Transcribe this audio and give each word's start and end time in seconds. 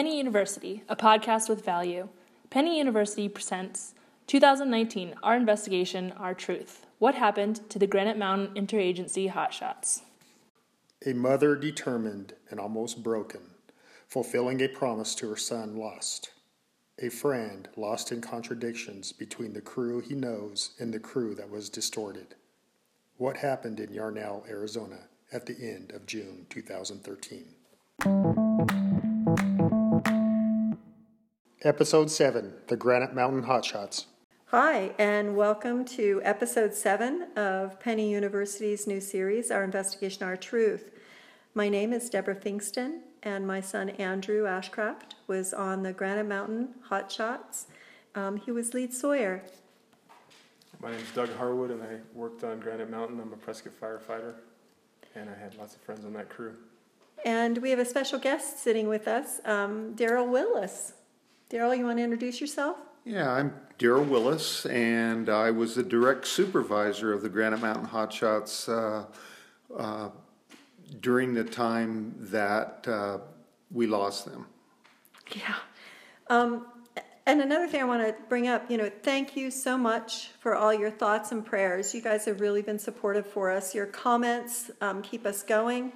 Penny 0.00 0.16
University, 0.16 0.82
a 0.88 0.96
podcast 0.96 1.50
with 1.50 1.62
value. 1.62 2.08
Penny 2.48 2.78
University 2.78 3.28
presents 3.28 3.92
2019 4.28 5.14
Our 5.22 5.36
Investigation, 5.36 6.12
Our 6.12 6.32
Truth. 6.32 6.86
What 6.98 7.16
happened 7.16 7.68
to 7.68 7.78
the 7.78 7.86
Granite 7.86 8.16
Mountain 8.16 8.54
Interagency 8.54 9.30
Hotshots? 9.30 10.00
A 11.04 11.12
mother 11.12 11.54
determined 11.54 12.32
and 12.48 12.58
almost 12.58 13.02
broken, 13.02 13.42
fulfilling 14.08 14.62
a 14.62 14.68
promise 14.68 15.14
to 15.16 15.28
her 15.28 15.36
son 15.36 15.76
lost. 15.76 16.30
A 16.98 17.10
friend 17.10 17.68
lost 17.76 18.10
in 18.10 18.22
contradictions 18.22 19.12
between 19.12 19.52
the 19.52 19.60
crew 19.60 20.00
he 20.00 20.14
knows 20.14 20.70
and 20.80 20.94
the 20.94 20.98
crew 20.98 21.34
that 21.34 21.50
was 21.50 21.68
distorted. 21.68 22.36
What 23.18 23.36
happened 23.36 23.78
in 23.78 23.92
Yarnell, 23.92 24.46
Arizona 24.48 25.08
at 25.30 25.44
the 25.44 25.58
end 25.60 25.92
of 25.92 26.06
June 26.06 26.46
2013? 26.48 28.49
Episode 31.62 32.10
7 32.10 32.54
The 32.68 32.76
Granite 32.76 33.14
Mountain 33.14 33.42
Hotshots. 33.42 34.06
Hi, 34.46 34.92
and 34.98 35.36
welcome 35.36 35.84
to 35.84 36.22
episode 36.24 36.72
seven 36.72 37.26
of 37.36 37.78
Penny 37.78 38.10
University's 38.10 38.86
new 38.86 38.98
series, 38.98 39.50
Our 39.50 39.62
Investigation, 39.62 40.22
Our 40.22 40.38
Truth. 40.38 40.90
My 41.52 41.68
name 41.68 41.92
is 41.92 42.08
Deborah 42.08 42.34
Pfingsten, 42.34 43.00
and 43.22 43.46
my 43.46 43.60
son 43.60 43.90
Andrew 43.90 44.44
Ashcraft 44.44 45.16
was 45.26 45.52
on 45.52 45.82
the 45.82 45.92
Granite 45.92 46.28
Mountain 46.28 46.76
Hotshots. 46.88 47.66
Um, 48.14 48.38
he 48.38 48.50
was 48.50 48.72
lead 48.72 48.94
Sawyer. 48.94 49.42
My 50.80 50.92
name 50.92 51.00
is 51.00 51.10
Doug 51.10 51.28
Harwood, 51.36 51.72
and 51.72 51.82
I 51.82 51.98
worked 52.14 52.42
on 52.42 52.58
Granite 52.58 52.90
Mountain. 52.90 53.20
I'm 53.20 53.34
a 53.34 53.36
Prescott 53.36 53.74
firefighter, 53.78 54.32
and 55.14 55.28
I 55.28 55.34
had 55.38 55.54
lots 55.56 55.74
of 55.74 55.82
friends 55.82 56.06
on 56.06 56.14
that 56.14 56.30
crew. 56.30 56.54
And 57.22 57.58
we 57.58 57.68
have 57.68 57.78
a 57.78 57.84
special 57.84 58.18
guest 58.18 58.58
sitting 58.60 58.88
with 58.88 59.06
us, 59.06 59.42
um, 59.44 59.92
Darrell 59.92 60.26
Willis. 60.26 60.94
Darrell, 61.50 61.74
you 61.74 61.84
want 61.84 61.98
to 61.98 62.04
introduce 62.04 62.40
yourself? 62.40 62.76
Yeah, 63.04 63.28
I'm 63.28 63.52
Darrell 63.76 64.04
Willis, 64.04 64.66
and 64.66 65.28
I 65.28 65.50
was 65.50 65.74
the 65.74 65.82
direct 65.82 66.24
supervisor 66.24 67.12
of 67.12 67.22
the 67.22 67.28
Granite 67.28 67.60
Mountain 67.60 67.88
Hotshots 67.88 68.68
uh, 68.68 69.06
uh, 69.76 70.10
during 71.00 71.34
the 71.34 71.42
time 71.42 72.14
that 72.20 72.86
uh, 72.86 73.18
we 73.72 73.88
lost 73.88 74.26
them. 74.26 74.46
Yeah. 75.34 75.56
Um, 76.28 76.66
and 77.26 77.40
another 77.40 77.66
thing 77.66 77.80
I 77.80 77.84
want 77.84 78.06
to 78.06 78.14
bring 78.28 78.46
up, 78.46 78.70
you 78.70 78.76
know, 78.78 78.88
thank 79.02 79.36
you 79.36 79.50
so 79.50 79.76
much 79.76 80.28
for 80.38 80.54
all 80.54 80.72
your 80.72 80.92
thoughts 80.92 81.32
and 81.32 81.44
prayers. 81.44 81.92
You 81.92 82.00
guys 82.00 82.26
have 82.26 82.40
really 82.40 82.62
been 82.62 82.78
supportive 82.78 83.26
for 83.26 83.50
us. 83.50 83.74
Your 83.74 83.86
comments 83.86 84.70
um, 84.80 85.02
keep 85.02 85.26
us 85.26 85.42
going. 85.42 85.92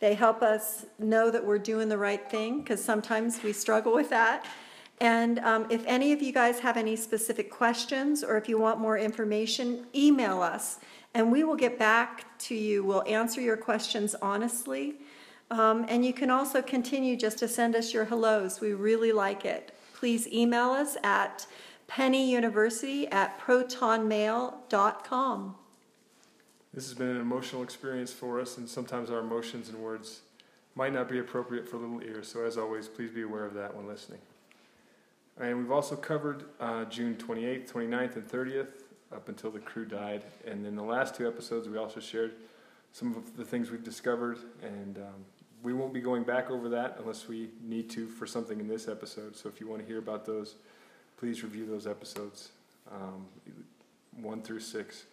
They 0.00 0.14
help 0.14 0.40
us 0.40 0.86
know 0.98 1.30
that 1.30 1.44
we're 1.44 1.58
doing 1.58 1.90
the 1.90 1.98
right 1.98 2.30
thing 2.30 2.60
because 2.60 2.82
sometimes 2.82 3.42
we 3.42 3.52
struggle 3.52 3.94
with 3.94 4.08
that. 4.08 4.46
And 5.00 5.38
um, 5.40 5.66
if 5.70 5.84
any 5.86 6.12
of 6.12 6.22
you 6.22 6.32
guys 6.32 6.60
have 6.60 6.76
any 6.76 6.96
specific 6.96 7.50
questions 7.50 8.22
or 8.22 8.36
if 8.36 8.48
you 8.48 8.58
want 8.58 8.78
more 8.78 8.96
information, 8.96 9.86
email 9.94 10.40
us 10.40 10.78
and 11.14 11.30
we 11.30 11.44
will 11.44 11.56
get 11.56 11.78
back 11.78 12.38
to 12.38 12.54
you. 12.54 12.84
We'll 12.84 13.04
answer 13.06 13.40
your 13.40 13.56
questions 13.56 14.14
honestly. 14.20 14.96
Um, 15.50 15.86
and 15.88 16.04
you 16.04 16.12
can 16.12 16.30
also 16.30 16.60
continue 16.62 17.16
just 17.16 17.38
to 17.38 17.48
send 17.48 17.74
us 17.76 17.94
your 17.94 18.04
hellos. 18.04 18.60
We 18.60 18.72
really 18.72 19.12
like 19.12 19.44
it. 19.44 19.72
Please 19.94 20.26
email 20.28 20.70
us 20.70 20.96
at 21.04 21.46
pennyuniversity 21.88 23.12
at 23.12 23.38
protonmail.com. 23.40 25.54
This 26.72 26.88
has 26.88 26.94
been 26.94 27.08
an 27.08 27.20
emotional 27.20 27.62
experience 27.62 28.10
for 28.12 28.40
us, 28.40 28.58
and 28.58 28.68
sometimes 28.68 29.10
our 29.10 29.20
emotions 29.20 29.68
and 29.68 29.78
words 29.78 30.22
might 30.74 30.92
not 30.92 31.08
be 31.08 31.20
appropriate 31.20 31.68
for 31.68 31.76
little 31.76 32.02
ears. 32.02 32.26
So, 32.26 32.44
as 32.44 32.58
always, 32.58 32.88
please 32.88 33.12
be 33.12 33.22
aware 33.22 33.44
of 33.44 33.54
that 33.54 33.76
when 33.76 33.86
listening. 33.86 34.18
And 35.40 35.58
we've 35.58 35.72
also 35.72 35.96
covered 35.96 36.44
uh, 36.60 36.84
June 36.84 37.16
28th, 37.16 37.70
29th, 37.70 38.16
and 38.16 38.28
30th 38.28 38.68
up 39.12 39.28
until 39.28 39.50
the 39.50 39.58
crew 39.58 39.84
died. 39.84 40.22
And 40.46 40.66
in 40.66 40.76
the 40.76 40.82
last 40.82 41.14
two 41.14 41.26
episodes, 41.26 41.68
we 41.68 41.76
also 41.76 42.00
shared 42.00 42.34
some 42.92 43.16
of 43.16 43.36
the 43.36 43.44
things 43.44 43.70
we've 43.70 43.82
discovered. 43.82 44.38
And 44.62 44.98
um, 44.98 45.24
we 45.62 45.72
won't 45.72 45.92
be 45.92 46.00
going 46.00 46.22
back 46.22 46.50
over 46.50 46.68
that 46.68 46.96
unless 47.00 47.26
we 47.26 47.50
need 47.62 47.90
to 47.90 48.06
for 48.06 48.26
something 48.26 48.60
in 48.60 48.68
this 48.68 48.86
episode. 48.86 49.36
So 49.36 49.48
if 49.48 49.60
you 49.60 49.66
want 49.66 49.80
to 49.80 49.86
hear 49.86 49.98
about 49.98 50.24
those, 50.24 50.56
please 51.16 51.42
review 51.42 51.66
those 51.66 51.86
episodes, 51.86 52.50
um, 52.92 53.26
one 54.20 54.42
through 54.42 54.60
six. 54.60 55.04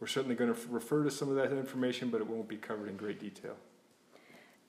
We're 0.00 0.06
certainly 0.06 0.34
going 0.34 0.52
to 0.52 0.60
refer 0.68 1.04
to 1.04 1.10
some 1.10 1.28
of 1.28 1.36
that 1.36 1.52
information, 1.52 2.08
but 2.10 2.20
it 2.20 2.26
won't 2.26 2.48
be 2.48 2.56
covered 2.56 2.88
in 2.88 2.96
great 2.96 3.20
detail. 3.20 3.56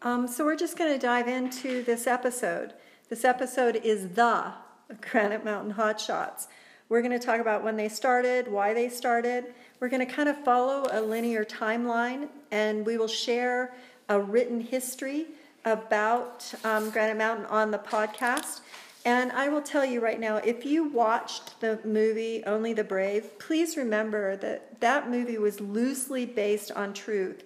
Um, 0.02 0.28
so 0.28 0.46
we're 0.46 0.56
just 0.56 0.78
going 0.78 0.92
to 0.92 1.00
dive 1.00 1.28
into 1.28 1.84
this 1.84 2.08
episode. 2.08 2.74
This 3.10 3.26
episode 3.26 3.76
is 3.78 4.10
the 4.10 4.54
Granite 5.12 5.46
Mountain 5.46 5.74
Hotshots. 5.74 6.48
We're 6.88 7.02
going 7.02 7.18
to 7.18 7.24
talk 7.24 7.40
about 7.40 7.64
when 7.64 7.78
they 7.78 7.90
started, 7.90 8.48
why 8.48 8.74
they 8.74 8.90
started. 8.90 9.54
We're 9.80 9.90
going 9.90 10.06
to 10.06 10.12
kind 10.12 10.28
of 10.28 10.44
follow 10.44 10.88
a 10.92 11.02
linear 11.02 11.46
timeline, 11.46 12.30
and 12.52 12.86
we 12.86 12.98
will 12.98 13.08
share 13.08 13.76
a 14.10 14.20
written 14.20 14.60
history 14.60 15.28
about 15.66 16.52
um, 16.64 16.90
Granite 16.90 17.18
Mountain 17.18 17.46
on 17.46 17.70
the 17.70 17.78
podcast. 17.78 18.62
And 19.06 19.32
I 19.32 19.50
will 19.50 19.62
tell 19.62 19.86
you 19.86 20.02
right 20.02 20.20
now 20.20 20.38
if 20.38 20.66
you 20.66 20.86
watched 20.86 21.62
the 21.62 21.80
movie 21.86 22.44
Only 22.46 22.74
the 22.74 22.84
Brave, 22.84 23.38
please 23.40 23.78
remember 23.78 24.36
that 24.38 24.82
that 24.82 25.10
movie 25.10 25.38
was 25.38 25.62
loosely 25.62 26.26
based 26.26 26.72
on 26.72 26.94
truth. 26.94 27.44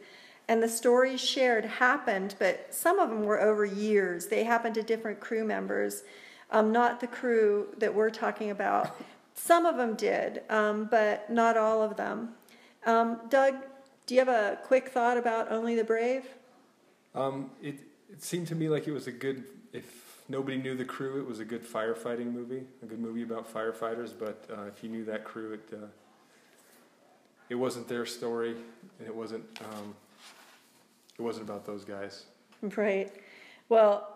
And 0.48 0.64
the 0.64 0.70
stories 0.70 1.22
shared 1.22 1.66
happened, 1.66 2.36
but 2.40 2.74
some 2.74 3.00
of 3.00 3.10
them 3.10 3.24
were 3.24 3.42
over 3.42 3.66
years. 3.66 4.28
They 4.28 4.44
happened 4.44 4.76
to 4.76 4.84
different 4.84 5.20
crew 5.20 5.44
members 5.44 6.04
um, 6.54 6.72
not 6.72 7.02
the 7.02 7.08
crew 7.08 7.68
that 7.80 7.94
we're 7.94 8.10
talking 8.10 8.52
about. 8.52 8.96
Some 9.34 9.66
of 9.66 9.76
them 9.76 9.96
did, 9.96 10.44
um, 10.50 10.88
but 10.90 11.30
not 11.30 11.58
all 11.58 11.82
of 11.82 11.98
them. 11.98 12.30
Um, 12.86 13.20
Doug, 13.30 13.56
do 14.06 14.14
you 14.14 14.20
have 14.20 14.30
a 14.30 14.60
quick 14.64 14.90
thought 14.90 15.18
about 15.18 15.52
Only 15.52 15.76
the 15.76 15.84
Brave? 15.84 16.26
Um, 17.16 17.50
it, 17.62 17.80
it 18.12 18.24
seemed 18.24 18.48
to 18.48 18.56
me 18.56 18.70
like 18.70 18.88
it 18.88 18.92
was 18.92 19.08
a 19.08 19.12
good, 19.12 19.44
if 19.74 20.22
nobody 20.30 20.58
knew 20.58 20.76
the 20.76 20.86
crew, 20.86 21.20
it 21.20 21.28
was 21.28 21.40
a 21.40 21.46
good 21.46 21.66
firefighting 21.66 22.32
movie, 22.32 22.64
a 22.84 22.86
good 22.86 23.00
movie 23.00 23.24
about 23.24 23.52
firefighters. 23.52 24.12
But 24.18 24.46
uh, 24.52 24.64
if 24.64 24.84
you 24.84 24.90
knew 24.90 25.04
that 25.06 25.24
crew, 25.24 25.54
it 25.54 25.70
uh, 25.74 25.88
it 27.50 27.56
wasn't 27.56 27.88
their 27.88 28.06
story, 28.06 28.56
and 29.00 29.08
it 29.08 29.14
wasn't 29.14 29.44
um, 29.62 29.96
it 31.18 31.22
wasn't 31.22 31.50
about 31.50 31.66
those 31.66 31.84
guys. 31.84 32.26
Right. 32.62 33.12
Well, 33.70 34.13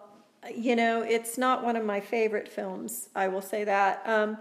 you 0.56 0.76
know, 0.76 1.02
it's 1.02 1.38
not 1.38 1.64
one 1.64 1.76
of 1.76 1.86
my 1.86 2.00
favorite 2.00 2.48
films, 2.48 3.10
I 3.16 3.28
will 3.28 3.42
say 3.42 3.64
that. 3.64 4.02
Um, 4.06 4.38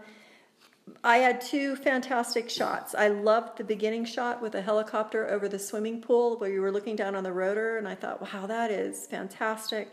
I 1.02 1.16
had 1.18 1.40
two 1.40 1.74
fantastic 1.74 2.48
shots. 2.48 2.94
I 2.94 3.08
loved 3.08 3.58
the 3.58 3.64
beginning 3.64 4.04
shot 4.04 4.40
with 4.40 4.54
a 4.54 4.62
helicopter 4.62 5.28
over 5.28 5.48
the 5.48 5.58
swimming 5.58 6.00
pool 6.00 6.38
where 6.38 6.50
you 6.50 6.60
were 6.60 6.70
looking 6.70 6.94
down 6.94 7.16
on 7.16 7.24
the 7.24 7.32
rotor, 7.32 7.78
and 7.78 7.88
I 7.88 7.94
thought, 7.96 8.22
wow, 8.22 8.46
that 8.46 8.70
is 8.70 9.06
fantastic. 9.06 9.90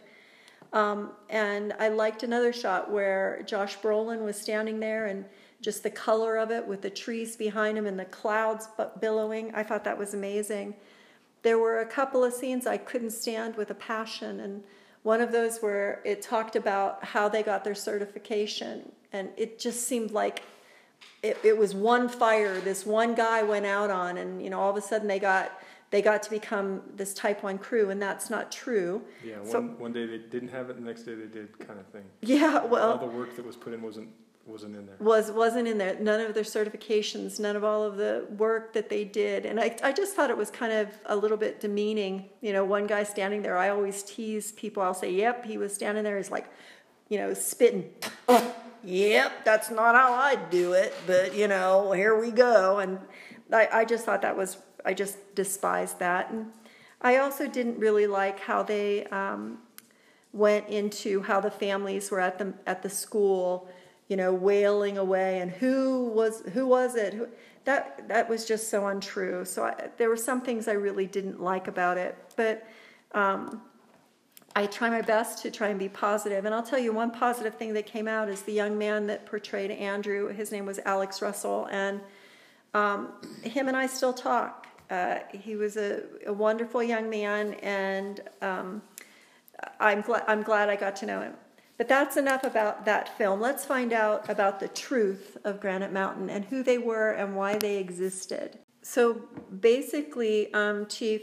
Um, 0.71 1.11
and 1.29 1.73
I 1.79 1.89
liked 1.89 2.23
another 2.23 2.53
shot 2.53 2.91
where 2.91 3.43
Josh 3.45 3.77
Brolin 3.79 4.23
was 4.23 4.39
standing 4.39 4.79
there 4.79 5.07
and 5.07 5.25
just 5.61 5.83
the 5.83 5.89
color 5.89 6.35
of 6.37 6.51
it 6.51 6.67
with 6.67 6.81
the 6.81 6.89
trees 6.89 7.35
behind 7.35 7.77
him 7.77 7.85
and 7.85 7.97
the 7.97 8.05
clouds 8.05 8.67
billowing. 8.99 9.53
I 9.55 9.63
thought 9.63 9.83
that 9.85 9.97
was 9.97 10.13
amazing. 10.13 10.75
There 11.41 11.57
were 11.57 11.79
a 11.79 11.85
couple 11.85 12.23
of 12.23 12.33
scenes 12.33 12.67
I 12.67 12.77
couldn't 12.77 13.11
stand 13.11 13.55
with 13.55 13.69
a 13.69 13.75
passion, 13.75 14.39
and 14.39 14.63
one 15.03 15.21
of 15.21 15.31
those 15.31 15.59
where 15.59 16.01
it 16.05 16.21
talked 16.21 16.55
about 16.55 17.03
how 17.03 17.29
they 17.29 17.43
got 17.43 17.63
their 17.63 17.75
certification, 17.75 18.91
and 19.11 19.29
it 19.37 19.59
just 19.59 19.87
seemed 19.87 20.11
like 20.11 20.43
it, 21.21 21.37
it 21.43 21.57
was 21.57 21.75
one 21.75 22.09
fire 22.09 22.59
this 22.61 22.85
one 22.85 23.13
guy 23.13 23.43
went 23.43 23.65
out 23.65 23.89
on, 23.89 24.17
and 24.17 24.41
you 24.41 24.49
know 24.49 24.59
all 24.59 24.71
of 24.71 24.77
a 24.77 24.81
sudden 24.81 25.07
they 25.07 25.19
got 25.19 25.51
they 25.91 26.01
got 26.01 26.23
to 26.23 26.29
become 26.29 26.81
this 26.95 27.13
Type 27.13 27.43
One 27.43 27.59
crew, 27.59 27.89
and 27.91 28.01
that's 28.01 28.29
not 28.29 28.51
true. 28.51 29.03
Yeah, 29.23 29.37
one, 29.39 29.47
so, 29.47 29.61
one 29.61 29.93
day 29.93 30.05
they 30.07 30.17
didn't 30.17 30.49
have 30.49 30.69
it, 30.69 30.77
the 30.77 30.81
next 30.81 31.03
day 31.03 31.13
they 31.13 31.27
did, 31.27 31.57
kind 31.59 31.79
of 31.79 31.85
thing. 31.87 32.05
Yeah, 32.21 32.65
well, 32.65 32.93
all 32.93 32.97
the 32.97 33.05
work 33.05 33.35
that 33.35 33.45
was 33.45 33.55
put 33.55 33.73
in 33.73 33.81
wasn't 33.81 34.09
wasn't 34.45 34.75
in 34.75 34.85
there. 34.85 34.95
Was 34.99 35.31
wasn't 35.31 35.67
in 35.67 35.77
there. 35.77 35.97
None 35.99 36.19
of 36.19 36.33
their 36.33 36.43
certifications, 36.43 37.39
none 37.39 37.55
of 37.55 37.63
all 37.63 37.83
of 37.83 37.95
the 37.95 38.27
work 38.37 38.73
that 38.73 38.89
they 38.89 39.05
did, 39.05 39.45
and 39.45 39.59
I 39.59 39.75
I 39.81 39.93
just 39.93 40.15
thought 40.15 40.29
it 40.29 40.37
was 40.37 40.51
kind 40.51 40.73
of 40.73 40.89
a 41.05 41.15
little 41.15 41.37
bit 41.37 41.61
demeaning. 41.61 42.29
You 42.41 42.53
know, 42.53 42.65
one 42.65 42.85
guy 42.85 43.03
standing 43.03 43.41
there. 43.41 43.57
I 43.57 43.69
always 43.69 44.03
tease 44.03 44.51
people. 44.51 44.83
I'll 44.83 44.93
say, 44.93 45.11
"Yep, 45.11 45.45
he 45.45 45.57
was 45.57 45.73
standing 45.73 46.03
there." 46.03 46.17
He's 46.17 46.31
like, 46.31 46.47
you 47.09 47.17
know, 47.17 47.33
spitting. 47.33 47.89
Yep, 48.85 49.45
that's 49.45 49.71
not 49.71 49.95
how 49.95 50.11
I 50.11 50.35
do 50.35 50.73
it, 50.73 50.93
but 51.07 51.33
you 51.33 51.47
know, 51.47 51.93
here 51.93 52.19
we 52.19 52.31
go. 52.31 52.79
And 52.79 52.99
I 53.49 53.69
I 53.71 53.85
just 53.85 54.03
thought 54.03 54.21
that 54.23 54.35
was 54.35 54.57
I 54.83 54.93
just 54.93 55.33
despised 55.35 55.99
that, 55.99 56.29
and 56.31 56.51
I 57.01 57.15
also 57.15 57.47
didn't 57.47 57.79
really 57.79 58.07
like 58.07 58.41
how 58.41 58.61
they. 58.61 59.05
Um, 59.05 59.59
went 60.33 60.67
into 60.67 61.21
how 61.21 61.39
the 61.39 61.51
families 61.51 62.09
were 62.09 62.19
at 62.19 62.39
the 62.39 62.53
at 62.65 62.81
the 62.81 62.89
school 62.89 63.69
you 64.13 64.17
know, 64.17 64.31
wailing 64.31 64.99
away, 64.99 65.39
and 65.39 65.49
who 65.49 66.05
was 66.13 66.43
who 66.53 66.67
was 66.67 66.95
it? 66.95 67.15
Who, 67.15 67.27
that 67.65 68.07
that 68.09 68.29
was 68.29 68.45
just 68.45 68.69
so 68.69 68.85
untrue. 68.85 69.43
So 69.43 69.63
I, 69.63 69.89
there 69.97 70.07
were 70.07 70.15
some 70.15 70.39
things 70.39 70.67
I 70.67 70.73
really 70.73 71.07
didn't 71.07 71.41
like 71.41 71.67
about 71.67 71.97
it, 71.97 72.15
but 72.35 72.67
um, 73.15 73.59
I 74.55 74.67
try 74.67 74.91
my 74.91 75.01
best 75.01 75.41
to 75.41 75.49
try 75.49 75.69
and 75.69 75.79
be 75.79 75.89
positive. 75.89 76.45
And 76.45 76.53
I'll 76.53 76.61
tell 76.61 76.77
you 76.77 76.93
one 76.93 77.09
positive 77.09 77.55
thing 77.55 77.73
that 77.73 77.87
came 77.87 78.07
out 78.07 78.29
is 78.29 78.43
the 78.43 78.53
young 78.53 78.77
man 78.77 79.07
that 79.07 79.25
portrayed 79.25 79.71
Andrew. 79.71 80.27
His 80.27 80.51
name 80.51 80.67
was 80.67 80.77
Alex 80.85 81.19
Russell, 81.19 81.67
and 81.71 81.99
um, 82.75 83.13
him 83.41 83.67
and 83.67 83.75
I 83.75 83.87
still 83.87 84.13
talk. 84.13 84.67
Uh, 84.91 85.21
he 85.31 85.55
was 85.55 85.75
a, 85.75 86.03
a, 86.27 86.33
wonderful 86.33 86.83
young 86.83 87.09
man, 87.09 87.55
and 87.63 88.21
um, 88.43 88.83
I'm 89.79 90.03
I'm 90.27 90.43
glad 90.43 90.69
I 90.69 90.75
got 90.75 90.95
to 90.97 91.07
know 91.07 91.19
him. 91.19 91.33
But 91.77 91.87
that's 91.87 92.17
enough 92.17 92.43
about 92.43 92.85
that 92.85 93.17
film. 93.17 93.41
Let's 93.41 93.65
find 93.65 93.93
out 93.93 94.29
about 94.29 94.59
the 94.59 94.67
truth 94.67 95.37
of 95.43 95.59
Granite 95.59 95.91
Mountain 95.91 96.29
and 96.29 96.45
who 96.45 96.63
they 96.63 96.77
were 96.77 97.11
and 97.11 97.35
why 97.35 97.57
they 97.57 97.77
existed. 97.77 98.59
So 98.81 99.21
basically, 99.59 100.53
um, 100.53 100.85
Chief 100.85 101.21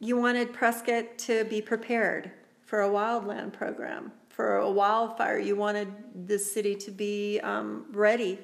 you 0.00 0.16
wanted 0.16 0.52
Prescott 0.52 1.18
to 1.18 1.44
be 1.44 1.60
prepared 1.60 2.30
for 2.64 2.82
a 2.82 2.88
wildland 2.88 3.52
program, 3.52 4.12
for 4.28 4.56
a 4.56 4.70
wildfire. 4.70 5.38
You 5.38 5.56
wanted 5.56 5.92
the 6.26 6.38
city 6.38 6.74
to 6.76 6.90
be 6.90 7.38
um, 7.40 7.86
ready 7.92 8.38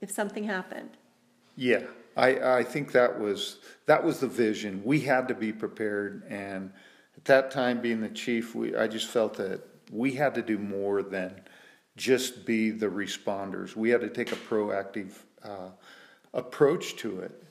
if 0.00 0.10
something 0.10 0.44
happened. 0.44 0.90
Yeah, 1.56 1.82
I, 2.16 2.58
I 2.58 2.64
think 2.64 2.92
that 2.92 3.18
was 3.18 3.58
that 3.86 4.02
was 4.02 4.20
the 4.20 4.28
vision. 4.28 4.82
We 4.84 5.00
had 5.00 5.28
to 5.28 5.34
be 5.34 5.52
prepared, 5.52 6.24
and 6.28 6.72
at 7.16 7.24
that 7.26 7.50
time, 7.50 7.80
being 7.80 8.00
the 8.00 8.08
chief, 8.08 8.54
we 8.54 8.76
I 8.76 8.86
just 8.86 9.08
felt 9.08 9.34
that 9.34 9.62
we 9.94 10.12
had 10.12 10.34
to 10.34 10.42
do 10.42 10.58
more 10.58 11.02
than 11.02 11.40
just 11.96 12.44
be 12.44 12.70
the 12.70 12.86
responders. 12.86 13.76
We 13.76 13.90
had 13.90 14.00
to 14.00 14.08
take 14.08 14.32
a 14.32 14.36
proactive 14.36 15.12
uh, 15.42 15.70
approach 16.32 16.96
to 16.96 17.20
it, 17.20 17.44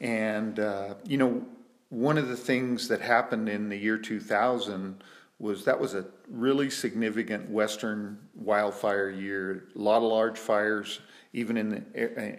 and 0.00 0.60
uh, 0.60 0.94
you 1.04 1.18
know 1.18 1.44
one 1.90 2.18
of 2.18 2.28
the 2.28 2.36
things 2.36 2.88
that 2.88 3.00
happened 3.00 3.48
in 3.48 3.68
the 3.68 3.76
year 3.76 3.98
2000 3.98 5.02
was 5.38 5.64
that 5.64 5.78
was 5.78 5.94
a 5.94 6.04
really 6.28 6.68
significant 6.68 7.48
western 7.48 8.18
wildfire 8.34 9.08
year. 9.08 9.68
A 9.74 9.78
lot 9.78 9.98
of 9.98 10.02
large 10.04 10.36
fires, 10.36 11.00
even 11.32 11.56
in 11.56 11.86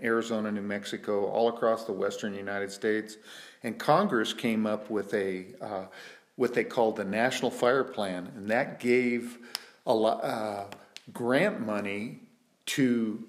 Arizona, 0.03 0.51
New 0.51 0.61
Mexico, 0.61 1.25
all 1.25 1.47
across 1.47 1.85
the 1.85 1.94
western 1.94 2.33
United 2.33 2.71
States. 2.71 3.17
And 3.63 3.77
Congress 3.79 4.33
came 4.33 4.65
up 4.65 4.89
with 4.89 5.13
a 5.13 5.45
uh, 5.61 5.85
what 6.39 6.53
they 6.53 6.63
called 6.63 6.95
the 6.95 7.03
National 7.03 7.51
Fire 7.51 7.83
Plan, 7.83 8.31
and 8.38 8.50
that 8.50 8.80
gave 8.80 9.39
a 9.86 9.94
lot 9.94 10.24
uh, 10.24 10.63
grant 11.12 11.59
money 11.59 12.21
to 12.65 13.21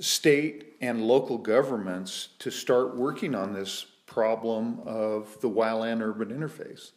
state 0.00 0.74
and 0.80 1.06
local 1.06 1.38
governments 1.38 2.30
to 2.40 2.50
start 2.50 2.96
working 2.96 3.36
on 3.36 3.52
this 3.52 3.86
problem 4.04 4.80
of 4.84 5.40
the 5.42 5.48
wildland 5.48 6.02
urban 6.02 6.30
interface. 6.30 6.90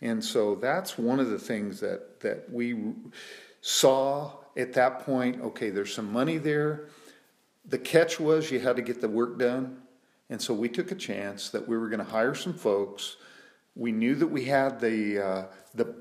And 0.00 0.24
so 0.24 0.56
that's 0.56 0.98
one 0.98 1.20
of 1.20 1.30
the 1.30 1.38
things 1.38 1.78
that, 1.78 2.18
that 2.18 2.50
we 2.50 2.94
saw 3.60 4.32
at 4.56 4.72
that 4.72 5.06
point. 5.06 5.40
Okay, 5.40 5.70
there's 5.70 5.94
some 5.94 6.12
money 6.12 6.36
there. 6.36 6.88
The 7.64 7.78
catch 7.78 8.18
was 8.18 8.50
you 8.50 8.58
had 8.58 8.74
to 8.74 8.82
get 8.82 9.00
the 9.00 9.08
work 9.08 9.38
done. 9.38 9.82
And 10.30 10.42
so 10.42 10.52
we 10.52 10.68
took 10.68 10.90
a 10.90 10.96
chance 10.96 11.48
that 11.50 11.68
we 11.68 11.78
were 11.78 11.88
going 11.88 12.04
to 12.04 12.10
hire 12.10 12.34
some 12.34 12.54
folks. 12.54 13.18
We 13.78 13.92
knew 13.92 14.14
that 14.16 14.26
we 14.26 14.44
had 14.44 14.80
the, 14.80 15.18
uh, 15.18 15.44
the, 15.74 15.94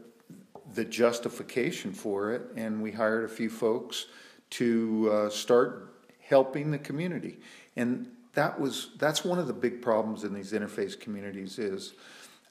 the 0.73 0.83
justification 0.83 1.93
for 1.93 2.33
it, 2.33 2.41
and 2.57 2.81
we 2.81 2.91
hired 2.91 3.23
a 3.23 3.29
few 3.29 3.49
folks 3.49 4.07
to 4.49 5.09
uh, 5.11 5.29
start 5.29 5.93
helping 6.19 6.71
the 6.71 6.79
community. 6.79 7.37
And 7.77 8.11
that 8.33 8.59
was 8.59 8.89
that's 8.97 9.23
one 9.25 9.39
of 9.39 9.47
the 9.47 9.53
big 9.53 9.81
problems 9.81 10.23
in 10.23 10.33
these 10.33 10.51
interface 10.51 10.99
communities 10.99 11.57
is 11.57 11.93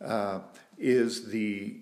uh, 0.04 0.40
is 0.78 1.28
the 1.28 1.76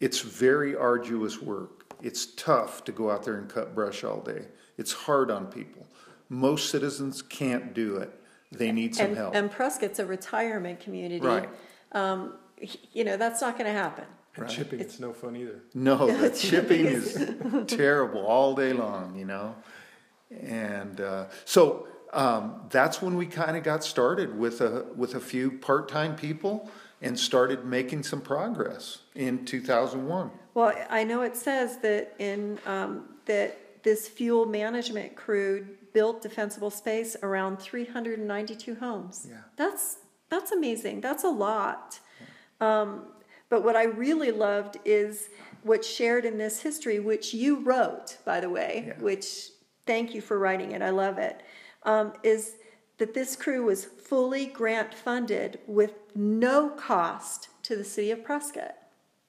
it's 0.00 0.20
very 0.20 0.76
arduous 0.76 1.40
work. 1.40 1.94
It's 2.02 2.26
tough 2.34 2.84
to 2.84 2.92
go 2.92 3.10
out 3.10 3.24
there 3.24 3.38
and 3.38 3.48
cut 3.48 3.74
brush 3.74 4.04
all 4.04 4.20
day. 4.20 4.46
It's 4.76 4.92
hard 4.92 5.30
on 5.30 5.46
people. 5.46 5.86
Most 6.28 6.70
citizens 6.70 7.22
can't 7.22 7.72
do 7.72 7.96
it. 7.96 8.12
They 8.52 8.70
need 8.70 8.94
some 8.94 9.06
and, 9.06 9.16
help. 9.16 9.34
And 9.34 9.50
Prescott's 9.50 9.98
a 9.98 10.06
retirement 10.06 10.80
community. 10.80 11.24
Right. 11.24 11.48
Um, 11.92 12.34
you 12.92 13.04
know 13.04 13.16
that's 13.16 13.40
not 13.40 13.58
going 13.58 13.66
to 13.66 13.78
happen. 13.78 14.04
Right. 14.36 14.50
Chipping, 14.50 14.80
it's, 14.80 14.94
it's, 14.94 15.00
no 15.00 15.12
fun 15.12 15.34
either. 15.36 15.62
No, 15.74 16.06
the 16.06 16.30
chipping 16.36 16.86
is 16.86 17.32
terrible 17.66 18.26
all 18.26 18.54
day 18.54 18.72
long. 18.72 19.16
You 19.16 19.24
know, 19.24 19.54
and 20.30 21.00
uh, 21.00 21.26
so 21.44 21.88
um, 22.12 22.62
that's 22.70 23.00
when 23.00 23.16
we 23.16 23.26
kind 23.26 23.56
of 23.56 23.62
got 23.62 23.82
started 23.84 24.38
with 24.38 24.60
a 24.60 24.86
with 24.94 25.14
a 25.14 25.20
few 25.20 25.52
part 25.52 25.88
time 25.88 26.16
people 26.16 26.70
and 27.02 27.18
started 27.18 27.64
making 27.64 28.02
some 28.02 28.20
progress 28.20 29.00
in 29.14 29.44
2001. 29.44 30.30
Well, 30.54 30.72
I 30.88 31.04
know 31.04 31.22
it 31.22 31.36
says 31.36 31.78
that 31.78 32.14
in 32.18 32.58
um, 32.66 33.08
that 33.26 33.82
this 33.82 34.08
fuel 34.08 34.46
management 34.46 35.14
crew 35.14 35.66
built 35.92 36.20
defensible 36.22 36.70
space 36.70 37.16
around 37.22 37.58
392 37.58 38.74
homes. 38.74 39.26
Yeah. 39.28 39.36
That's 39.56 39.98
that's 40.28 40.52
amazing. 40.52 41.00
That's 41.00 41.24
a 41.24 41.28
lot. 41.28 42.00
Um, 42.60 43.06
but 43.48 43.64
what 43.64 43.76
I 43.76 43.84
really 43.84 44.32
loved 44.32 44.78
is 44.84 45.28
what's 45.62 45.88
shared 45.88 46.24
in 46.24 46.38
this 46.38 46.60
history, 46.60 47.00
which 47.00 47.32
you 47.34 47.60
wrote, 47.60 48.18
by 48.24 48.40
the 48.40 48.50
way, 48.50 48.84
yeah. 48.88 49.02
which 49.02 49.50
thank 49.86 50.14
you 50.14 50.20
for 50.20 50.38
writing 50.38 50.72
it. 50.72 50.82
I 50.82 50.90
love 50.90 51.18
it 51.18 51.42
um, 51.86 52.12
is 52.22 52.56
that 52.98 53.14
this 53.14 53.36
crew 53.36 53.64
was 53.64 53.84
fully 53.84 54.46
grant 54.46 54.92
funded 54.92 55.60
with 55.66 55.92
no 56.14 56.70
cost 56.70 57.48
to 57.62 57.76
the 57.76 57.84
city 57.84 58.10
of 58.10 58.24
Prescott. 58.24 58.74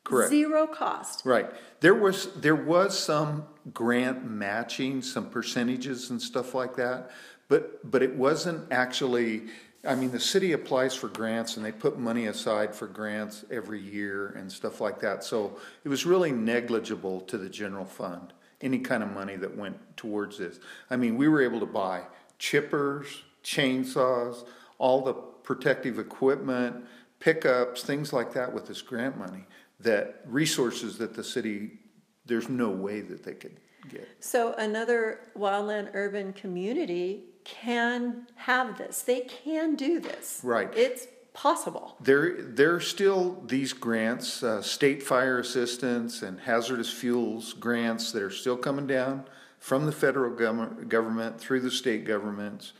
Correct. 0.03 0.29
Zero 0.29 0.67
cost. 0.67 1.25
Right. 1.25 1.49
There 1.81 1.93
was 1.93 2.33
there 2.35 2.55
was 2.55 2.97
some 2.97 3.45
grant 3.73 4.25
matching, 4.25 5.01
some 5.01 5.29
percentages 5.29 6.09
and 6.09 6.21
stuff 6.21 6.55
like 6.55 6.75
that, 6.77 7.11
but 7.47 7.89
but 7.89 8.01
it 8.01 8.15
wasn't 8.15 8.71
actually. 8.71 9.43
I 9.85 9.95
mean, 9.95 10.11
the 10.11 10.19
city 10.19 10.53
applies 10.53 10.95
for 10.95 11.07
grants 11.07 11.55
and 11.55 11.65
they 11.65 11.71
put 11.71 11.99
money 11.99 12.25
aside 12.27 12.73
for 12.73 12.87
grants 12.87 13.45
every 13.51 13.79
year 13.79 14.29
and 14.37 14.51
stuff 14.51 14.81
like 14.81 14.99
that. 15.01 15.23
So 15.23 15.57
it 15.83 15.89
was 15.89 16.05
really 16.05 16.31
negligible 16.31 17.21
to 17.21 17.37
the 17.37 17.49
general 17.49 17.85
fund, 17.85 18.33
any 18.61 18.79
kind 18.79 19.03
of 19.03 19.11
money 19.11 19.35
that 19.37 19.55
went 19.55 19.77
towards 19.95 20.37
this. 20.37 20.59
I 20.89 20.95
mean, 20.95 21.15
we 21.15 21.27
were 21.27 21.41
able 21.41 21.59
to 21.59 21.65
buy 21.65 22.03
chippers, 22.39 23.05
chainsaws, 23.43 24.45
all 24.77 25.01
the 25.01 25.13
protective 25.13 25.99
equipment, 25.99 26.85
pickups, 27.19 27.83
things 27.83 28.11
like 28.13 28.33
that 28.33 28.51
with 28.51 28.67
this 28.67 28.81
grant 28.81 29.17
money. 29.17 29.45
That 29.79 30.21
resources 30.25 30.97
that 30.97 31.13
the 31.13 31.23
city, 31.23 31.79
there's 32.25 32.49
no 32.49 32.69
way 32.69 33.01
that 33.01 33.23
they 33.23 33.33
could 33.33 33.59
get. 33.89 34.07
So 34.19 34.53
another 34.53 35.19
wildland 35.37 35.91
urban 35.93 36.33
community 36.33 37.25
can 37.47 38.27
have 38.35 38.77
this. 38.77 39.01
They 39.01 39.21
can 39.21 39.75
do 39.75 39.99
this. 39.99 40.41
Right. 40.43 40.69
It's 40.75 41.07
possible. 41.33 41.95
There, 42.01 42.41
there 42.41 42.73
are 42.75 42.81
still 42.81 43.41
these 43.45 43.71
grants, 43.73 44.43
uh, 44.43 44.61
state 44.61 45.03
fire 45.03 45.39
assistance 45.39 46.21
and 46.21 46.39
hazardous 46.39 46.91
fuels 46.91 47.53
grants 47.53 48.11
that 48.11 48.23
are 48.23 48.31
still 48.31 48.57
coming 48.57 48.87
down 48.87 49.25
from 49.59 49.85
the 49.85 49.91
federal 49.91 50.31
government 50.31 51.39
through 51.39 51.61
the 51.61 51.71
state 51.71 52.05
governments. 52.05 52.73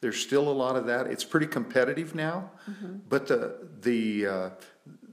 There's 0.00 0.20
still 0.20 0.48
a 0.48 0.52
lot 0.52 0.76
of 0.76 0.86
that. 0.86 1.06
It's 1.06 1.24
pretty 1.24 1.46
competitive 1.46 2.14
now, 2.14 2.50
mm-hmm. 2.70 2.98
but 3.08 3.26
the 3.26 3.56
the 3.80 4.26
uh, 4.26 4.50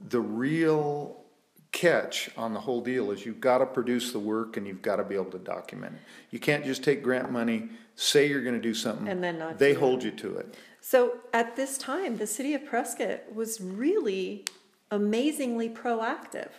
the 0.10 0.19
real 0.19 1.24
catch 1.72 2.29
on 2.38 2.53
the 2.53 2.60
whole 2.60 2.81
deal 2.81 3.10
is 3.12 3.25
you've 3.25 3.39
got 3.39 3.57
to 3.60 3.65
produce 3.65 4.12
the 4.12 4.19
work 4.19 4.57
and 4.57 4.67
you've 4.67 4.81
got 4.81 4.98
to 4.98 5.03
be 5.03 5.15
able 5.15 5.31
to 5.31 5.39
document 5.39 5.95
it. 5.95 6.01
You 6.29 6.39
can't 6.39 6.63
just 6.63 6.83
take 6.83 7.01
grant 7.01 7.31
money, 7.31 7.69
say 7.95 8.27
you're 8.27 8.43
going 8.43 8.55
to 8.55 8.62
do 8.62 8.73
something, 8.73 9.07
and 9.07 9.23
then 9.23 9.39
not. 9.39 9.59
They 9.59 9.73
hold 9.73 10.01
it. 10.01 10.05
you 10.05 10.12
to 10.12 10.38
it. 10.38 10.55
So 10.81 11.17
at 11.31 11.55
this 11.55 11.77
time, 11.77 12.17
the 12.17 12.27
city 12.27 12.53
of 12.53 12.65
Prescott 12.65 13.33
was 13.33 13.62
really 13.62 14.45
amazingly 14.91 15.69
proactive. 15.69 16.50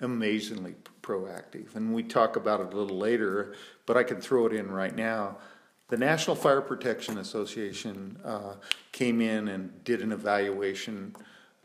Amazingly 0.00 0.74
proactive. 1.02 1.76
And 1.76 1.94
we 1.94 2.02
talk 2.02 2.36
about 2.36 2.60
it 2.60 2.74
a 2.74 2.76
little 2.76 2.98
later, 2.98 3.54
but 3.86 3.96
I 3.96 4.02
can 4.02 4.20
throw 4.20 4.46
it 4.46 4.52
in 4.52 4.70
right 4.70 4.94
now. 4.94 5.38
The 5.88 5.96
National 5.96 6.34
Fire 6.34 6.60
Protection 6.60 7.18
Association 7.18 8.18
uh, 8.24 8.54
came 8.90 9.20
in 9.20 9.48
and 9.48 9.84
did 9.84 10.00
an 10.00 10.10
evaluation 10.10 11.14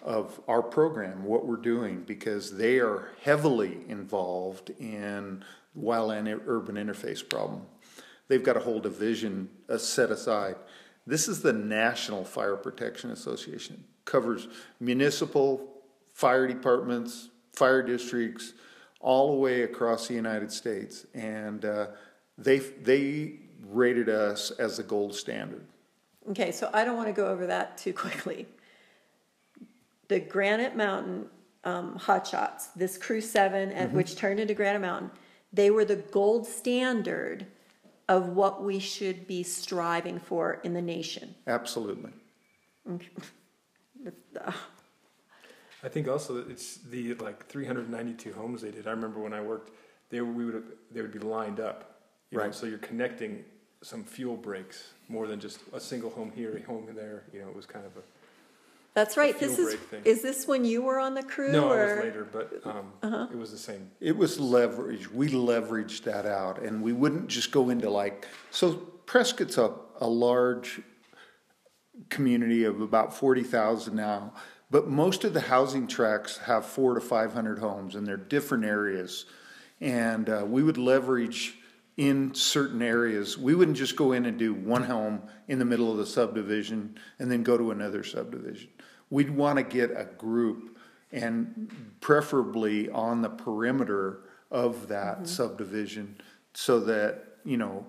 of 0.04 0.40
our 0.48 0.62
program, 0.62 1.24
what 1.24 1.46
we're 1.46 1.56
doing, 1.58 2.04
because 2.04 2.56
they 2.58 2.80
are 2.80 3.10
heavily 3.22 3.80
involved 3.88 4.70
in 4.80 5.44
wildland 5.78 6.42
urban 6.46 6.76
interface 6.76 7.28
problem. 7.28 7.66
They've 8.30 8.44
got 8.44 8.56
a 8.56 8.62
whole 8.62 8.80
division 8.80 9.50
uh, 9.68 9.78
set 9.78 10.12
aside. 10.12 10.56
This 11.06 11.28
is 11.28 11.42
the 11.42 11.52
National 11.52 12.24
Fire 12.24 12.56
Protection 12.56 13.12
Association. 13.12 13.84
It 13.84 14.06
covers 14.06 14.48
municipal 14.80 15.68
fire 16.14 16.48
departments, 16.48 17.30
fire 17.54 17.82
districts, 17.82 18.54
all 19.02 19.32
the 19.32 19.38
way 19.38 19.64
across 19.64 20.08
the 20.08 20.14
United 20.14 20.52
States, 20.52 21.06
and 21.14 21.66
uh, 21.66 21.88
they 22.38 22.60
they 22.60 23.40
rated 23.68 24.10
us 24.10 24.52
as 24.52 24.78
the 24.78 24.84
gold 24.84 25.16
standard. 25.16 25.66
Okay, 26.30 26.52
so 26.52 26.70
I 26.74 26.86
don't 26.86 26.96
want 26.98 27.08
to 27.08 27.14
go 27.14 27.28
over 27.28 27.48
that 27.48 27.78
too 27.78 27.94
quickly. 27.94 28.46
The 30.08 30.20
Granite 30.20 30.76
Mountain 30.76 31.28
um, 31.64 31.96
hot 31.96 32.28
shots, 32.28 32.68
this 32.68 32.98
Crew 32.98 33.22
7, 33.22 33.70
Mm-hmm. 33.70 33.96
which 33.96 34.16
turned 34.16 34.40
into 34.40 34.54
Granite 34.54 34.80
Mountain, 34.82 35.12
they 35.52 35.72
were 35.72 35.86
the 35.86 35.96
gold 35.98 36.46
standard 36.46 37.48
of 38.10 38.30
what 38.30 38.64
we 38.64 38.80
should 38.80 39.28
be 39.28 39.44
striving 39.44 40.20
for 40.20 40.60
in 40.64 40.74
the 40.74 40.82
nation. 40.82 41.36
Absolutely. 41.48 42.12
I 45.82 45.88
think 45.88 46.08
also 46.10 46.34
that 46.34 46.50
it's 46.50 46.78
the 46.78 47.14
like 47.16 47.46
392 47.48 48.34
homes 48.34 48.62
they 48.64 48.72
did. 48.72 48.88
I 48.88 48.92
remember 48.92 49.20
when 49.22 49.32
I 49.32 49.42
worked, 49.42 49.72
they 50.10 50.20
we 50.22 50.46
would 50.46 50.64
they 50.92 51.02
would 51.02 51.14
be 51.14 51.20
lined 51.20 51.60
up, 51.60 52.02
you 52.32 52.38
know, 52.40 52.46
Right. 52.46 52.56
so 52.56 52.66
you're 52.66 52.80
connecting 52.80 53.46
some 53.82 54.04
fuel 54.04 54.36
breaks 54.36 54.94
more 55.08 55.28
than 55.28 55.40
just 55.40 55.60
a 55.72 55.80
single 55.80 56.10
home 56.10 56.32
here, 56.36 56.58
a 56.58 56.62
home 56.64 56.90
there. 56.94 57.24
You 57.32 57.42
know, 57.42 57.48
it 57.50 57.56
was 57.56 57.66
kind 57.66 57.86
of 57.86 57.96
a 57.96 58.02
That's 58.96 59.16
right. 59.18 59.40
This 59.40 59.58
is 59.60 59.68
break 59.76 59.80
thing. 59.90 60.02
is 60.04 60.22
this 60.22 60.48
when 60.48 60.66
you 60.66 60.82
were 60.82 61.00
on 61.00 61.14
the 61.14 61.24
crew? 61.24 61.52
no, 61.52 61.72
or? 61.72 61.80
it 61.92 61.96
was 61.96 62.04
later, 62.06 62.28
but 62.32 62.62
um, 62.66 62.92
Uh-huh. 63.04 63.28
it 63.32 63.38
was 63.38 63.52
the 63.52 63.58
same. 63.58 63.92
It 64.02 64.18
was 64.18 64.40
leverage. 64.40 65.10
We 65.12 65.30
leveraged 65.30 66.04
that 66.04 66.26
out, 66.26 66.62
and 66.62 66.82
we 66.82 66.92
wouldn't 66.94 67.28
just 67.28 67.52
go 67.52 67.70
into 67.70 67.90
like 67.90 68.28
so. 68.52 68.74
Prescott's 69.06 69.58
a 69.58 69.74
a 70.02 70.08
large 70.08 70.82
community 72.10 72.64
of 72.64 72.82
about 72.82 73.14
forty 73.16 73.44
thousand 73.44 73.96
now, 73.96 74.34
but 74.72 74.88
most 74.88 75.24
of 75.24 75.34
the 75.34 75.42
housing 75.42 75.88
tracts 75.88 76.38
have 76.40 76.66
four 76.66 76.94
to 76.96 77.02
five 77.02 77.34
hundred 77.34 77.60
homes, 77.60 77.96
and 77.96 78.06
they're 78.08 78.18
different 78.18 78.66
areas. 78.66 79.26
And 79.82 80.30
uh, 80.30 80.44
we 80.46 80.62
would 80.62 80.78
leverage 80.78 81.56
in 81.96 82.34
certain 82.34 82.82
areas. 82.82 83.38
We 83.38 83.56
wouldn't 83.56 83.78
just 83.78 83.96
go 83.96 84.12
in 84.14 84.26
and 84.26 84.38
do 84.38 84.54
one 84.54 84.84
home 84.84 85.22
in 85.48 85.60
the 85.60 85.66
middle 85.66 85.92
of 85.92 85.98
the 85.98 86.06
subdivision 86.06 86.98
and 87.18 87.30
then 87.32 87.44
go 87.44 87.58
to 87.58 87.72
another 87.72 88.04
subdivision. 88.04 88.70
We'd 89.10 89.30
want 89.30 89.58
to 89.58 89.64
get 89.64 89.92
a 89.92 90.06
group 90.06 90.78
and 91.12 91.96
preferably 92.02 92.90
on 92.90 93.22
the 93.22 93.30
perimeter 93.30 94.22
of 94.52 94.88
that 94.90 95.18
mm-hmm. 95.18 95.26
subdivision 95.26 96.22
so 96.54 96.80
that, 96.82 97.24
you 97.44 97.58
know, 97.58 97.86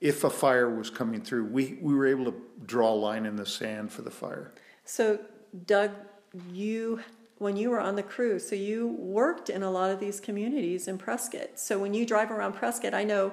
if 0.00 0.24
a 0.24 0.30
fire 0.30 0.74
was 0.74 0.88
coming 0.90 1.22
through, 1.22 1.46
we, 1.46 1.78
we 1.80 1.94
were 1.94 2.06
able 2.06 2.24
to 2.26 2.34
draw 2.64 2.90
a 2.90 2.94
line 2.94 3.26
in 3.26 3.36
the 3.36 3.46
sand 3.46 3.92
for 3.92 4.02
the 4.02 4.10
fire. 4.10 4.52
So, 4.84 5.18
Doug, 5.66 5.90
you 6.52 7.00
when 7.38 7.56
you 7.56 7.70
were 7.70 7.80
on 7.80 7.96
the 7.96 8.02
crew, 8.02 8.38
so 8.38 8.54
you 8.54 8.88
worked 8.98 9.48
in 9.48 9.62
a 9.62 9.70
lot 9.70 9.90
of 9.90 9.98
these 9.98 10.20
communities 10.20 10.86
in 10.86 10.98
Prescott. 10.98 11.58
So 11.58 11.78
when 11.78 11.94
you 11.94 12.04
drive 12.04 12.30
around 12.30 12.52
Prescott, 12.52 12.92
I 12.92 13.02
know 13.02 13.32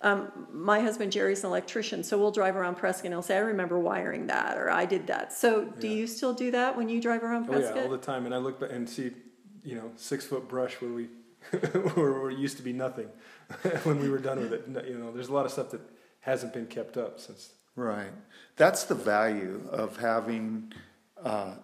um, 0.00 0.46
my 0.52 0.80
husband 0.80 1.10
Jerry's 1.10 1.40
an 1.42 1.50
electrician, 1.50 2.04
so 2.04 2.18
we'll 2.18 2.30
drive 2.30 2.54
around 2.56 2.76
Prescott 2.76 3.06
and 3.06 3.14
he'll 3.14 3.22
say, 3.22 3.36
"I 3.36 3.40
remember 3.40 3.78
wiring 3.78 4.28
that," 4.28 4.56
or 4.56 4.70
"I 4.70 4.84
did 4.84 5.08
that." 5.08 5.32
So, 5.32 5.64
do 5.64 5.88
Yeah. 5.88 5.94
you 5.94 6.06
still 6.06 6.32
do 6.32 6.50
that 6.52 6.76
when 6.76 6.88
you 6.88 7.00
drive 7.00 7.24
around 7.24 7.46
Prescott? 7.46 7.72
Oh 7.72 7.76
yeah, 7.80 7.82
all 7.84 7.90
the 7.90 7.98
time. 7.98 8.24
And 8.24 8.34
I 8.34 8.38
look 8.38 8.60
back 8.60 8.70
and 8.70 8.88
see, 8.88 9.12
you 9.64 9.74
know, 9.74 9.90
six 9.96 10.24
foot 10.24 10.48
brush 10.48 10.80
where 10.80 10.92
we 10.92 11.08
where, 11.94 12.12
where 12.12 12.30
it 12.30 12.38
used 12.38 12.56
to 12.58 12.62
be 12.62 12.72
nothing 12.72 13.08
when 13.84 13.98
we 14.00 14.08
were 14.08 14.18
done 14.18 14.38
with 14.38 14.52
it. 14.52 14.66
You 14.88 14.98
know, 14.98 15.10
there's 15.12 15.28
a 15.28 15.32
lot 15.32 15.46
of 15.46 15.52
stuff 15.52 15.70
that 15.70 15.80
hasn't 16.20 16.52
been 16.52 16.66
kept 16.66 16.96
up 16.96 17.18
since. 17.18 17.50
Right. 17.74 18.10
That's 18.56 18.84
the 18.84 18.94
value 18.94 19.62
of 19.70 19.98
having 19.98 20.72
uh, 21.22 21.54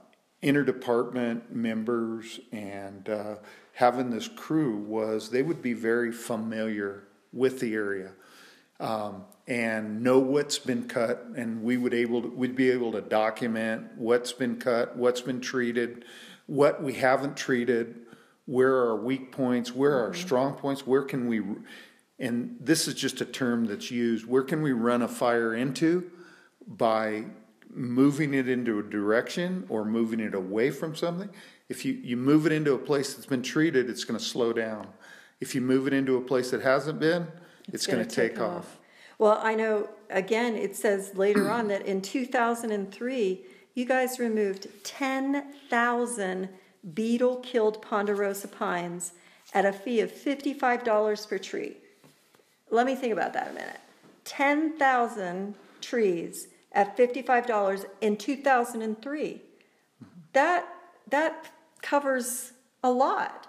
interdepartment 0.42 1.50
members 1.50 2.40
and 2.52 3.08
uh, 3.08 3.36
having 3.72 4.10
this 4.10 4.28
crew 4.28 4.76
was 4.76 5.30
they 5.30 5.42
would 5.42 5.60
be 5.62 5.72
very 5.72 6.12
familiar 6.12 7.04
with 7.32 7.58
the 7.60 7.74
area 7.74 8.12
um, 8.84 9.24
and 9.46 10.02
know 10.02 10.18
what's 10.18 10.58
been 10.58 10.86
cut, 10.86 11.24
and 11.36 11.62
we 11.62 11.78
would 11.78 11.94
able 11.94 12.20
to, 12.20 12.28
we'd 12.28 12.54
be 12.54 12.70
able 12.70 12.92
to 12.92 13.00
document 13.00 13.86
what's 13.96 14.32
been 14.32 14.56
cut, 14.56 14.94
what's 14.94 15.22
been 15.22 15.40
treated, 15.40 16.04
what 16.46 16.82
we 16.82 16.92
haven't 16.92 17.34
treated, 17.34 17.96
where 18.44 18.74
are 18.74 18.90
our 18.90 18.96
weak 18.96 19.32
points, 19.32 19.74
where 19.74 19.92
are 19.92 20.08
our 20.08 20.14
strong 20.14 20.52
points, 20.52 20.86
where 20.86 21.02
can 21.02 21.28
we, 21.28 21.42
and 22.18 22.58
this 22.60 22.86
is 22.86 22.94
just 22.94 23.22
a 23.22 23.24
term 23.24 23.64
that's 23.64 23.90
used, 23.90 24.26
where 24.26 24.42
can 24.42 24.60
we 24.60 24.72
run 24.72 25.00
a 25.00 25.08
fire 25.08 25.54
into 25.54 26.10
by 26.66 27.24
moving 27.70 28.34
it 28.34 28.48
into 28.50 28.78
a 28.78 28.82
direction 28.82 29.64
or 29.70 29.86
moving 29.86 30.20
it 30.20 30.34
away 30.34 30.70
from 30.70 30.94
something. 30.94 31.30
If 31.70 31.86
you, 31.86 31.94
you 31.94 32.18
move 32.18 32.44
it 32.44 32.52
into 32.52 32.74
a 32.74 32.78
place 32.78 33.14
that's 33.14 33.26
been 33.26 33.42
treated, 33.42 33.88
it's 33.88 34.04
going 34.04 34.18
to 34.18 34.24
slow 34.24 34.52
down. 34.52 34.88
If 35.40 35.54
you 35.54 35.62
move 35.62 35.86
it 35.86 35.94
into 35.94 36.16
a 36.16 36.20
place 36.20 36.50
that 36.50 36.60
hasn't 36.60 37.00
been, 37.00 37.26
it's, 37.72 37.86
going 37.86 37.98
gonna 37.98 38.08
to 38.08 38.14
take 38.14 38.40
off. 38.40 38.78
Well, 39.18 39.38
I 39.42 39.54
know, 39.54 39.88
again, 40.10 40.56
it 40.56 40.76
says 40.76 41.12
later 41.14 41.50
on 41.50 41.68
that 41.68 41.86
in 41.86 42.02
2003, 42.02 43.40
you 43.74 43.84
guys 43.84 44.18
removed 44.18 44.68
10,000 44.84 46.48
beetle 46.92 47.36
killed 47.36 47.80
ponderosa 47.80 48.48
pines 48.48 49.12
at 49.52 49.64
a 49.64 49.72
fee 49.72 50.00
of 50.00 50.12
$55 50.12 51.28
per 51.28 51.38
tree. 51.38 51.76
Let 52.70 52.86
me 52.86 52.94
think 52.94 53.12
about 53.12 53.32
that 53.34 53.50
a 53.50 53.52
minute. 53.52 53.80
10,000 54.24 55.54
trees 55.80 56.48
at 56.72 56.96
$55 56.96 57.84
in 58.00 58.16
2003. 58.16 59.42
That, 60.32 60.68
that 61.08 61.52
covers 61.82 62.52
a 62.82 62.90
lot. 62.90 63.46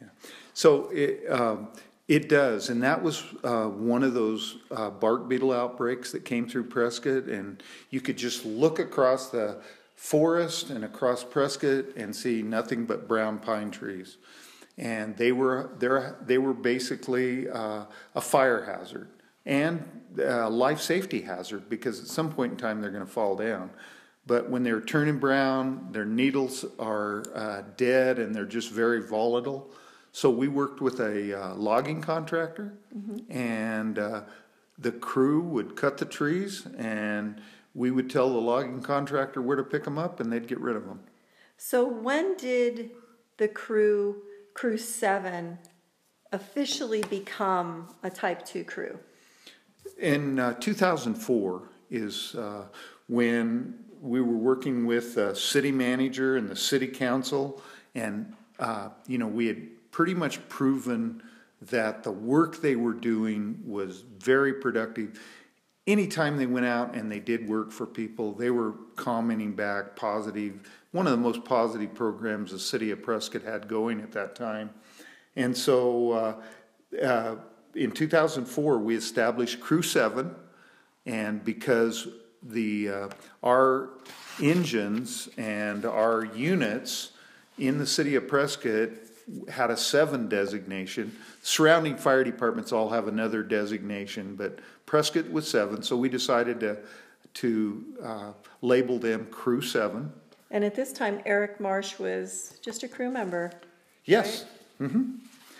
Yeah. 0.00 0.08
So 0.54 0.88
it, 0.90 1.30
um, 1.30 1.68
it 2.10 2.28
does, 2.28 2.70
and 2.70 2.82
that 2.82 3.04
was 3.04 3.22
uh, 3.44 3.66
one 3.66 4.02
of 4.02 4.14
those 4.14 4.56
uh, 4.72 4.90
bark 4.90 5.28
beetle 5.28 5.52
outbreaks 5.52 6.10
that 6.10 6.24
came 6.24 6.48
through 6.48 6.64
Prescott, 6.64 7.26
and 7.26 7.62
you 7.90 8.00
could 8.00 8.18
just 8.18 8.44
look 8.44 8.80
across 8.80 9.30
the 9.30 9.62
forest 9.94 10.70
and 10.70 10.84
across 10.84 11.22
Prescott 11.22 11.84
and 11.94 12.14
see 12.16 12.42
nothing 12.42 12.84
but 12.84 13.06
brown 13.06 13.38
pine 13.38 13.70
trees, 13.70 14.16
and 14.76 15.16
they 15.18 15.30
were 15.30 15.70
they're, 15.78 16.16
they 16.26 16.38
were 16.38 16.52
basically 16.52 17.48
uh, 17.48 17.84
a 18.16 18.20
fire 18.20 18.64
hazard 18.64 19.08
and 19.46 20.02
a 20.20 20.50
life 20.50 20.80
safety 20.80 21.20
hazard 21.20 21.70
because 21.70 22.00
at 22.00 22.08
some 22.08 22.32
point 22.32 22.50
in 22.50 22.58
time 22.58 22.80
they're 22.80 22.90
going 22.90 23.06
to 23.06 23.12
fall 23.12 23.36
down. 23.36 23.70
But 24.26 24.50
when 24.50 24.64
they're 24.64 24.80
turning 24.80 25.20
brown, 25.20 25.92
their 25.92 26.04
needles 26.04 26.64
are 26.80 27.22
uh, 27.36 27.62
dead 27.76 28.18
and 28.18 28.34
they're 28.34 28.44
just 28.46 28.72
very 28.72 29.00
volatile. 29.00 29.70
So 30.12 30.30
we 30.30 30.48
worked 30.48 30.80
with 30.80 31.00
a 31.00 31.40
uh, 31.40 31.54
logging 31.54 32.00
contractor, 32.00 32.74
and 33.28 33.98
uh, 33.98 34.22
the 34.78 34.92
crew 34.92 35.40
would 35.42 35.76
cut 35.76 35.98
the 35.98 36.04
trees, 36.04 36.66
and 36.76 37.40
we 37.74 37.90
would 37.90 38.10
tell 38.10 38.30
the 38.32 38.40
logging 38.40 38.82
contractor 38.82 39.40
where 39.40 39.56
to 39.56 39.62
pick 39.62 39.84
them 39.84 39.98
up, 39.98 40.18
and 40.18 40.32
they'd 40.32 40.48
get 40.48 40.58
rid 40.60 40.76
of 40.76 40.86
them. 40.86 41.00
So 41.56 41.86
when 41.86 42.36
did 42.36 42.90
the 43.36 43.48
crew, 43.48 44.22
Crew 44.54 44.78
7, 44.78 45.58
officially 46.32 47.02
become 47.02 47.94
a 48.02 48.10
Type 48.10 48.44
2 48.44 48.64
crew? 48.64 48.98
In 49.98 50.38
uh, 50.38 50.54
2004 50.54 51.68
is 51.90 52.34
uh, 52.34 52.64
when 53.08 53.74
we 54.00 54.20
were 54.20 54.36
working 54.36 54.86
with 54.86 55.14
the 55.14 55.34
city 55.34 55.70
manager 55.70 56.36
and 56.36 56.48
the 56.48 56.56
city 56.56 56.86
council, 56.86 57.62
and 57.94 58.34
uh, 58.58 58.88
you 59.06 59.18
know 59.18 59.26
we 59.26 59.46
had 59.46 59.62
pretty 59.90 60.14
much 60.14 60.46
proven 60.48 61.22
that 61.62 62.02
the 62.02 62.10
work 62.10 62.60
they 62.62 62.76
were 62.76 62.94
doing 62.94 63.62
was 63.66 64.02
very 64.18 64.54
productive. 64.54 65.20
Anytime 65.86 66.36
they 66.36 66.46
went 66.46 66.66
out 66.66 66.94
and 66.94 67.10
they 67.10 67.20
did 67.20 67.48
work 67.48 67.72
for 67.72 67.86
people, 67.86 68.32
they 68.32 68.50
were 68.50 68.74
commenting 68.96 69.52
back 69.52 69.96
positive. 69.96 70.68
One 70.92 71.06
of 71.06 71.12
the 71.12 71.18
most 71.18 71.44
positive 71.44 71.94
programs 71.94 72.52
the 72.52 72.58
city 72.58 72.90
of 72.90 73.02
Prescott 73.02 73.42
had 73.42 73.68
going 73.68 74.00
at 74.00 74.12
that 74.12 74.34
time, 74.34 74.70
and 75.36 75.56
so. 75.56 76.12
Uh, 76.12 76.34
uh, 77.02 77.36
in 77.74 77.92
2004, 77.92 78.78
we 78.78 78.96
established 78.96 79.60
Crew 79.60 79.82
7, 79.82 80.34
and 81.06 81.44
because 81.44 82.08
the 82.42 82.88
uh, 82.88 83.08
our 83.42 83.90
engines 84.42 85.28
and 85.36 85.84
our 85.84 86.24
units 86.24 87.10
in 87.58 87.78
the 87.78 87.86
city 87.86 88.14
of 88.14 88.26
Prescott 88.26 88.90
had 89.48 89.70
a 89.70 89.76
7 89.76 90.28
designation. 90.28 91.16
Surrounding 91.42 91.96
fire 91.96 92.24
departments 92.24 92.72
all 92.72 92.88
have 92.90 93.08
another 93.08 93.42
designation, 93.42 94.34
but 94.36 94.58
Prescott 94.86 95.30
was 95.30 95.48
7, 95.48 95.82
so 95.82 95.96
we 95.96 96.08
decided 96.08 96.60
to 96.60 96.78
to 97.32 97.84
uh, 98.02 98.32
label 98.60 98.98
them 98.98 99.24
Crew 99.30 99.60
7. 99.60 100.12
And 100.50 100.64
at 100.64 100.74
this 100.74 100.92
time, 100.92 101.20
Eric 101.24 101.60
Marsh 101.60 101.96
was 101.98 102.58
just 102.60 102.82
a 102.82 102.88
crew 102.88 103.08
member. 103.08 103.52
Yes. 104.04 104.46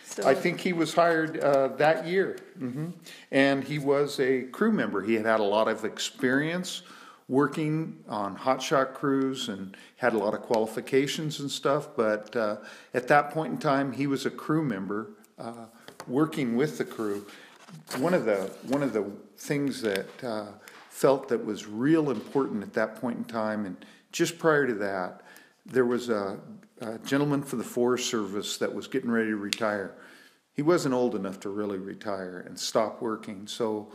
So 0.04 0.26
I 0.26 0.34
think 0.34 0.58
he 0.58 0.72
was 0.72 0.92
hired 0.92 1.38
uh, 1.38 1.68
that 1.76 2.06
year, 2.06 2.36
hmm 2.58 2.88
and 3.30 3.62
he 3.62 3.78
was 3.78 4.18
a 4.18 4.42
crew 4.42 4.72
member. 4.72 5.02
He 5.02 5.14
had 5.14 5.24
had 5.24 5.38
a 5.38 5.44
lot 5.44 5.68
of 5.68 5.84
experience 5.84 6.82
working 7.30 7.96
on 8.08 8.36
hotshot 8.36 8.92
crews 8.92 9.48
and 9.48 9.76
had 9.96 10.12
a 10.14 10.18
lot 10.18 10.34
of 10.34 10.42
qualifications 10.42 11.38
and 11.38 11.48
stuff. 11.48 11.90
But 11.96 12.34
uh, 12.34 12.56
at 12.92 13.06
that 13.06 13.30
point 13.30 13.52
in 13.52 13.58
time, 13.58 13.92
he 13.92 14.08
was 14.08 14.26
a 14.26 14.30
crew 14.30 14.64
member 14.64 15.12
uh, 15.38 15.66
working 16.08 16.56
with 16.56 16.76
the 16.76 16.84
crew. 16.84 17.24
One 17.98 18.14
of 18.14 18.24
the 18.24 18.50
one 18.66 18.82
of 18.82 18.92
the 18.92 19.04
things 19.36 19.80
that 19.82 20.24
uh, 20.24 20.46
felt 20.88 21.28
that 21.28 21.42
was 21.42 21.68
real 21.68 22.10
important 22.10 22.64
at 22.64 22.72
that 22.74 22.96
point 22.96 23.18
in 23.18 23.24
time, 23.24 23.64
and 23.64 23.76
just 24.10 24.36
prior 24.40 24.66
to 24.66 24.74
that, 24.74 25.22
there 25.64 25.86
was 25.86 26.08
a 26.08 26.40
a 26.80 26.98
gentleman 26.98 27.42
for 27.42 27.54
the 27.56 27.64
Forest 27.64 28.10
Service 28.10 28.56
that 28.56 28.74
was 28.74 28.88
getting 28.88 29.10
ready 29.10 29.30
to 29.30 29.36
retire. 29.36 29.94
He 30.52 30.62
wasn't 30.62 30.94
old 30.94 31.14
enough 31.14 31.38
to 31.40 31.48
really 31.48 31.78
retire 31.78 32.44
and 32.44 32.58
stop 32.58 33.00
working, 33.00 33.46
so 33.46 33.92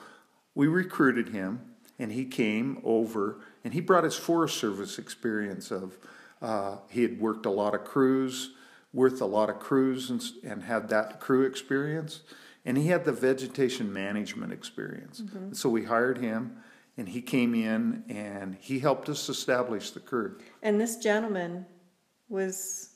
we 0.54 0.68
recruited 0.68 1.30
him, 1.30 1.75
and 1.98 2.12
he 2.12 2.26
came 2.26 2.80
over, 2.84 3.38
and 3.64 3.74
he 3.74 3.82
brought 3.82 4.04
his 4.04 4.16
Forest 4.16 4.58
Service 4.58 5.00
experience 5.00 5.72
of 5.72 5.98
uh, 6.42 6.78
he 6.90 7.02
had 7.02 7.20
worked 7.20 7.46
a 7.46 7.50
lot 7.52 7.74
of 7.74 7.84
crews, 7.84 8.52
worth 8.94 9.22
a 9.22 9.26
lot 9.26 9.50
of 9.50 9.60
crews, 9.60 10.10
and, 10.10 10.22
and 10.44 10.64
had 10.64 10.90
that 10.90 11.20
crew 11.20 11.44
experience, 11.44 12.22
and 12.66 12.78
he 12.78 12.88
had 12.88 13.06
the 13.06 13.12
vegetation 13.12 13.92
management 13.92 14.52
experience. 14.52 15.22
Mm-hmm. 15.22 15.54
So 15.54 15.70
we 15.70 15.86
hired 15.86 16.18
him, 16.18 16.58
and 16.98 17.10
he 17.10 17.22
came 17.22 17.54
in 17.54 18.04
and 18.10 18.56
he 18.60 18.80
helped 18.80 19.10
us 19.10 19.28
establish 19.30 19.92
the 19.92 20.00
crew. 20.00 20.38
And 20.62 20.80
this 20.80 20.98
gentleman 20.98 21.66
was 22.30 22.90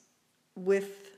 with 0.56 1.12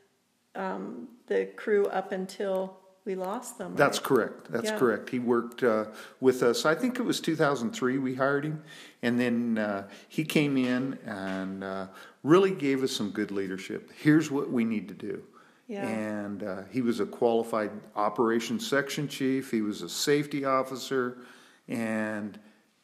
um, 0.55 1.07
the 1.27 1.45
crew 1.55 1.85
up 1.85 2.11
until 2.11 2.80
we 3.05 3.15
lost 3.15 3.57
them. 3.57 3.69
Right? 3.69 3.77
That's 3.77 3.99
correct. 3.99 4.51
That's 4.51 4.69
yeah. 4.69 4.77
correct. 4.77 5.09
He 5.09 5.19
worked 5.19 5.63
uh, 5.63 5.85
with 6.19 6.43
us. 6.43 6.65
I 6.65 6.75
think 6.75 6.99
it 6.99 7.03
was 7.03 7.19
2003 7.19 7.97
we 7.97 8.15
hired 8.15 8.45
him, 8.45 8.63
and 9.01 9.19
then 9.19 9.57
uh, 9.57 9.87
he 10.07 10.23
came 10.23 10.57
in 10.57 10.99
and 11.05 11.63
uh, 11.63 11.87
really 12.23 12.51
gave 12.51 12.83
us 12.83 12.91
some 12.91 13.09
good 13.09 13.31
leadership. 13.31 13.91
Here's 13.97 14.29
what 14.29 14.51
we 14.51 14.63
need 14.63 14.87
to 14.89 14.93
do. 14.93 15.23
Yeah. 15.67 15.87
And 15.87 16.43
uh, 16.43 16.63
he 16.69 16.81
was 16.81 16.99
a 16.99 17.05
qualified 17.05 17.71
operations 17.95 18.67
section 18.67 19.07
chief. 19.07 19.49
He 19.49 19.61
was 19.61 19.81
a 19.81 19.89
safety 19.89 20.43
officer, 20.43 21.19
and 21.67 22.37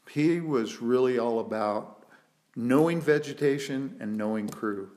he 0.09 0.39
was 0.39 0.81
really 0.81 1.19
all 1.19 1.39
about 1.39 2.05
knowing 2.55 3.01
vegetation 3.01 3.95
and 3.99 4.17
knowing 4.17 4.47
crew 4.47 4.89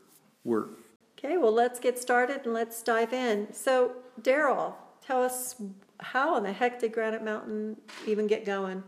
work. 0.45 0.71
Okay, 1.19 1.37
well, 1.37 1.53
let's 1.53 1.79
get 1.79 1.99
started 1.99 2.43
and 2.45 2.55
let's 2.55 2.83
dive 2.83 3.13
in. 3.13 3.53
So, 3.53 3.93
Darrell, 4.23 4.77
tell 5.07 5.23
us 5.23 5.57
how 5.99 6.37
in 6.37 6.43
the 6.43 6.53
heck 6.53 6.81
did 6.81 6.93
Granite 6.93 7.25
Mountain 7.25 7.77
even 8.07 8.27
get 8.27 8.45
going? 8.45 8.83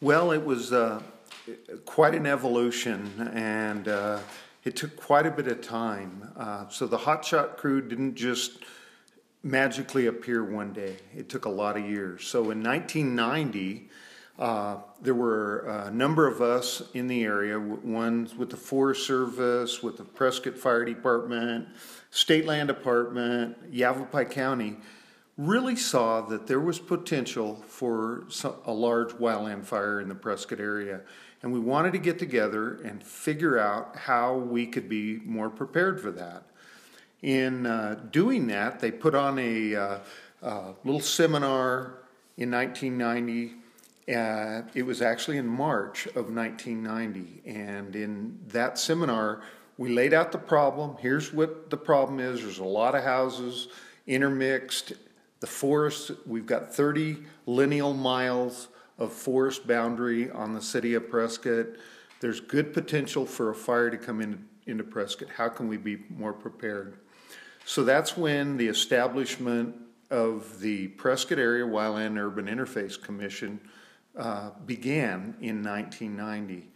Well, 0.00 0.30
it 0.30 0.44
was 0.44 0.72
uh, 0.72 1.02
quite 1.84 2.14
an 2.14 2.26
evolution, 2.26 3.30
and 3.34 3.88
uh, 3.88 4.20
it 4.64 4.76
took 4.76 4.96
quite 4.96 5.26
a 5.26 5.30
bit 5.30 5.48
of 5.48 5.60
time. 5.60 6.30
Uh, 6.36 6.68
so 6.68 6.86
the 6.86 6.98
hotshot 6.98 7.56
crew 7.56 7.80
didn't 7.80 8.14
just 8.14 8.58
magically 9.42 10.06
appear 10.06 10.44
one 10.44 10.72
day. 10.72 10.96
It 11.16 11.28
took 11.28 11.44
a 11.44 11.50
lot 11.50 11.76
of 11.76 11.88
years. 11.88 12.26
So 12.26 12.50
in 12.50 12.62
1990, 12.62 13.88
uh, 14.38 14.76
there 15.02 15.14
were 15.14 15.60
a 15.86 15.90
number 15.90 16.28
of 16.28 16.40
us 16.40 16.82
in 16.94 17.08
the 17.08 17.24
area, 17.24 17.58
ones 17.58 18.36
with 18.36 18.50
the 18.50 18.56
Forest 18.56 19.04
Service, 19.04 19.82
with 19.82 19.96
the 19.96 20.04
Prescott 20.04 20.56
Fire 20.56 20.84
Department, 20.84 21.66
State 22.10 22.46
Land 22.46 22.68
Department, 22.68 23.56
Yavapai 23.70 24.26
County, 24.26 24.76
really 25.38 25.76
saw 25.76 26.20
that 26.20 26.46
there 26.46 26.60
was 26.60 26.78
potential 26.78 27.62
for 27.66 28.24
a 28.66 28.72
large 28.72 29.12
wildland 29.12 29.64
fire 29.64 30.00
in 30.00 30.08
the 30.08 30.14
Prescott 30.14 30.60
area. 30.60 31.00
And 31.42 31.52
we 31.52 31.60
wanted 31.60 31.92
to 31.92 31.98
get 31.98 32.18
together 32.18 32.74
and 32.84 33.02
figure 33.02 33.58
out 33.58 33.96
how 33.96 34.34
we 34.34 34.66
could 34.66 34.88
be 34.88 35.20
more 35.24 35.48
prepared 35.48 36.00
for 36.00 36.10
that. 36.10 36.42
In 37.22 37.64
uh, 37.64 38.00
doing 38.10 38.48
that, 38.48 38.80
they 38.80 38.90
put 38.90 39.14
on 39.14 39.38
a 39.38 39.74
uh, 39.74 39.98
uh, 40.42 40.72
little 40.84 41.00
seminar 41.00 41.94
in 42.36 42.50
1990 42.50 43.54
uh, 44.08 44.62
it 44.74 44.84
was 44.84 45.02
actually 45.02 45.36
in 45.36 45.46
March 45.46 46.06
of 46.08 46.34
1990. 46.34 47.42
And 47.44 47.94
in 47.94 48.38
that 48.48 48.78
seminar, 48.78 49.42
we 49.76 49.90
laid 49.90 50.14
out 50.14 50.32
the 50.32 50.38
problem. 50.38 50.96
Here's 50.98 51.32
what 51.32 51.68
the 51.68 51.76
problem 51.76 52.18
is 52.18 52.40
there's 52.40 52.58
a 52.58 52.64
lot 52.64 52.94
of 52.94 53.04
houses 53.04 53.68
intermixed. 54.06 54.94
The 55.40 55.46
forest, 55.46 56.10
we've 56.26 56.46
got 56.46 56.74
30 56.74 57.18
lineal 57.46 57.94
miles 57.94 58.68
of 58.98 59.12
forest 59.12 59.66
boundary 59.66 60.30
on 60.30 60.54
the 60.54 60.60
city 60.60 60.94
of 60.94 61.08
Prescott. 61.08 61.66
There's 62.20 62.40
good 62.40 62.74
potential 62.74 63.24
for 63.24 63.50
a 63.50 63.54
fire 63.54 63.90
to 63.90 63.96
come 63.96 64.20
in, 64.20 64.46
into 64.66 64.82
Prescott. 64.82 65.28
How 65.36 65.48
can 65.48 65.68
we 65.68 65.76
be 65.76 65.98
more 66.10 66.32
prepared? 66.32 66.98
So 67.64 67.84
that's 67.84 68.16
when 68.16 68.56
the 68.56 68.66
establishment 68.66 69.76
of 70.10 70.60
the 70.60 70.88
Prescott 70.88 71.38
Area 71.38 71.64
Wildland 71.64 72.18
Urban 72.18 72.46
Interface 72.46 73.00
Commission 73.00 73.60
uh, 74.16 74.50
began 74.66 75.36
in 75.40 75.62
1990. 75.62 76.68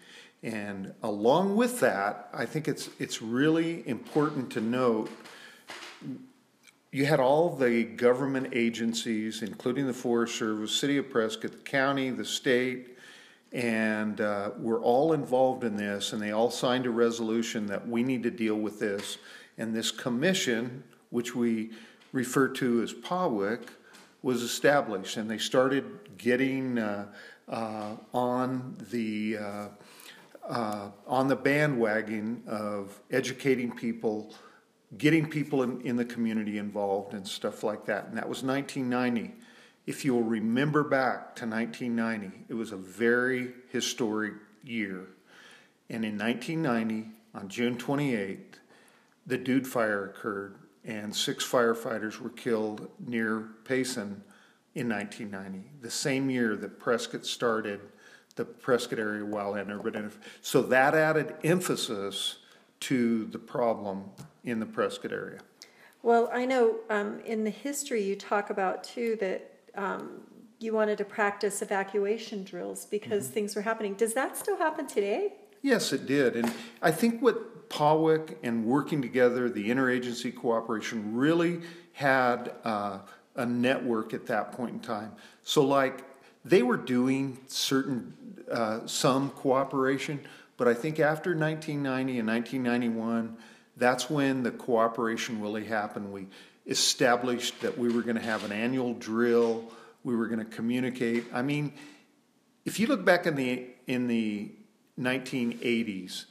And 0.42 0.92
along 1.02 1.56
with 1.56 1.80
that, 1.80 2.28
I 2.32 2.46
think 2.46 2.68
it's, 2.68 2.90
it's 2.98 3.22
really 3.22 3.86
important 3.88 4.50
to 4.52 4.60
note 4.60 5.10
you 6.92 7.06
had 7.06 7.20
all 7.20 7.48
the 7.48 7.84
government 7.84 8.48
agencies, 8.52 9.40
including 9.40 9.86
the 9.86 9.94
Forest 9.94 10.36
Service, 10.36 10.72
City 10.72 10.98
of 10.98 11.08
Prescott, 11.08 11.52
the 11.52 11.56
county, 11.56 12.10
the 12.10 12.24
state, 12.24 12.98
and 13.50 14.20
uh, 14.20 14.50
we're 14.58 14.80
all 14.80 15.14
involved 15.14 15.64
in 15.64 15.74
this, 15.74 16.12
and 16.12 16.20
they 16.20 16.32
all 16.32 16.50
signed 16.50 16.84
a 16.84 16.90
resolution 16.90 17.66
that 17.66 17.88
we 17.88 18.02
need 18.02 18.22
to 18.22 18.30
deal 18.30 18.56
with 18.56 18.78
this. 18.78 19.16
And 19.56 19.74
this 19.74 19.90
commission, 19.90 20.84
which 21.08 21.34
we 21.34 21.70
refer 22.12 22.48
to 22.48 22.82
as 22.82 22.92
PAWIC, 22.92 23.68
was 24.22 24.42
established, 24.42 25.16
and 25.16 25.30
they 25.30 25.38
started 25.38 26.18
getting 26.18 26.78
uh, 26.78 27.06
uh, 27.48 27.96
on 28.12 28.76
the 28.90 29.38
uh, 29.38 29.68
uh, 30.46 30.90
on 31.06 31.28
the 31.28 31.36
bandwagon 31.36 32.42
of 32.46 33.00
educating 33.10 33.70
people, 33.70 34.34
getting 34.98 35.28
people 35.28 35.62
in, 35.62 35.80
in 35.82 35.96
the 35.96 36.04
community 36.04 36.58
involved 36.58 37.14
and 37.14 37.26
stuff 37.26 37.62
like 37.62 37.86
that. 37.86 38.06
And 38.06 38.16
that 38.16 38.28
was 38.28 38.42
1990. 38.42 39.34
If 39.86 40.04
you'll 40.04 40.22
remember 40.22 40.84
back 40.84 41.34
to 41.36 41.46
1990, 41.46 42.44
it 42.48 42.54
was 42.54 42.72
a 42.72 42.76
very 42.76 43.52
historic 43.70 44.34
year. 44.62 45.08
And 45.90 46.04
in 46.04 46.18
1990, 46.18 47.10
on 47.34 47.48
June 47.48 47.76
28th, 47.76 48.38
the 49.26 49.38
Dude 49.38 49.66
Fire 49.66 50.04
occurred, 50.04 50.56
and 50.84 51.14
six 51.14 51.44
firefighters 51.44 52.20
were 52.20 52.30
killed 52.30 52.88
near 52.98 53.48
Payson 53.64 54.22
in 54.74 54.88
1990, 54.88 55.70
the 55.80 55.90
same 55.90 56.30
year 56.30 56.56
that 56.56 56.78
Prescott 56.78 57.26
started 57.26 57.80
the 58.36 58.44
Prescott 58.44 58.98
area 58.98 59.24
wildland 59.24 59.70
urban. 59.70 60.10
So 60.40 60.62
that 60.62 60.94
added 60.94 61.34
emphasis 61.44 62.38
to 62.80 63.26
the 63.26 63.38
problem 63.38 64.10
in 64.44 64.60
the 64.60 64.66
Prescott 64.66 65.12
area. 65.12 65.40
Well, 66.02 66.28
I 66.32 66.46
know 66.46 66.76
um, 66.90 67.20
in 67.20 67.44
the 67.44 67.50
history 67.50 68.02
you 68.02 68.16
talk 68.16 68.50
about 68.50 68.82
too 68.82 69.16
that 69.20 69.52
um, 69.74 70.22
you 70.58 70.72
wanted 70.72 70.98
to 70.98 71.04
practice 71.04 71.62
evacuation 71.62 72.44
drills 72.44 72.86
because 72.86 73.24
mm-hmm. 73.24 73.34
things 73.34 73.56
were 73.56 73.62
happening. 73.62 73.94
Does 73.94 74.14
that 74.14 74.36
still 74.36 74.56
happen 74.56 74.86
today? 74.86 75.34
Yes, 75.62 75.92
it 75.92 76.06
did. 76.06 76.34
And 76.34 76.52
I 76.80 76.90
think 76.90 77.22
what 77.22 77.68
PAWIC 77.68 78.36
and 78.42 78.64
working 78.64 79.00
together, 79.00 79.48
the 79.48 79.70
interagency 79.70 80.34
cooperation, 80.34 81.14
really 81.14 81.60
had. 81.92 82.52
Uh, 82.64 82.98
a 83.34 83.46
network 83.46 84.12
at 84.14 84.26
that 84.26 84.52
point 84.52 84.72
in 84.74 84.80
time. 84.80 85.12
So, 85.42 85.64
like, 85.64 86.04
they 86.44 86.62
were 86.62 86.76
doing 86.76 87.38
certain, 87.46 88.14
uh, 88.50 88.86
some 88.86 89.30
cooperation, 89.30 90.20
but 90.56 90.68
I 90.68 90.74
think 90.74 91.00
after 91.00 91.34
1990 91.34 92.18
and 92.18 92.28
1991, 92.28 93.36
that's 93.82 94.08
when 94.08 94.42
the 94.42 94.50
cooperation 94.50 95.40
really 95.40 95.64
happened. 95.64 96.12
We 96.12 96.26
established 96.66 97.60
that 97.60 97.76
we 97.76 97.92
were 97.92 98.02
going 98.02 98.16
to 98.16 98.22
have 98.22 98.44
an 98.44 98.52
annual 98.52 98.94
drill, 98.94 99.64
we 100.04 100.14
were 100.14 100.26
going 100.26 100.38
to 100.38 100.44
communicate. 100.44 101.24
I 101.32 101.42
mean, 101.42 101.72
if 102.64 102.78
you 102.78 102.86
look 102.86 103.04
back 103.04 103.26
in 103.26 103.34
the, 103.34 103.66
in 103.86 104.06
the 104.06 104.50
1980s, 105.00 106.26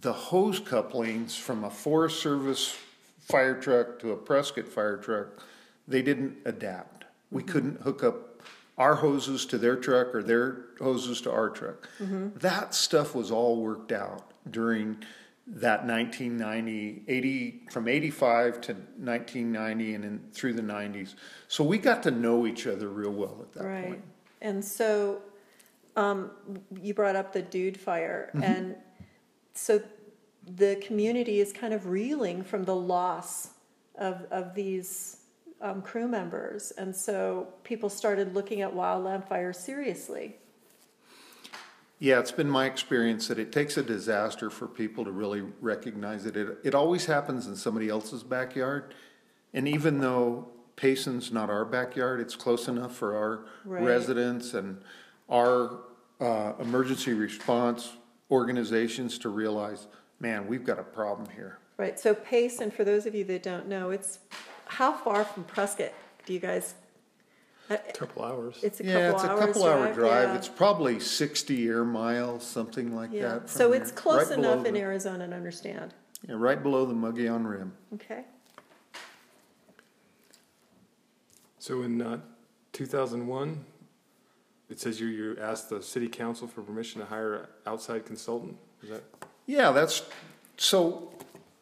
the 0.00 0.12
hose 0.12 0.60
couplings 0.60 1.36
from 1.36 1.64
a 1.64 1.70
Forest 1.70 2.20
Service 2.20 2.76
fire 3.20 3.60
truck 3.60 3.98
to 4.00 4.12
a 4.12 4.16
Prescott 4.16 4.68
fire 4.68 4.96
truck 4.96 5.42
they 5.88 6.02
didn't 6.02 6.38
adapt. 6.44 7.04
We 7.30 7.42
mm-hmm. 7.42 7.52
couldn't 7.52 7.80
hook 7.82 8.02
up 8.02 8.42
our 8.78 8.96
hoses 8.96 9.46
to 9.46 9.58
their 9.58 9.76
truck 9.76 10.14
or 10.14 10.22
their 10.22 10.64
hoses 10.78 11.20
to 11.22 11.32
our 11.32 11.48
truck. 11.48 11.88
Mm-hmm. 11.98 12.38
That 12.38 12.74
stuff 12.74 13.14
was 13.14 13.30
all 13.30 13.62
worked 13.62 13.92
out 13.92 14.30
during 14.50 14.98
that 15.46 15.86
1990, 15.86 17.04
80, 17.06 17.62
from 17.70 17.88
85 17.88 18.60
to 18.62 18.72
1990 18.72 19.94
and 19.94 20.04
in, 20.04 20.20
through 20.32 20.54
the 20.54 20.62
90s. 20.62 21.14
So 21.48 21.62
we 21.62 21.78
got 21.78 22.02
to 22.04 22.10
know 22.10 22.46
each 22.46 22.66
other 22.66 22.88
real 22.88 23.12
well 23.12 23.38
at 23.42 23.52
that 23.52 23.64
right. 23.64 23.84
point. 23.84 24.02
And 24.40 24.64
so 24.64 25.22
um, 25.94 26.30
you 26.82 26.94
brought 26.94 27.16
up 27.16 27.32
the 27.32 27.42
dude 27.42 27.78
fire. 27.78 28.30
Mm-hmm. 28.34 28.42
And 28.42 28.76
so 29.54 29.82
the 30.46 30.76
community 30.84 31.40
is 31.40 31.52
kind 31.52 31.72
of 31.72 31.86
reeling 31.86 32.42
from 32.42 32.64
the 32.64 32.74
loss 32.74 33.50
of, 33.96 34.26
of 34.30 34.54
these 34.54 35.18
um, 35.60 35.82
crew 35.82 36.06
members, 36.06 36.70
and 36.72 36.94
so 36.94 37.48
people 37.64 37.88
started 37.88 38.34
looking 38.34 38.60
at 38.60 38.74
wildland 38.74 39.26
fire 39.26 39.52
seriously. 39.52 40.36
Yeah, 41.98 42.18
it's 42.20 42.32
been 42.32 42.50
my 42.50 42.66
experience 42.66 43.28
that 43.28 43.38
it 43.38 43.52
takes 43.52 43.76
a 43.78 43.82
disaster 43.82 44.50
for 44.50 44.66
people 44.66 45.04
to 45.04 45.10
really 45.10 45.42
recognize 45.60 46.26
it. 46.26 46.36
It, 46.36 46.58
it 46.62 46.74
always 46.74 47.06
happens 47.06 47.46
in 47.46 47.56
somebody 47.56 47.88
else's 47.88 48.22
backyard. 48.22 48.94
And 49.54 49.66
even 49.66 50.00
though 50.00 50.48
Payson's 50.76 51.32
not 51.32 51.48
our 51.48 51.64
backyard, 51.64 52.20
it's 52.20 52.36
close 52.36 52.68
enough 52.68 52.94
for 52.94 53.16
our 53.16 53.46
Right. 53.64 53.82
residents 53.82 54.52
and 54.52 54.82
our 55.30 55.80
uh, 56.20 56.52
emergency 56.60 57.14
response 57.14 57.94
organizations 58.30 59.18
to 59.18 59.30
realize, 59.30 59.86
man, 60.20 60.46
we've 60.46 60.64
got 60.64 60.78
a 60.78 60.82
problem 60.82 61.28
here. 61.34 61.58
Right, 61.78 61.98
so 61.98 62.14
Payson, 62.14 62.70
for 62.70 62.84
those 62.84 63.06
of 63.06 63.14
you 63.14 63.24
that 63.24 63.42
don't 63.42 63.68
know, 63.68 63.90
it's, 63.90 64.18
how 64.66 64.92
far 64.92 65.24
from 65.24 65.44
Prescott 65.44 65.92
do 66.26 66.32
you 66.32 66.40
guys? 66.40 66.74
Uh, 67.70 67.76
Couple 67.94 68.24
hours. 68.24 68.58
It's 68.62 68.80
a 68.80 68.84
Yeah, 68.84 69.12
it's 69.12 69.22
a 69.22 69.26
couple 69.28 69.42
hours 69.44 69.54
couple 69.54 69.64
hour 69.66 69.92
drive. 69.92 70.28
yeah. 70.30 70.36
It's 70.36 70.48
probably 70.48 71.00
60 71.00 71.66
air 71.68 71.84
miles, 71.84 72.44
something 72.44 72.94
like 72.94 73.10
Yeah, 73.12 73.28
that. 73.40 73.50
so 73.50 73.72
it's 73.72 73.90
here. 73.90 73.98
close 73.98 74.30
Right 74.30 74.38
enough 74.38 74.64
in 74.66 74.74
the- 74.74 74.80
Arizona 74.80 75.26
to 75.28 75.34
understand, 75.34 75.94
Yeah, 76.28 76.36
right 76.38 76.62
below 76.62 76.86
the 76.86 76.94
Mogollon 76.94 77.46
Rim. 77.46 77.72
okay? 77.94 78.24
So 81.58 81.82
in 81.82 82.00
uh, 82.00 82.20
2001, 82.72 83.64
it 84.68 84.80
says 84.80 85.00
you 85.00 85.06
you 85.08 85.36
asked 85.40 85.68
the 85.70 85.82
city 85.82 86.08
council 86.08 86.46
for 86.46 86.62
permission 86.62 87.00
to 87.00 87.06
hire 87.06 87.34
an 87.34 87.46
outside 87.66 88.04
consultant. 88.06 88.56
Is 88.82 88.90
that 88.90 89.02
Yeah, 89.46 89.72
that's 89.72 90.02
so. 90.56 91.12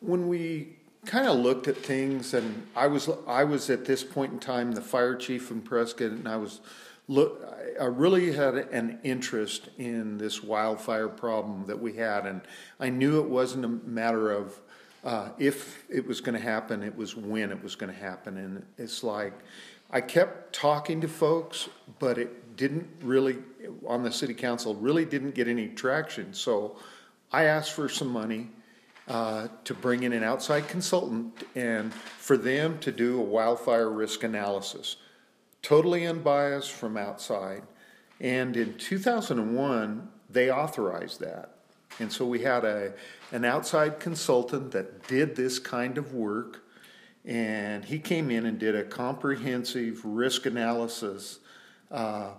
When 0.00 0.28
we 0.28 0.76
kind 1.06 1.26
of 1.26 1.38
looked 1.38 1.68
at 1.68 1.76
things, 1.76 2.34
and 2.34 2.66
I 2.74 2.86
was 2.86 3.08
I 3.26 3.44
was 3.44 3.70
at 3.70 3.84
this 3.84 4.02
point 4.04 4.32
in 4.32 4.38
time 4.38 4.72
the 4.72 4.80
fire 4.80 5.14
chief 5.14 5.50
in 5.50 5.60
Prescott, 5.60 6.10
and 6.10 6.28
I 6.28 6.36
was 6.36 6.60
look. 7.08 7.42
I 7.80 7.86
really 7.86 8.32
had 8.32 8.54
an 8.54 9.00
interest 9.02 9.68
in 9.78 10.16
this 10.18 10.42
wildfire 10.42 11.08
problem 11.08 11.66
that 11.66 11.80
we 11.80 11.94
had, 11.94 12.26
and 12.26 12.40
I 12.78 12.88
knew 12.88 13.20
it 13.20 13.28
wasn't 13.28 13.64
a 13.64 13.68
matter 13.68 14.30
of 14.30 14.60
uh, 15.02 15.30
if 15.38 15.84
it 15.88 16.06
was 16.06 16.20
going 16.20 16.38
to 16.38 16.44
happen; 16.44 16.82
it 16.82 16.96
was 16.96 17.16
when 17.16 17.50
it 17.50 17.62
was 17.62 17.74
going 17.74 17.92
to 17.92 17.98
happen, 17.98 18.36
and 18.36 18.64
it's 18.78 19.02
like 19.02 19.32
I 19.90 20.00
kept 20.00 20.52
talking 20.52 21.00
to 21.02 21.08
folks, 21.08 21.68
but 21.98 22.18
it 22.18 22.56
didn't 22.56 22.88
really 23.02 23.38
on 23.86 24.02
the 24.02 24.12
city 24.12 24.34
council 24.34 24.74
really 24.74 25.04
didn't 25.04 25.34
get 25.34 25.48
any 25.48 25.68
traction. 25.68 26.32
So 26.32 26.76
I 27.32 27.44
asked 27.44 27.72
for 27.72 27.88
some 27.88 28.08
money 28.08 28.50
uh, 29.08 29.48
to 29.64 29.74
bring 29.74 30.02
in 30.02 30.12
an 30.12 30.24
outside 30.24 30.66
consultant 30.68 31.44
and 31.54 31.92
for 31.92 32.36
them 32.36 32.78
to 32.78 32.90
do 32.90 33.20
a 33.20 33.22
wildfire 33.22 33.90
risk 33.90 34.22
analysis, 34.22 34.96
totally 35.62 36.06
unbiased 36.06 36.72
from 36.72 36.96
outside. 36.96 37.62
And 38.20 38.56
in 38.56 38.78
2001, 38.78 40.08
they 40.30 40.50
authorized 40.50 41.20
that. 41.20 41.50
And 41.98 42.12
so 42.12 42.26
we 42.26 42.40
had 42.40 42.64
a, 42.64 42.92
an 43.30 43.44
outside 43.44 44.00
consultant 44.00 44.72
that 44.72 45.06
did 45.06 45.36
this 45.36 45.58
kind 45.58 45.98
of 45.98 46.12
work. 46.14 46.64
And 47.24 47.84
he 47.84 47.98
came 47.98 48.30
in 48.30 48.46
and 48.46 48.58
did 48.58 48.74
a 48.74 48.84
comprehensive 48.84 50.04
risk 50.04 50.46
analysis 50.46 51.38
uh, 51.90 52.30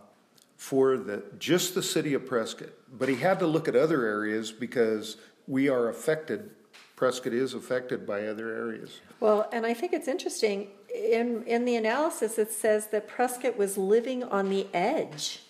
for 0.58 0.98
the 0.98 1.24
just 1.40 1.76
the 1.76 1.84
city 1.84 2.14
of 2.14 2.26
Prescott. 2.26 2.70
But 2.92 3.10
he 3.10 3.16
had 3.16 3.40
to 3.40 3.48
look 3.48 3.68
at 3.68 3.76
other 3.76 4.06
areas 4.06 4.52
because 4.52 5.18
we 5.48 5.70
are 5.70 5.90
affected. 5.90 6.52
Prescott 6.96 7.34
is 7.34 7.54
affected 7.54 8.06
by 8.06 8.28
other 8.28 8.56
areas. 8.56 9.02
Well, 9.20 9.50
and 9.52 9.66
I 9.66 9.74
think 9.74 9.94
it's 9.94 10.08
interesting, 10.08 10.70
in, 10.94 11.44
in 11.44 11.66
the 11.66 11.76
analysis, 11.76 12.38
it 12.38 12.52
says 12.52 12.88
that 12.88 13.08
Prescott 13.08 13.58
was 13.58 13.78
living 13.78 14.24
on 14.24 14.50
the 14.50 14.68
edge. 14.74 15.42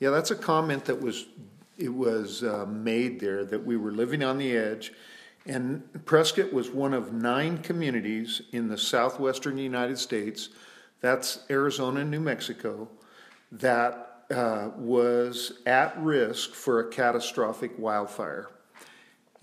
Yeah, 0.00 0.10
that's 0.10 0.30
a 0.30 0.36
comment 0.36 0.84
that 0.86 1.00
was 1.00 1.26
it 1.76 1.92
was 1.92 2.44
uh, 2.44 2.64
made 2.68 3.18
there 3.18 3.44
that 3.44 3.64
we 3.64 3.76
were 3.76 3.90
living 3.90 4.22
on 4.22 4.38
the 4.38 4.56
edge, 4.56 4.92
and 5.44 5.82
Prescott 6.04 6.52
was 6.52 6.70
one 6.70 6.94
of 6.94 7.12
nine 7.12 7.58
communities 7.58 8.42
in 8.52 8.68
the 8.68 8.78
southwestern 8.78 9.58
United 9.58 9.98
States. 9.98 10.50
That's 11.00 11.40
Arizona 11.50 12.00
and 12.00 12.10
New 12.10 12.20
Mexico 12.20 12.88
that 13.52 14.24
uh, 14.30 14.70
was 14.76 15.58
at 15.66 16.00
risk 16.00 16.54
for 16.54 16.80
a 16.80 16.88
catastrophic 16.88 17.72
wildfire. 17.78 18.48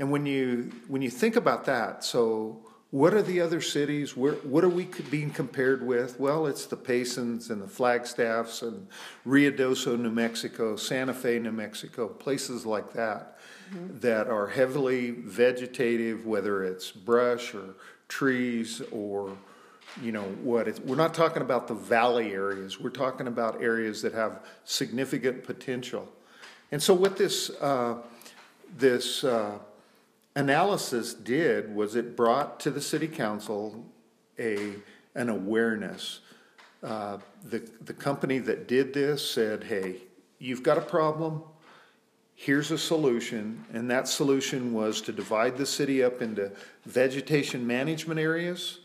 And 0.02 0.10
when 0.10 0.26
you 0.26 0.72
when 0.88 1.04
you 1.04 1.12
think 1.12 1.36
about 1.36 1.66
that, 1.66 2.04
so 2.04 2.66
what 2.90 3.14
are 3.14 3.22
the 3.22 3.40
other 3.40 3.62
cities? 3.62 4.18
Where, 4.18 4.34
what 4.34 4.64
are 4.64 4.70
we 4.70 4.86
being 5.12 5.30
compared 5.30 5.86
with? 5.86 6.20
Well, 6.20 6.48
it's 6.48 6.66
the 6.66 6.76
Paysons 6.76 7.52
and 7.52 7.62
the 7.62 7.68
Flagstaffs 7.68 8.64
and 8.64 8.88
Ruidoso, 9.28 10.00
New 10.00 10.10
Mexico, 10.10 10.76
Santa 10.76 11.14
Fe, 11.14 11.38
New 11.38 11.52
Mexico, 11.52 12.08
places 12.08 12.66
like 12.66 12.94
that 12.94 13.38
that 14.00 14.28
are 14.28 14.48
heavily 14.48 15.12
vegetative, 15.12 16.26
whether 16.26 16.64
it's 16.64 16.90
brush 16.90 17.54
or 17.54 17.76
trees 18.08 18.82
or 18.92 19.38
you 20.02 20.12
know 20.12 20.24
what 20.42 20.68
it's, 20.68 20.80
we're 20.80 20.96
not 20.96 21.14
talking 21.14 21.44
about 21.44 21.68
the 21.68 21.74
valley 21.74 22.32
areas 22.32 22.80
we're 22.80 22.90
talking 22.90 23.28
about 23.28 23.62
areas 23.62 24.02
that 24.02 24.14
have 24.14 24.40
significant 24.64 25.44
potential 25.44 26.08
and 26.72 26.82
so 26.82 26.94
what 26.94 27.18
this 27.18 27.50
uh, 27.62 27.98
this 28.78 29.26
uh, 29.26 29.58
analysis 30.36 31.14
did 31.14 31.74
was 31.76 31.96
it 31.96 32.16
brought 32.16 32.60
to 32.62 32.72
the 32.72 32.82
city 32.82 33.08
council 33.08 33.86
a 34.40 34.76
an 35.16 35.30
awareness. 35.30 36.22
Uh, 36.82 37.18
the 37.44 37.60
the 37.82 37.94
company 37.94 38.40
that 38.40 38.68
did 38.68 38.94
this 38.94 39.30
said 39.30 39.64
hey 39.64 39.98
you've 40.40 40.64
got 40.64 40.78
a 40.78 40.82
problem. 40.82 41.44
Here's 42.34 42.72
a 42.72 42.78
solution. 42.78 43.64
And 43.72 43.92
that 43.92 44.08
solution 44.08 44.74
was 44.74 45.00
to 45.02 45.12
divide 45.12 45.58
the 45.58 45.66
city 45.66 46.04
up 46.04 46.24
into 46.24 46.52
vegetation 46.86 47.68
management 47.68 48.20
areas 48.20 48.80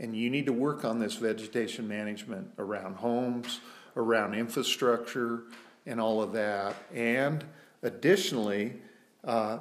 and 0.00 0.16
you 0.16 0.30
need 0.30 0.46
to 0.46 0.52
work 0.52 0.84
on 0.84 0.98
this 0.98 1.14
vegetation 1.14 1.88
management 1.88 2.48
around 2.58 2.96
homes, 2.96 3.60
around 3.96 4.34
infrastructure, 4.34 5.44
and 5.86 6.00
all 6.00 6.22
of 6.22 6.32
that. 6.32 6.76
And 6.94 7.44
additionally, 7.82 8.74
uh, 9.24 9.58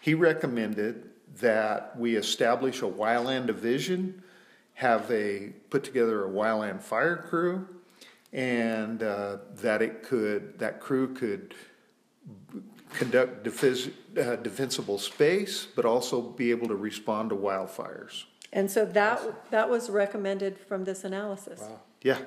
he 0.00 0.14
recommended 0.14 1.10
that 1.40 1.98
we 1.98 2.16
establish 2.16 2.82
a 2.82 2.86
wildland 2.86 3.46
division, 3.46 4.22
have 4.74 5.10
a 5.10 5.52
put 5.70 5.84
together 5.84 6.24
a 6.24 6.28
wildland 6.28 6.80
fire 6.80 7.16
crew, 7.16 7.66
and 8.32 9.02
uh, 9.02 9.38
that 9.56 9.82
it 9.82 10.02
could 10.02 10.58
that 10.58 10.80
crew 10.80 11.14
could 11.14 11.54
conduct 12.92 13.44
defis, 13.44 13.92
uh, 14.16 14.36
defensible 14.36 14.98
space, 14.98 15.66
but 15.76 15.84
also 15.84 16.20
be 16.20 16.50
able 16.50 16.68
to 16.68 16.76
respond 16.76 17.30
to 17.30 17.36
wildfires. 17.36 18.24
And 18.52 18.70
so 18.70 18.86
that, 18.86 19.50
that 19.50 19.68
was 19.68 19.90
recommended 19.90 20.58
from 20.58 20.84
this 20.84 21.04
analysis. 21.04 21.60
wow? 21.60 21.80
Yeah. 22.02 22.18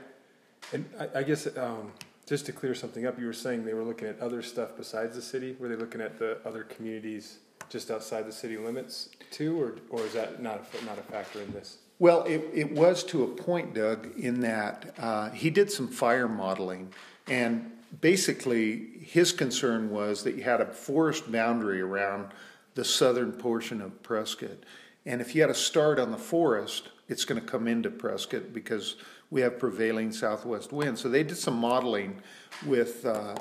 And 0.72 0.86
I, 1.00 1.20
I 1.20 1.24
guess 1.24 1.48
um, 1.58 1.92
just 2.28 2.46
to 2.46 2.52
clear 2.52 2.76
something 2.76 3.08
up, 3.08 3.20
you 3.20 3.26
were 3.26 3.34
saying 3.34 3.66
they 3.66 3.74
were 3.74 3.84
looking 3.84 4.08
at 4.08 4.20
other 4.20 4.42
stuff 4.44 4.78
besides 4.78 5.16
the 5.16 5.22
city. 5.22 5.56
Were 5.60 5.68
they 5.68 5.76
looking 5.76 6.02
at 6.02 6.20
the 6.20 6.38
other 6.46 6.64
communities 6.64 7.40
just 7.72 7.90
outside 7.90 8.28
the 8.28 8.32
city 8.32 8.58
limits 8.58 9.10
too, 9.32 9.60
or 9.60 9.76
or 9.90 10.06
is 10.06 10.14
that 10.14 10.42
not 10.42 10.66
a, 10.82 10.86
not 10.86 11.00
a 11.00 11.02
factor 11.04 11.42
in 11.42 11.52
this? 11.54 11.78
Well, 12.00 12.24
it, 12.24 12.50
it 12.54 12.72
was 12.72 13.04
to 13.06 13.24
a 13.24 13.28
point, 13.28 13.76
Doug, 13.76 14.18
in 14.18 14.42
that 14.42 14.94
uh, 14.98 15.30
he 15.30 15.52
did 15.52 15.72
some 15.72 15.88
fire 15.88 16.28
modeling, 16.28 16.92
and 17.28 17.72
basically 18.02 18.88
his 19.02 19.32
concern 19.32 19.92
was 19.92 20.24
that 20.24 20.36
you 20.36 20.44
had 20.44 20.62
a 20.62 20.66
forest 20.66 21.32
boundary 21.32 21.80
around 21.80 22.30
the 22.74 22.84
southern 22.84 23.32
portion 23.32 23.82
of 23.82 24.02
Prescott. 24.02 24.64
And 25.06 25.22
if 25.22 25.36
you 25.36 25.42
had 25.42 25.50
a 25.50 25.56
start 25.56 26.00
on 26.00 26.12
the 26.12 26.18
forest, 26.18 26.90
it's 27.08 27.26
going 27.26 27.40
to 27.40 27.46
come 27.46 27.68
into 27.68 27.90
Prescott 27.90 28.54
because 28.54 28.96
we 29.30 29.42
have 29.42 29.60
prevailing 29.60 30.12
southwest 30.12 30.72
winds. 30.72 31.02
So 31.02 31.10
they 31.10 31.24
did 31.24 31.38
some 31.38 31.58
modeling 31.58 32.22
with 32.66 33.06
uh, 33.06 33.36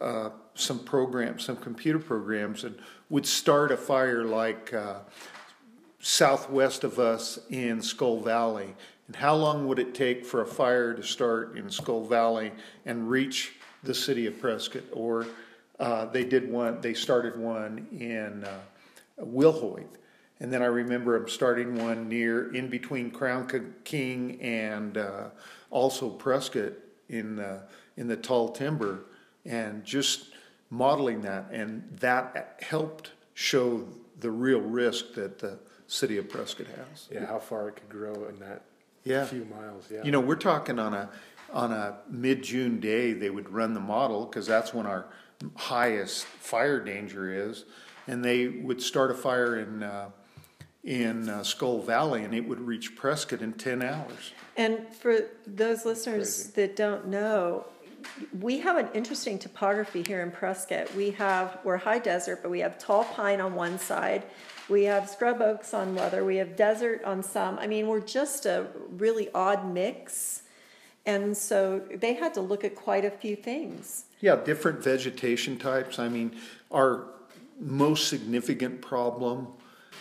uh, 0.00 0.30
some 0.54 0.78
programs, 0.78 1.44
some 1.44 1.56
computer 1.56 1.98
programs, 1.98 2.64
and 2.64 2.76
would 3.08 3.26
start 3.26 3.72
a 3.72 3.76
fire 3.76 4.24
like 4.24 4.72
uh, 4.74 4.98
southwest 6.00 6.84
of 6.84 6.98
us 6.98 7.38
in 7.50 7.80
Skull 7.80 8.20
Valley. 8.20 8.74
And 9.06 9.16
how 9.16 9.34
long 9.34 9.66
would 9.68 9.78
it 9.78 9.94
take 9.94 10.24
for 10.24 10.42
a 10.42 10.46
fire 10.46 10.92
to 10.94 11.02
start 11.02 11.56
in 11.56 11.70
Skull 11.70 12.04
Valley 12.04 12.52
and 12.84 13.08
reach 13.08 13.54
the 13.82 13.94
city 13.94 14.26
of 14.26 14.40
Prescott? 14.40 14.84
Or 14.92 15.26
uh, 15.78 16.06
they 16.06 16.24
did 16.24 16.50
one, 16.50 16.80
they 16.80 16.94
started 16.94 17.38
one 17.38 17.86
in 17.92 18.44
uh, 18.44 18.60
Wilhoit. 19.20 19.86
And 20.40 20.52
then 20.52 20.62
I 20.62 20.66
remember 20.66 21.18
them 21.18 21.28
starting 21.28 21.76
one 21.76 22.08
near, 22.08 22.52
in 22.54 22.68
between 22.68 23.10
Crown 23.10 23.72
King 23.84 24.38
and 24.42 24.98
uh, 24.98 25.28
also 25.70 26.10
Prescott 26.10 26.74
in, 27.08 27.42
in 27.96 28.06
the 28.06 28.16
tall 28.16 28.50
timber, 28.50 29.04
and 29.46 29.84
just 29.84 30.30
modeling 30.70 31.22
that. 31.22 31.46
And 31.52 31.88
that 32.00 32.58
helped 32.62 33.12
show 33.34 33.86
the 34.20 34.30
real 34.30 34.60
risk 34.60 35.14
that 35.14 35.38
the 35.38 35.58
city 35.86 36.18
of 36.18 36.28
Prescott 36.28 36.66
has. 36.68 37.08
Yeah, 37.10 37.26
how 37.26 37.38
far 37.38 37.68
it 37.68 37.76
could 37.76 37.88
grow 37.88 38.26
in 38.28 38.38
that 38.40 38.62
Yeah. 39.04 39.24
few 39.26 39.44
miles. 39.44 39.88
Yeah. 39.90 40.02
You 40.02 40.10
know, 40.10 40.20
we're 40.20 40.34
talking 40.36 40.78
on 40.78 40.94
a 40.94 41.10
on 41.52 41.70
a 41.72 41.98
mid 42.10 42.42
June 42.42 42.80
day. 42.80 43.12
They 43.12 43.30
would 43.30 43.48
run 43.50 43.72
the 43.72 43.80
model 43.80 44.24
because 44.26 44.46
that's 44.48 44.74
when 44.74 44.84
our 44.84 45.06
highest 45.54 46.24
fire 46.24 46.80
danger 46.80 47.30
is, 47.32 47.64
and 48.08 48.24
they 48.24 48.48
would 48.48 48.82
start 48.82 49.12
a 49.12 49.14
fire 49.14 49.56
in 49.56 49.82
uh, 49.84 50.10
in 50.82 51.28
uh, 51.28 51.42
Skull 51.44 51.80
Valley, 51.82 52.24
and 52.24 52.34
it 52.34 52.48
would 52.48 52.60
reach 52.60 52.96
Prescott 52.96 53.42
in 53.42 53.52
ten 53.52 53.80
hours. 53.82 54.32
And 54.56 54.88
for 54.92 55.20
those 55.46 55.84
listeners 55.84 56.48
that 56.52 56.74
don't 56.74 57.06
know, 57.06 57.66
we 58.40 58.58
have 58.60 58.76
an 58.76 58.88
interesting 58.94 59.38
topography 59.38 60.02
here 60.02 60.22
in 60.22 60.30
Prescott. 60.30 60.94
We 60.94 61.10
have, 61.12 61.58
we're 61.64 61.76
high 61.76 61.98
desert, 61.98 62.40
but 62.42 62.50
we 62.50 62.60
have 62.60 62.78
tall 62.78 63.04
pine 63.04 63.40
on 63.40 63.54
one 63.54 63.78
side. 63.78 64.24
We 64.68 64.84
have 64.84 65.08
scrub 65.08 65.40
oaks 65.40 65.74
on 65.74 65.94
the 65.94 66.02
other. 66.02 66.24
We 66.24 66.36
have 66.36 66.56
desert 66.56 67.04
on 67.04 67.22
some. 67.22 67.58
I 67.58 67.66
mean, 67.66 67.86
we're 67.86 68.00
just 68.00 68.46
a 68.46 68.66
really 68.90 69.28
odd 69.34 69.72
mix. 69.72 70.42
And 71.04 71.36
so 71.36 71.82
they 71.94 72.14
had 72.14 72.34
to 72.34 72.40
look 72.40 72.64
at 72.64 72.74
quite 72.74 73.04
a 73.04 73.10
few 73.10 73.36
things. 73.36 74.06
Yeah, 74.20 74.36
different 74.36 74.82
vegetation 74.82 75.56
types. 75.56 75.98
I 75.98 76.08
mean, 76.08 76.36
our 76.70 77.04
most 77.60 78.08
significant 78.08 78.82
problem 78.82 79.48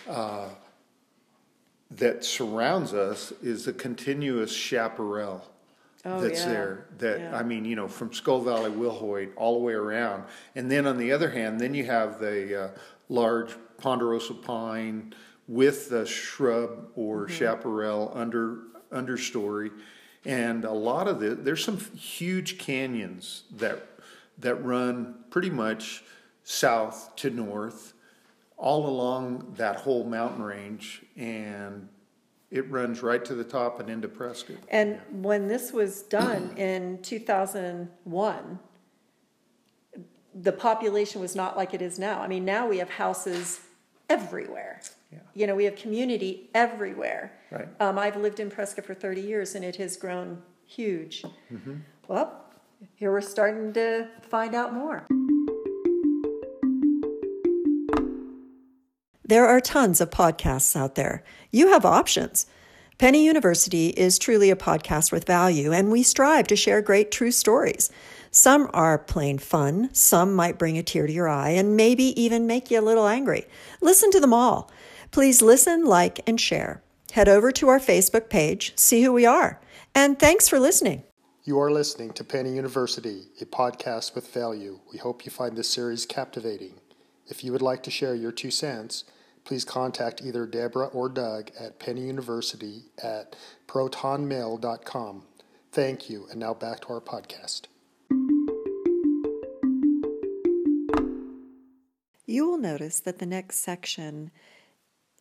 uh, 0.10 0.50
that 1.91 2.26
surrounds 2.26 2.94
us 2.94 3.32
is 3.44 3.68
a 3.68 3.74
continuous 3.74 4.52
chaparral 4.52 5.46
Oh, 6.06 6.22
that's 6.22 6.41
yeah. 6.41 6.50
there. 6.50 6.86
That 7.00 7.20
Yeah. 7.20 7.38
I 7.38 7.44
mean, 7.44 7.65
you 7.65 7.76
know, 7.76 7.88
from 7.88 8.13
Skull 8.13 8.41
Valley, 8.41 8.70
Wilhoit, 8.72 9.32
all 9.36 9.58
the 9.60 9.65
way 9.65 9.74
around. 9.74 10.24
And 10.56 10.72
then 10.72 10.86
on 10.86 10.98
the 10.98 11.12
other 11.12 11.32
hand, 11.32 11.60
then 11.60 11.74
you 11.74 11.86
have 11.86 12.20
the 12.20 12.63
uh, 12.63 12.68
large 13.10 13.56
ponderosa 13.78 14.36
pine 14.36 15.13
with 15.48 15.89
the 15.89 16.06
shrub 16.06 16.89
or 16.96 17.26
Mm-hmm. 17.26 17.34
chaparral 17.36 18.12
under 18.15 18.60
understory, 18.91 19.72
and 20.24 20.63
a 20.63 20.72
lot 20.72 21.08
of 21.08 21.20
the 21.20 21.36
there's 21.36 21.63
some 21.63 21.78
huge 21.78 22.58
canyons 22.58 23.44
that 23.56 23.88
that 24.38 24.56
run 24.63 25.15
pretty 25.30 25.50
much 25.50 26.04
south 26.44 27.15
to 27.18 27.30
north, 27.30 27.94
all 28.58 28.88
along 28.88 29.54
that 29.58 29.78
whole 29.78 30.04
mountain 30.04 30.41
range, 30.44 31.04
and 31.18 31.89
it 32.56 32.72
runs 32.72 33.04
right 33.04 33.24
to 33.26 33.36
the 33.36 33.44
top 33.44 33.82
and 33.82 33.89
into 33.89 34.08
Prescott. 34.08 34.58
And 34.70 35.00
when 35.12 35.48
this 35.48 35.74
was 35.74 36.04
done 36.04 36.54
in 36.58 37.02
2001, 37.02 38.60
the 40.34 40.52
population 40.52 41.22
was 41.22 41.36
not 41.36 41.58
like 41.58 41.74
it 41.74 41.82
is 41.82 42.00
now. 42.00 42.22
I 42.22 42.28
mean, 42.28 42.46
now 42.46 42.68
we 42.68 42.78
have 42.78 42.89
houses 42.89 43.60
everywhere. 44.10 44.82
Yeah. 45.12 45.20
You 45.34 45.48
know, 45.48 45.56
we 45.56 45.65
have 45.65 45.76
community 45.76 46.50
everywhere. 46.54 47.34
Right. 47.52 47.68
Um, 47.80 48.00
I've 48.00 48.18
lived 48.18 48.39
in 48.39 48.50
Prescott 48.50 48.86
for 48.86 48.94
30 48.94 49.22
years 49.22 49.56
and 49.56 49.63
it 49.63 49.76
has 49.78 49.98
grown 49.98 50.41
huge. 50.65 51.24
Well, 52.08 52.41
here 52.96 53.12
we're 53.12 53.22
starting 53.22 53.74
to 53.74 54.08
find 54.30 54.56
out 54.56 54.74
more. 54.74 55.06
There 59.28 59.48
are 59.48 59.60
tons 59.60 60.02
of 60.02 60.12
podcasts 60.12 60.76
out 60.76 60.94
there. 60.94 61.24
You 61.50 61.70
have 61.70 61.84
options. 61.84 62.46
Penny 63.00 63.26
University 63.26 63.88
is 63.90 64.20
truly 64.20 64.52
a 64.52 64.56
podcast 64.56 65.12
with 65.12 65.26
value, 65.26 65.74
and 65.74 65.92
we 65.92 66.04
strive 66.04 66.46
to 66.46 66.56
share 66.56 66.80
great 66.80 67.10
true 67.10 67.32
stories. 67.32 67.90
Some 68.30 68.70
are 68.72 69.00
plain 69.00 69.40
fun, 69.40 69.90
some 69.94 70.36
might 70.36 70.60
bring 70.60 70.78
a 70.78 70.84
tear 70.84 71.08
to 71.08 71.12
your 71.12 71.28
eye, 71.28 71.50
and 71.50 71.76
maybe 71.76 72.22
even 72.22 72.46
make 72.46 72.70
you 72.70 72.80
a 72.80 72.86
little 72.86 73.08
angry. 73.08 73.48
Listen 73.82 74.12
to 74.12 74.20
them 74.20 74.32
all. 74.32 74.70
Please 75.10 75.42
listen, 75.42 75.86
like, 75.86 76.20
and 76.30 76.40
share. 76.40 76.84
Head 77.14 77.28
over 77.28 77.52
to 77.54 77.68
our 77.68 77.80
Facebook 77.80 78.30
page, 78.30 78.74
see 78.76 79.02
who 79.02 79.12
we 79.12 79.26
are. 79.26 79.60
And 79.96 80.20
thanks 80.20 80.48
for 80.48 80.60
listening. 80.60 81.02
You 81.44 81.60
are 81.60 81.72
listening 81.72 82.14
to 82.14 82.24
Penny 82.24 82.54
University, 82.54 83.24
a 83.42 83.46
podcast 83.46 84.14
with 84.14 84.32
value. 84.32 84.82
We 84.92 85.00
hope 85.00 85.26
you 85.26 85.32
find 85.32 85.58
this 85.58 85.70
series 85.70 86.06
captivating. 86.06 86.76
If 87.26 87.44
you 87.44 87.52
would 87.52 87.64
like 87.64 87.82
to 87.84 87.92
share 87.92 88.14
your 88.14 88.32
two 88.32 88.52
cents, 88.52 89.04
please 89.45 89.63
contact 89.63 90.21
either 90.21 90.45
Deborah 90.45 90.88
or 90.88 91.08
Doug 91.08 91.51
at 91.60 91.79
Penny 91.79 92.01
University 92.08 92.86
at 93.01 93.36
protonmail.com. 93.67 95.23
Thank 95.71 96.10
you, 96.10 96.27
and 96.29 96.39
now 96.39 96.53
back 96.53 96.81
to 96.81 96.88
our 96.89 97.01
podcast. 97.01 97.67
You 102.25 102.47
will 102.47 102.58
notice 102.58 102.99
that 103.01 103.19
the 103.19 103.25
next 103.25 103.58
section 103.58 104.31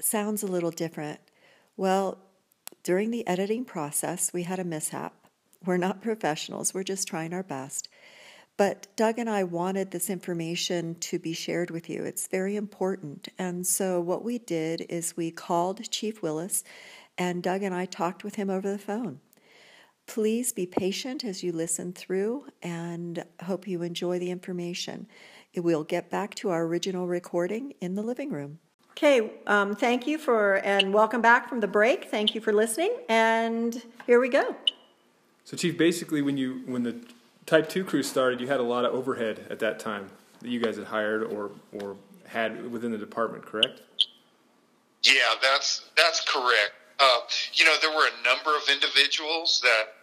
sounds 0.00 0.42
a 0.42 0.46
little 0.46 0.70
different. 0.70 1.20
Well, 1.76 2.18
during 2.82 3.10
the 3.10 3.26
editing 3.26 3.64
process, 3.64 4.32
we 4.32 4.44
had 4.44 4.58
a 4.58 4.64
mishap. 4.64 5.14
We're 5.64 5.76
not 5.76 6.02
professionals, 6.02 6.72
we're 6.74 6.82
just 6.82 7.08
trying 7.08 7.32
our 7.32 7.42
best. 7.42 7.88
But 8.56 8.86
Doug 8.94 9.18
and 9.18 9.28
I 9.28 9.42
wanted 9.42 9.90
this 9.90 10.08
information 10.08 10.94
to 11.00 11.18
be 11.18 11.32
shared 11.32 11.70
with 11.70 11.90
you. 11.90 12.04
It's 12.04 12.28
very 12.28 12.54
important. 12.54 13.28
And 13.36 13.66
so, 13.66 14.00
what 14.00 14.22
we 14.22 14.38
did 14.38 14.86
is 14.88 15.16
we 15.16 15.32
called 15.32 15.90
Chief 15.90 16.22
Willis, 16.22 16.62
and 17.18 17.42
Doug 17.42 17.64
and 17.64 17.74
I 17.74 17.84
talked 17.84 18.22
with 18.22 18.36
him 18.36 18.50
over 18.50 18.70
the 18.70 18.78
phone. 18.78 19.18
Please 20.06 20.52
be 20.52 20.66
patient 20.66 21.24
as 21.24 21.42
you 21.42 21.50
listen 21.50 21.92
through 21.92 22.46
and 22.62 23.24
hope 23.42 23.66
you 23.66 23.82
enjoy 23.82 24.18
the 24.18 24.30
information. 24.30 25.08
We'll 25.56 25.84
get 25.84 26.10
back 26.10 26.34
to 26.36 26.50
our 26.50 26.64
original 26.64 27.08
recording 27.08 27.74
in 27.80 27.94
the 27.94 28.02
living 28.02 28.30
room. 28.30 28.58
Okay, 28.90 29.32
um, 29.48 29.74
thank 29.74 30.06
you 30.06 30.18
for, 30.18 30.56
and 30.58 30.94
welcome 30.94 31.20
back 31.20 31.48
from 31.48 31.58
the 31.58 31.66
break. 31.66 32.04
Thank 32.04 32.36
you 32.36 32.40
for 32.40 32.52
listening, 32.52 32.94
and 33.08 33.82
here 34.06 34.20
we 34.20 34.28
go. 34.28 34.54
So, 35.42 35.56
Chief, 35.56 35.76
basically, 35.76 36.22
when 36.22 36.36
you 36.36 36.62
when 36.66 36.84
the 36.84 37.04
Type 37.46 37.68
Two 37.68 37.84
crew 37.84 38.02
started, 38.02 38.40
you 38.40 38.46
had 38.46 38.60
a 38.60 38.64
lot 38.64 38.84
of 38.84 38.94
overhead 38.94 39.46
at 39.50 39.58
that 39.58 39.78
time 39.78 40.10
that 40.40 40.48
you 40.48 40.60
guys 40.60 40.76
had 40.76 40.86
hired 40.86 41.24
or 41.24 41.50
or 41.72 41.96
had 42.26 42.70
within 42.70 42.90
the 42.90 42.98
department, 42.98 43.44
correct? 43.44 43.82
Yeah, 45.02 45.34
that's 45.42 45.82
that's 45.96 46.20
correct. 46.26 46.72
Uh, 46.98 47.20
you 47.54 47.64
know, 47.64 47.74
there 47.82 47.90
were 47.90 48.06
a 48.06 48.24
number 48.24 48.56
of 48.56 48.62
individuals 48.72 49.60
that 49.62 49.94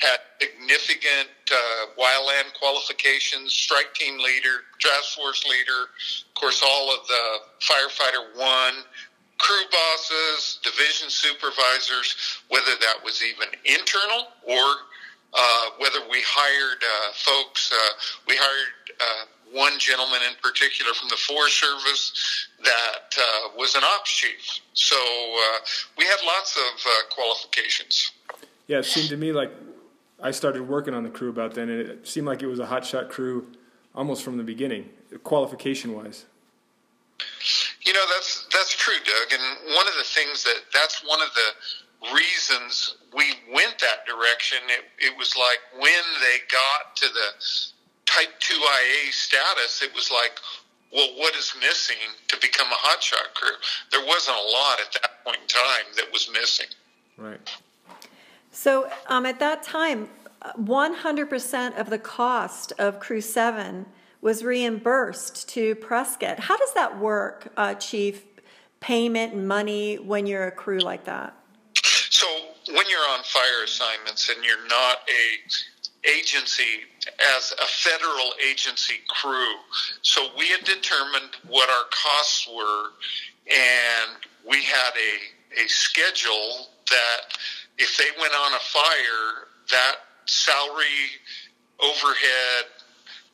had 0.00 0.18
significant 0.40 1.28
uh, 1.50 1.86
wildland 1.98 2.52
qualifications: 2.58 3.52
strike 3.52 3.94
team 3.94 4.18
leader, 4.18 4.64
task 4.80 5.16
force 5.16 5.44
leader, 5.44 5.88
of 6.28 6.34
course, 6.34 6.62
all 6.62 6.94
of 6.94 7.06
the 7.06 7.38
firefighter 7.60 8.38
one, 8.38 8.74
crew 9.38 9.64
bosses, 9.70 10.58
division 10.62 11.08
supervisors. 11.08 12.42
Whether 12.48 12.76
that 12.80 12.96
was 13.02 13.22
even 13.22 13.48
internal 13.64 14.28
or 14.46 14.74
uh, 15.34 15.70
whether 15.78 15.98
we 16.10 16.22
hired 16.26 16.82
uh, 16.82 17.12
folks, 17.14 17.72
uh, 17.72 17.76
we 18.28 18.36
hired 18.36 18.72
uh, 19.00 19.24
one 19.52 19.78
gentleman 19.78 20.20
in 20.28 20.34
particular 20.42 20.92
from 20.94 21.08
the 21.08 21.16
Forest 21.16 21.58
Service 21.58 22.48
that 22.64 23.16
uh, 23.18 23.48
was 23.56 23.74
an 23.74 23.82
ops 23.84 24.10
chief. 24.10 24.60
So 24.74 24.96
uh, 24.96 25.58
we 25.98 26.04
had 26.04 26.16
lots 26.26 26.56
of 26.56 26.86
uh, 26.86 27.14
qualifications. 27.14 28.12
Yeah, 28.66 28.78
it 28.78 28.84
seemed 28.84 29.08
to 29.10 29.16
me 29.16 29.32
like 29.32 29.50
I 30.22 30.30
started 30.30 30.68
working 30.68 30.94
on 30.94 31.02
the 31.02 31.10
crew 31.10 31.28
about 31.28 31.54
then, 31.54 31.68
and 31.68 31.80
it 31.80 32.08
seemed 32.08 32.26
like 32.26 32.42
it 32.42 32.46
was 32.46 32.60
a 32.60 32.66
hotshot 32.66 33.10
crew 33.10 33.46
almost 33.94 34.22
from 34.22 34.36
the 34.36 34.44
beginning, 34.44 34.88
qualification 35.22 35.94
wise. 35.94 36.24
You 37.82 37.92
know 37.92 38.04
that's 38.14 38.46
that's 38.52 38.74
true, 38.74 38.96
Doug. 39.04 39.38
And 39.38 39.74
one 39.76 39.86
of 39.86 39.94
the 39.98 40.04
things 40.04 40.42
that 40.44 40.60
that's 40.72 41.04
one 41.04 41.20
of 41.20 41.28
the 41.34 41.48
reasons 42.12 42.96
we 43.14 43.24
went 43.52 43.78
that 43.78 44.06
direction. 44.06 44.58
It, 44.68 44.84
it 44.98 45.16
was 45.16 45.36
like 45.36 45.58
when 45.74 46.04
they 46.20 46.38
got 46.50 46.96
to 46.96 47.06
the 47.08 47.28
Type 48.06 48.32
Two 48.40 48.54
IA 48.54 49.12
status, 49.12 49.82
it 49.82 49.94
was 49.94 50.10
like, 50.10 50.32
well, 50.92 51.08
what 51.16 51.34
is 51.34 51.54
missing 51.60 51.96
to 52.28 52.36
become 52.40 52.68
a 52.68 52.88
hotshot 52.88 53.34
crew? 53.34 53.56
There 53.90 54.04
wasn't 54.06 54.36
a 54.36 54.50
lot 54.52 54.80
at 54.80 54.92
that 55.00 55.24
point 55.24 55.38
in 55.42 55.48
time 55.48 55.86
that 55.96 56.12
was 56.12 56.30
missing. 56.32 56.66
Right. 57.16 57.56
So 58.52 58.90
um, 59.08 59.26
at 59.26 59.40
that 59.40 59.62
time, 59.62 60.08
100% 60.60 61.78
of 61.78 61.90
the 61.90 61.98
cost 61.98 62.72
of 62.78 63.00
Crew 63.00 63.20
7 63.20 63.86
was 64.20 64.44
reimbursed 64.44 65.48
to 65.50 65.74
Prescott. 65.74 66.40
How 66.40 66.56
does 66.56 66.72
that 66.74 66.98
work, 66.98 67.52
uh, 67.56 67.74
Chief? 67.74 68.24
Payment 68.80 69.32
and 69.32 69.48
money 69.48 69.96
when 69.96 70.26
you're 70.26 70.46
a 70.46 70.50
crew 70.50 70.78
like 70.78 71.04
that? 71.06 71.34
So 72.24 72.72
when 72.72 72.88
you're 72.88 73.10
on 73.10 73.22
fire 73.24 73.64
assignments 73.64 74.30
and 74.30 74.42
you're 74.42 74.66
not 74.66 74.98
a 75.08 76.08
agency 76.08 76.84
as 77.36 77.52
a 77.52 77.66
federal 77.66 78.30
agency 78.50 79.00
crew, 79.08 79.54
so 80.00 80.28
we 80.38 80.48
had 80.48 80.64
determined 80.64 81.36
what 81.48 81.68
our 81.68 81.84
costs 81.90 82.48
were, 82.48 82.84
and 83.50 84.10
we 84.48 84.62
had 84.62 84.92
a 84.96 85.62
a 85.62 85.68
schedule 85.68 86.68
that 86.88 87.36
if 87.78 87.98
they 87.98 88.18
went 88.18 88.32
on 88.32 88.54
a 88.54 88.58
fire, 88.58 89.48
that 89.70 89.96
salary, 90.24 91.20
overhead, 91.80 92.64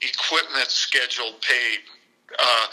equipment 0.02 0.68
schedule 0.68 1.34
paid. 1.40 1.78
Uh, 2.36 2.66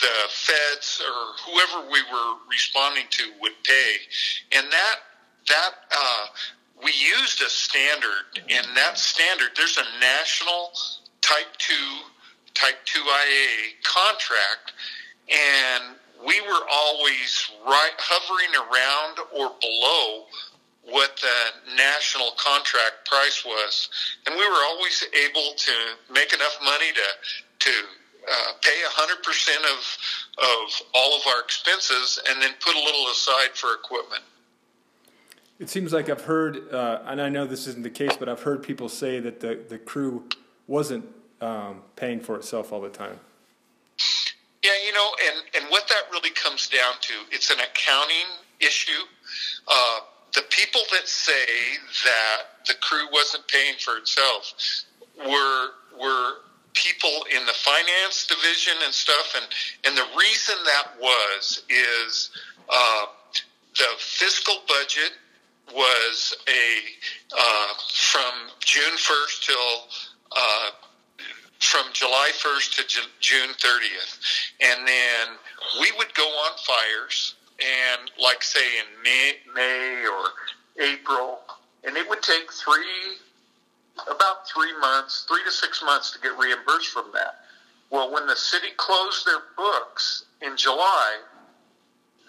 the 0.00 0.30
feds 0.30 1.02
or 1.04 1.52
whoever 1.52 1.90
we 1.90 2.00
were 2.10 2.34
responding 2.50 3.04
to 3.10 3.24
would 3.42 3.52
pay, 3.64 3.96
and 4.56 4.64
that 4.72 4.96
that 5.50 5.72
uh, 5.90 6.26
we 6.82 6.92
used 6.92 7.42
a 7.42 7.50
standard. 7.50 8.40
In 8.48 8.64
that 8.74 8.98
standard, 8.98 9.50
there's 9.56 9.76
a 9.76 10.00
national 10.00 10.70
Type 11.20 11.50
Two 11.58 11.74
Type 12.54 12.76
2IA 12.84 13.82
contract, 13.84 14.72
and 15.28 15.96
we 16.26 16.40
were 16.42 16.64
always 16.70 17.50
right 17.66 17.96
hovering 17.98 18.52
around 18.56 19.18
or 19.32 19.52
below 19.60 20.26
what 20.84 21.16
the 21.20 21.74
national 21.76 22.32
contract 22.36 23.06
price 23.06 23.44
was, 23.44 23.88
and 24.26 24.34
we 24.34 24.46
were 24.48 24.64
always 24.72 25.04
able 25.14 25.54
to 25.56 25.72
make 26.12 26.32
enough 26.32 26.56
money 26.64 26.92
to 26.92 27.08
to 27.60 27.72
uh, 28.30 28.52
pay 28.62 28.76
100% 28.84 29.56
of 29.72 29.80
of 30.38 30.82
all 30.94 31.16
of 31.16 31.22
our 31.34 31.40
expenses 31.40 32.20
and 32.28 32.40
then 32.42 32.50
put 32.60 32.74
a 32.74 32.80
little 32.80 33.06
aside 33.12 33.54
for 33.54 33.74
equipment. 33.74 34.22
It 35.60 35.68
seems 35.68 35.92
like 35.92 36.08
I've 36.08 36.22
heard, 36.22 36.72
uh, 36.72 37.02
and 37.04 37.20
I 37.20 37.28
know 37.28 37.46
this 37.46 37.66
isn't 37.66 37.82
the 37.82 37.90
case, 37.90 38.16
but 38.16 38.30
I've 38.30 38.40
heard 38.40 38.62
people 38.62 38.88
say 38.88 39.20
that 39.20 39.40
the, 39.40 39.60
the 39.68 39.76
crew 39.76 40.24
wasn't 40.66 41.04
um, 41.42 41.82
paying 41.96 42.20
for 42.20 42.36
itself 42.36 42.72
all 42.72 42.80
the 42.80 42.88
time. 42.88 43.20
Yeah, 44.64 44.70
you 44.86 44.94
know, 44.94 45.10
and, 45.26 45.42
and 45.54 45.70
what 45.70 45.86
that 45.88 46.10
really 46.10 46.30
comes 46.30 46.66
down 46.68 46.94
to, 47.02 47.12
it's 47.30 47.50
an 47.50 47.58
accounting 47.60 48.24
issue. 48.58 49.02
Uh, 49.68 50.00
the 50.34 50.42
people 50.48 50.80
that 50.92 51.06
say 51.06 51.46
that 52.04 52.66
the 52.66 52.74
crew 52.80 53.06
wasn't 53.12 53.46
paying 53.48 53.74
for 53.78 53.98
itself 53.98 54.54
were 55.18 55.68
were 56.00 56.36
people 56.72 57.26
in 57.36 57.44
the 57.44 57.52
finance 57.52 58.26
division 58.26 58.74
and 58.84 58.94
stuff, 58.94 59.34
and 59.34 59.46
and 59.84 59.96
the 59.96 60.18
reason 60.18 60.54
that 60.64 60.88
was 61.00 61.64
is 61.68 62.30
uh, 62.68 63.06
the 63.76 63.88
fiscal 63.98 64.62
budget 64.68 65.12
was 65.74 66.36
a 66.48 67.36
uh, 67.36 67.74
from 67.92 68.50
June 68.60 68.96
first 68.96 69.44
till. 69.44 69.56
Uh, 70.32 70.70
from 71.60 71.84
July 71.92 72.30
1st 72.32 72.76
to 72.76 73.00
June 73.20 73.50
30th. 73.50 74.18
And 74.60 74.88
then 74.88 75.28
we 75.78 75.92
would 75.98 76.12
go 76.14 76.24
on 76.24 76.52
fires 76.56 77.34
and 77.60 78.10
like 78.20 78.42
say 78.42 78.78
in 78.78 79.02
May, 79.02 79.34
May 79.54 80.06
or 80.06 80.82
April, 80.82 81.40
and 81.84 81.96
it 81.96 82.08
would 82.08 82.22
take 82.22 82.50
three, 82.52 83.18
about 84.06 84.48
three 84.48 84.76
months, 84.80 85.26
three 85.28 85.44
to 85.44 85.50
six 85.50 85.82
months 85.84 86.10
to 86.12 86.18
get 86.20 86.36
reimbursed 86.38 86.88
from 86.88 87.10
that. 87.12 87.40
Well, 87.90 88.12
when 88.12 88.26
the 88.26 88.36
city 88.36 88.68
closed 88.76 89.26
their 89.26 89.42
books 89.56 90.24
in 90.40 90.56
July, 90.56 91.18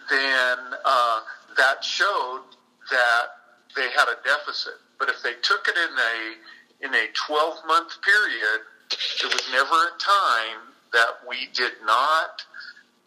then 0.10 0.58
uh, 0.84 1.22
that 1.58 1.84
showed 1.84 2.44
that 2.92 3.24
they 3.76 3.90
had 3.90 4.08
a 4.08 4.16
deficit. 4.24 4.74
But 5.00 5.10
if 5.10 5.24
they 5.24 5.34
took 5.42 5.68
it 5.68 5.76
in 5.76 5.98
a 5.98 6.86
in 6.86 6.94
a 6.96 7.08
12 7.14 7.56
month 7.68 7.94
period, 8.02 8.62
there 9.22 9.30
was 9.32 9.44
never 9.52 9.74
a 9.74 10.00
time 10.00 10.74
that 10.94 11.20
we 11.28 11.48
did 11.54 11.74
not 11.86 12.44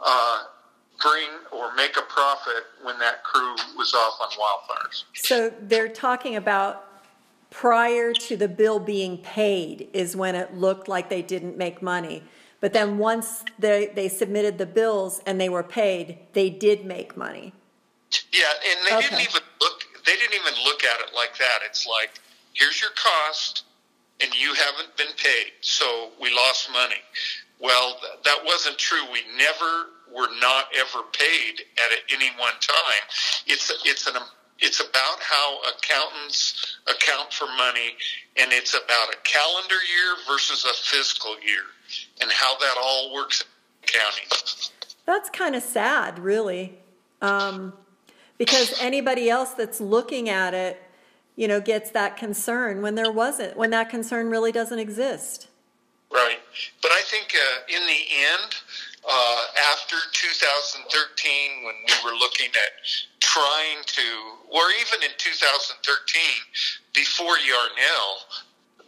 uh, 0.00 0.42
bring 1.02 1.28
or 1.52 1.74
make 1.74 1.96
a 1.96 2.02
profit 2.02 2.64
when 2.82 2.98
that 2.98 3.24
crew 3.24 3.54
was 3.76 3.92
off 3.94 4.14
on 4.20 4.28
wildfires. 4.30 5.04
So 5.14 5.52
they're 5.60 5.88
talking 5.88 6.36
about 6.36 6.86
prior 7.50 8.12
to 8.12 8.36
the 8.36 8.48
bill 8.48 8.78
being 8.80 9.18
paid 9.18 9.88
is 9.92 10.16
when 10.16 10.34
it 10.34 10.54
looked 10.54 10.88
like 10.88 11.08
they 11.10 11.22
didn't 11.22 11.56
make 11.56 11.82
money. 11.82 12.22
But 12.60 12.72
then 12.72 12.98
once 12.98 13.44
they, 13.58 13.90
they 13.94 14.08
submitted 14.08 14.56
the 14.58 14.66
bills 14.66 15.20
and 15.26 15.40
they 15.40 15.48
were 15.48 15.62
paid, 15.62 16.18
they 16.32 16.48
did 16.48 16.84
make 16.86 17.16
money. 17.16 17.52
Yeah, 18.32 18.44
and 18.70 18.86
they 18.86 18.96
Okay. 18.96 19.08
didn't 19.08 19.20
even 19.22 19.42
look. 19.60 19.73
They 20.06 20.12
didn't 20.16 20.34
even 20.34 20.54
look 20.64 20.84
at 20.84 21.00
it 21.00 21.14
like 21.14 21.36
that. 21.38 21.60
It's 21.64 21.86
like, 21.86 22.20
here's 22.52 22.80
your 22.80 22.90
cost, 22.90 23.64
and 24.20 24.32
you 24.34 24.54
haven't 24.54 24.96
been 24.96 25.14
paid, 25.16 25.52
so 25.60 26.10
we 26.20 26.30
lost 26.30 26.70
money. 26.72 27.02
Well, 27.60 27.96
th- 28.00 28.22
that 28.24 28.38
wasn't 28.44 28.78
true. 28.78 29.02
We 29.12 29.22
never 29.36 29.86
were 30.14 30.28
not 30.40 30.66
ever 30.78 31.04
paid 31.12 31.62
at 31.76 32.12
any 32.12 32.30
one 32.38 32.52
time. 32.60 33.04
It's 33.46 33.72
it's 33.84 34.06
an 34.06 34.14
it's 34.60 34.80
about 34.80 35.20
how 35.20 35.58
accountants 35.76 36.78
account 36.86 37.32
for 37.32 37.46
money, 37.56 37.96
and 38.36 38.52
it's 38.52 38.74
about 38.74 39.12
a 39.12 39.16
calendar 39.24 39.74
year 39.74 40.16
versus 40.28 40.64
a 40.64 40.74
fiscal 40.74 41.34
year, 41.40 41.64
and 42.20 42.30
how 42.30 42.56
that 42.58 42.74
all 42.80 43.14
works 43.14 43.40
in 43.42 43.46
accounting. 43.82 44.24
That's 45.06 45.28
kind 45.30 45.54
of 45.54 45.62
sad, 45.62 46.18
really, 46.18 46.78
um, 47.20 47.72
because 48.38 48.74
anybody 48.80 49.30
else 49.30 49.50
that's 49.50 49.80
looking 49.80 50.28
at 50.28 50.54
it, 50.54 50.82
you 51.36 51.48
know, 51.48 51.60
gets 51.60 51.90
that 51.90 52.16
concern 52.16 52.82
when 52.82 52.94
there 52.94 53.10
wasn't, 53.10 53.56
when 53.56 53.70
that 53.70 53.90
concern 53.90 54.30
really 54.30 54.52
doesn't 54.52 54.78
exist. 54.78 55.48
Right. 56.12 56.38
But 56.80 56.92
I 56.92 57.02
think 57.02 57.34
uh, 57.34 57.76
in 57.76 57.82
the 57.86 58.02
end, 58.14 58.54
uh, 59.08 59.44
after 59.72 59.96
2013, 60.12 61.64
when 61.64 61.74
we 61.86 61.94
were 62.04 62.16
looking 62.16 62.48
at 62.48 62.72
trying 63.20 63.82
to, 63.84 64.02
or 64.48 64.62
even 64.80 65.02
in 65.02 65.10
2013, 65.18 66.22
before 66.94 67.36
Yarnell, 67.38 68.14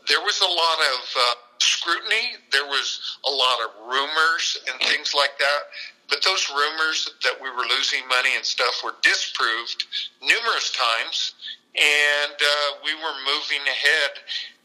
there 0.08 0.20
was 0.20 0.40
a 0.40 0.46
lot 0.46 0.78
of 0.94 1.00
uh, 1.18 1.34
scrutiny. 1.58 2.38
There 2.52 2.66
was 2.66 3.18
a 3.26 3.30
lot 3.30 3.58
of 3.60 3.90
rumors 3.90 4.58
and 4.70 4.80
things 4.88 5.12
like 5.14 5.36
that. 5.38 5.60
But 6.08 6.22
those 6.22 6.50
rumors 6.50 7.10
that 7.24 7.34
we 7.42 7.50
were 7.50 7.64
losing 7.68 8.06
money 8.08 8.36
and 8.36 8.44
stuff 8.44 8.82
were 8.84 8.94
disproved 9.02 9.84
numerous 10.22 10.72
times, 10.72 11.34
and 11.74 12.32
uh, 12.32 12.76
we 12.84 12.94
were 12.94 13.14
moving 13.26 13.62
ahead, 13.66 14.10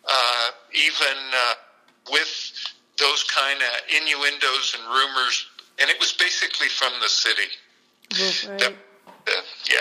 uh, 0.08 0.52
even 0.74 1.18
uh, 1.34 1.54
with 2.12 2.54
those 3.00 3.24
kind 3.24 3.60
of 3.60 3.96
innuendos 3.96 4.78
and 4.78 4.88
rumors. 4.88 5.48
And 5.80 5.90
it 5.90 6.00
was 6.00 6.14
basically 6.14 6.68
from 6.68 6.94
the 7.02 7.10
city. 7.10 7.50
That, 8.60 8.74
uh, 9.28 9.32
yeah. 9.70 9.78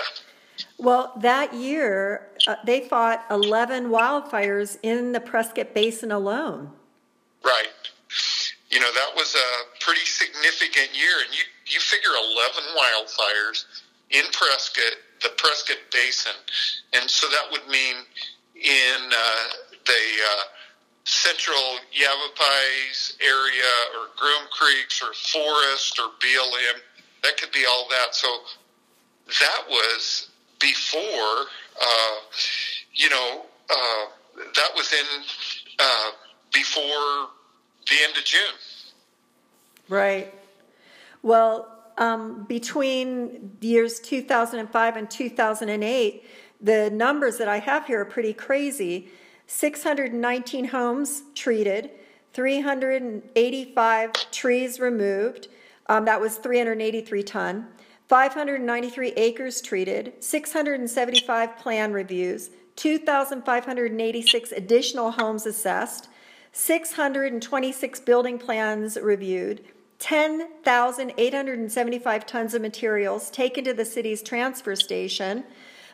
Well, 0.77 1.13
that 1.17 1.53
year, 1.53 2.27
uh, 2.47 2.55
they 2.65 2.81
fought 2.81 3.23
11 3.29 3.89
wildfires 3.89 4.77
in 4.81 5.11
the 5.11 5.19
Prescott 5.19 5.73
Basin 5.73 6.11
alone. 6.11 6.71
Right. 7.43 7.67
You 8.69 8.79
know, 8.79 8.91
that 8.93 9.11
was 9.15 9.35
a 9.35 9.70
pretty 9.81 10.05
significant 10.05 10.95
year. 10.95 11.25
And 11.25 11.33
you, 11.33 11.43
you 11.67 11.79
figure 11.79 12.11
11 12.11 12.63
wildfires 12.77 13.65
in 14.11 14.23
Prescott, 14.31 14.97
the 15.21 15.29
Prescott 15.37 15.77
Basin. 15.91 16.37
And 16.93 17.09
so 17.09 17.27
that 17.29 17.51
would 17.51 17.67
mean 17.67 17.95
in 18.55 19.01
uh, 19.11 19.47
the 19.85 20.03
uh, 20.31 20.43
central 21.03 21.79
Yavapai 21.91 22.69
area 23.21 23.73
or 23.97 24.07
Groom 24.17 24.47
Creeks 24.51 25.01
or 25.01 25.13
Forest 25.13 25.99
or 25.99 26.09
BLM. 26.21 26.79
That 27.23 27.37
could 27.37 27.51
be 27.51 27.65
all 27.69 27.87
that. 27.89 28.13
So 28.15 28.27
that 29.27 29.61
was 29.69 30.29
before, 30.59 31.47
uh, 31.81 32.15
you 32.93 33.09
know, 33.09 33.45
uh, 33.69 34.05
that 34.55 34.69
was 34.75 34.93
in 34.93 35.23
uh, 35.79 36.11
before 36.53 37.29
the 37.87 37.95
end 38.03 38.17
of 38.17 38.23
June. 38.23 38.55
Right. 39.91 40.33
Well, 41.21 41.67
um, 41.97 42.45
between 42.45 43.57
years 43.59 43.99
2005 43.99 44.95
and 44.95 45.11
2008, 45.11 46.23
the 46.61 46.89
numbers 46.91 47.37
that 47.37 47.49
I 47.49 47.59
have 47.59 47.87
here 47.87 47.99
are 47.99 48.05
pretty 48.05 48.31
crazy. 48.31 49.09
619 49.47 50.63
homes 50.69 51.23
treated, 51.35 51.91
385 52.31 54.13
trees 54.31 54.79
removed. 54.79 55.49
Um, 55.87 56.05
that 56.05 56.21
was 56.21 56.37
383 56.37 57.23
ton. 57.23 57.67
593 58.07 59.09
acres 59.17 59.61
treated, 59.61 60.13
675 60.23 61.57
plan 61.57 61.91
reviews, 61.91 62.51
2,586 62.77 64.51
additional 64.53 65.11
homes 65.11 65.45
assessed, 65.45 66.07
626 66.53 67.99
building 68.01 68.37
plans 68.37 68.97
reviewed, 68.97 69.65
10,875 70.01 72.25
tons 72.25 72.53
of 72.55 72.61
materials 72.61 73.29
taken 73.29 73.63
to 73.63 73.73
the 73.73 73.85
city's 73.85 74.21
transfer 74.23 74.75
station. 74.75 75.43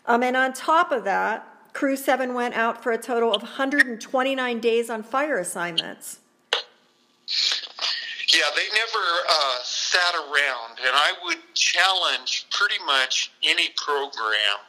Um, 0.06 0.24
and 0.24 0.38
on 0.38 0.54
top 0.54 0.94
of 0.94 1.04
that, 1.04 1.46
Crew 1.74 1.98
7 1.98 2.34
went 2.34 2.56
out 2.56 2.82
for 2.82 2.94
a 2.94 2.98
total 2.98 3.34
of 3.34 3.42
129 3.42 4.60
days 4.60 4.90
on 4.90 5.04
fire 5.04 5.38
assignments. 5.38 6.20
Yeah, 8.34 8.50
they 8.56 8.68
never 8.74 9.06
uh, 9.30 9.58
sat 9.64 10.16
around, 10.16 10.80
and 10.80 10.96
I 10.96 11.12
would 11.26 11.40
challenge 11.54 12.48
pretty 12.52 12.82
much 12.86 13.34
any 13.44 13.72
program 13.76 14.60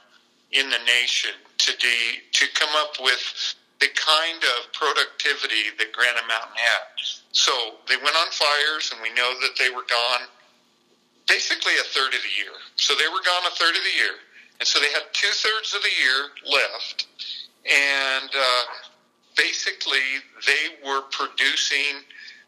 in 0.50 0.68
the 0.68 0.78
nation 0.84 1.30
to 1.58 1.76
de- 1.78 2.22
to 2.32 2.46
come 2.54 2.70
up 2.76 2.96
with 3.00 3.54
the 3.80 3.88
kind 3.94 4.42
of 4.42 4.72
productivity 4.72 5.70
that 5.78 5.92
Granite 5.92 6.26
Mountain 6.26 6.56
had. 6.56 6.98
So 7.38 7.52
they 7.86 7.96
went 7.96 8.16
on 8.16 8.26
fires, 8.32 8.90
and 8.92 9.00
we 9.00 9.14
know 9.14 9.32
that 9.42 9.54
they 9.60 9.70
were 9.70 9.86
gone 9.88 10.26
basically 11.28 11.74
a 11.80 11.84
third 11.84 12.12
of 12.12 12.20
the 12.20 12.34
year. 12.36 12.50
So 12.74 12.94
they 12.94 13.06
were 13.06 13.22
gone 13.24 13.46
a 13.46 13.54
third 13.54 13.76
of 13.76 13.82
the 13.84 13.96
year, 13.96 14.16
and 14.58 14.66
so 14.66 14.80
they 14.80 14.90
had 14.90 15.02
two 15.12 15.30
thirds 15.30 15.72
of 15.72 15.80
the 15.82 15.94
year 16.02 16.30
left, 16.50 17.06
and 17.64 18.28
uh, 18.28 18.62
basically 19.36 20.18
they 20.48 20.84
were 20.84 21.02
producing 21.12 22.02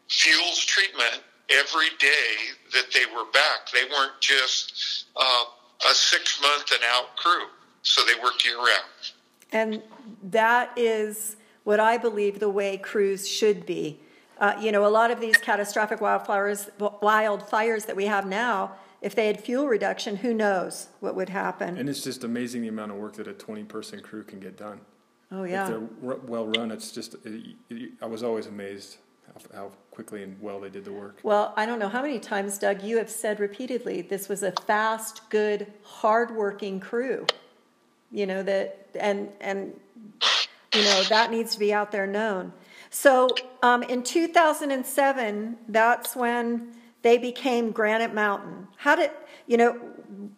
fuels 0.09 0.59
treatment 0.65 1.23
every 1.49 1.91
day 1.97 2.51
that 2.73 2.91
they 2.93 3.05
were 3.15 3.31
back. 3.31 3.71
They 3.71 3.85
weren't 3.85 4.19
just 4.19 5.05
uh, 5.15 5.43
a 5.89 5.93
six 5.93 6.41
month 6.41 6.69
and 6.73 6.83
out 6.91 7.15
crew, 7.15 7.47
so 7.81 8.01
they 8.03 8.21
worked 8.21 8.45
year 8.45 8.57
round. 8.57 9.13
And 9.53 9.83
that 10.21 10.73
is 10.75 11.37
what 11.63 11.79
I 11.79 11.97
believe 11.97 12.41
the 12.41 12.49
way 12.49 12.75
crews 12.75 13.25
should 13.25 13.65
be. 13.65 14.01
Uh, 14.41 14.57
you 14.59 14.71
know, 14.71 14.87
a 14.87 14.89
lot 14.89 15.11
of 15.11 15.21
these 15.21 15.37
catastrophic 15.37 15.99
wildfires, 15.99 16.71
wildfires 16.79 17.85
that 17.85 17.95
we 17.95 18.07
have 18.07 18.25
now, 18.25 18.71
if 18.99 19.13
they 19.13 19.27
had 19.27 19.39
fuel 19.39 19.67
reduction, 19.67 20.15
who 20.15 20.33
knows 20.33 20.89
what 20.99 21.15
would 21.15 21.29
happen? 21.29 21.77
And 21.77 21.87
it's 21.87 22.03
just 22.03 22.23
amazing 22.23 22.63
the 22.63 22.67
amount 22.67 22.91
of 22.91 22.97
work 22.97 23.13
that 23.13 23.27
a 23.27 23.33
20 23.33 23.63
person 23.65 23.99
crew 23.99 24.23
can 24.23 24.39
get 24.39 24.57
done. 24.57 24.81
Oh, 25.31 25.43
yeah. 25.43 25.63
If 25.63 25.69
they're 25.69 26.17
well 26.25 26.47
run, 26.47 26.71
it's 26.71 26.91
just, 26.91 27.15
it, 27.23 27.55
it, 27.69 27.91
I 28.01 28.07
was 28.07 28.23
always 28.23 28.47
amazed 28.47 28.97
how, 29.27 29.55
how 29.55 29.71
quickly 29.91 30.23
and 30.23 30.41
well 30.41 30.59
they 30.59 30.69
did 30.69 30.85
the 30.85 30.91
work. 30.91 31.19
Well, 31.21 31.53
I 31.55 31.67
don't 31.67 31.77
know 31.77 31.87
how 31.87 32.01
many 32.01 32.19
times, 32.19 32.57
Doug, 32.57 32.81
you 32.81 32.97
have 32.97 33.11
said 33.11 33.39
repeatedly 33.39 34.01
this 34.01 34.27
was 34.27 34.41
a 34.41 34.53
fast, 34.65 35.29
good, 35.29 35.71
hardworking 35.83 36.79
crew. 36.79 37.27
You 38.11 38.25
know 38.25 38.43
that, 38.43 38.87
and 38.99 39.29
and 39.39 39.79
you 40.75 40.83
know 40.83 41.03
that 41.03 41.31
needs 41.31 41.53
to 41.53 41.59
be 41.59 41.73
out 41.73 41.93
there 41.93 42.05
known. 42.05 42.51
So 42.91 43.29
um, 43.63 43.83
in 43.83 44.03
2007, 44.03 45.57
that's 45.69 46.15
when 46.15 46.73
they 47.01 47.17
became 47.17 47.71
Granite 47.71 48.13
Mountain. 48.13 48.67
How 48.75 48.95
did 48.95 49.11
you 49.47 49.57
know 49.57 49.73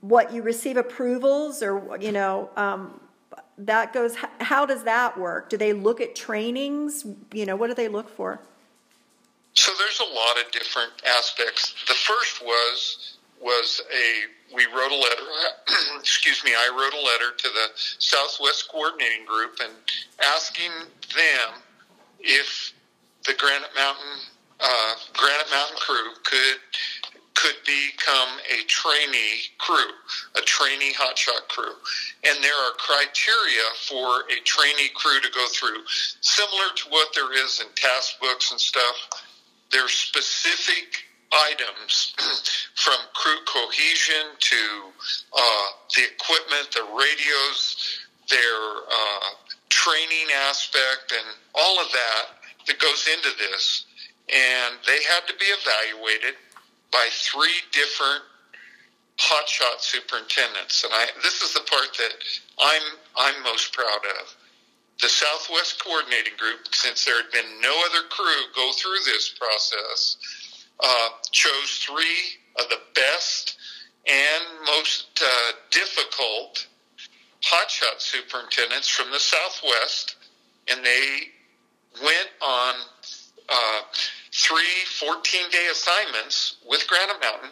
what 0.01 0.31
you 0.31 0.43
receive 0.43 0.77
approvals 0.77 1.61
or 1.61 1.97
you 1.99 2.11
know 2.11 2.49
um, 2.55 2.99
that 3.57 3.91
goes? 3.91 4.15
How 4.39 4.65
does 4.65 4.83
that 4.83 5.19
work? 5.19 5.49
Do 5.49 5.57
they 5.57 5.73
look 5.73 5.99
at 5.99 6.15
trainings? 6.15 7.05
You 7.33 7.47
know, 7.47 7.55
what 7.55 7.67
do 7.67 7.73
they 7.73 7.87
look 7.87 8.07
for? 8.07 8.39
So 9.55 9.71
there's 9.77 9.99
a 9.99 10.15
lot 10.15 10.37
of 10.43 10.51
different 10.51 10.91
aspects. 11.07 11.73
The 11.87 11.93
first 11.93 12.45
was 12.45 13.17
was 13.41 13.81
a 13.91 14.55
we 14.55 14.67
wrote 14.67 14.91
a 14.91 14.95
letter. 14.95 15.23
excuse 15.99 16.43
me, 16.43 16.51
I 16.51 16.69
wrote 16.69 16.93
a 16.93 17.03
letter 17.03 17.35
to 17.35 17.49
the 17.49 17.67
Southwest 17.75 18.69
Coordinating 18.71 19.25
Group 19.25 19.57
and 19.61 19.73
asking 20.23 20.71
them 21.15 21.61
if 22.23 22.73
the 23.25 23.33
Granite 23.37 23.75
Mountain 23.75 24.19
uh, 24.59 24.93
Granite 25.13 25.49
Mountain 25.51 25.77
crew 25.77 26.11
could 26.23 26.59
could 27.35 27.55
become 27.65 28.29
a 28.47 28.63
trainee 28.67 29.41
crew, 29.57 29.91
a 30.35 30.41
trainee 30.41 30.93
hotshot 30.93 31.47
crew. 31.49 31.73
And 32.23 32.41
there 32.43 32.55
are 32.55 32.71
criteria 32.77 33.67
for 33.89 34.21
a 34.31 34.39
trainee 34.45 34.91
crew 34.95 35.19
to 35.19 35.29
go 35.33 35.47
through, 35.49 35.83
similar 36.21 36.69
to 36.75 36.89
what 36.89 37.09
there 37.15 37.33
is 37.33 37.59
in 37.59 37.67
task 37.75 38.19
books 38.21 38.51
and 38.51 38.59
stuff 38.59 38.95
there's 39.73 39.91
specific 39.91 41.09
items 41.33 42.13
from 42.75 42.95
crew 43.13 43.39
cohesion 43.45 44.37
to 44.39 44.55
uh, 45.35 45.65
the 45.95 46.03
equipment, 46.13 46.71
the 46.71 46.83
radios, 46.95 47.99
their 48.29 48.61
uh, 48.87 49.29
training 49.73 50.29
aspect, 50.49 51.17
and 51.17 51.25
all 51.55 51.81
of 51.81 51.89
that 51.91 52.25
that 52.67 52.77
goes 52.77 53.09
into 53.09 53.29
this. 53.39 53.85
And 54.29 54.77
they 54.85 55.01
had 55.09 55.25
to 55.27 55.33
be 55.35 55.49
evaluated 55.49 56.35
by 56.91 57.09
three 57.11 57.57
different 57.73 58.23
hotshot 59.17 59.81
superintendents. 59.81 60.83
And 60.83 60.93
I, 60.93 61.07
this 61.23 61.41
is 61.41 61.53
the 61.53 61.65
part 61.65 61.89
that 61.97 62.13
I'm 62.59 62.85
I'm 63.17 63.43
most 63.43 63.73
proud 63.73 64.05
of 64.21 64.35
the 65.01 65.09
Southwest 65.09 65.83
Coordinating 65.83 66.33
Group, 66.37 66.69
since 66.71 67.03
there 67.03 67.17
had 67.17 67.31
been 67.31 67.59
no 67.61 67.73
other 67.89 68.07
crew 68.09 68.41
go 68.55 68.71
through 68.73 69.01
this 69.05 69.35
process, 69.37 70.17
uh, 70.79 71.09
chose 71.31 71.83
three 71.85 72.39
of 72.59 72.69
the 72.69 72.79
best 72.93 73.57
and 74.05 74.43
most 74.65 75.21
uh, 75.23 75.51
difficult 75.71 76.67
hotshot 77.43 77.99
superintendents 77.99 78.87
from 78.87 79.11
the 79.11 79.19
Southwest, 79.19 80.15
and 80.69 80.83
they 80.83 81.29
went 82.01 82.29
on 82.41 82.75
uh, 83.49 83.81
three 84.33 84.85
14 84.99 85.41
day 85.51 85.67
assignments 85.71 86.57
with 86.67 86.87
Granite 86.87 87.21
Mountain, 87.21 87.49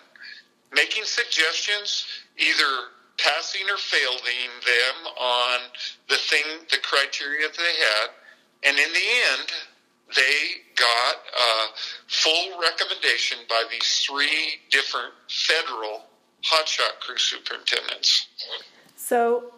making 0.73 1.03
suggestions 1.03 2.05
either 2.37 2.89
passing 3.17 3.69
or 3.69 3.77
failing 3.77 4.49
them 4.65 5.13
on 5.19 5.59
the 6.09 6.15
thing, 6.15 6.43
the 6.71 6.77
criteria 6.77 7.47
they 7.55 7.63
had. 7.63 8.09
And 8.63 8.77
in 8.77 8.93
the 8.93 9.07
end, 9.31 9.51
they 10.15 10.61
got 10.75 11.15
a 11.39 11.67
full 12.07 12.59
recommendation 12.59 13.39
by 13.47 13.63
these 13.69 14.05
three 14.07 14.59
different 14.69 15.13
federal 15.29 16.05
hotshot 16.43 16.99
crew 16.99 17.17
superintendents. 17.17 18.27
So, 18.95 19.51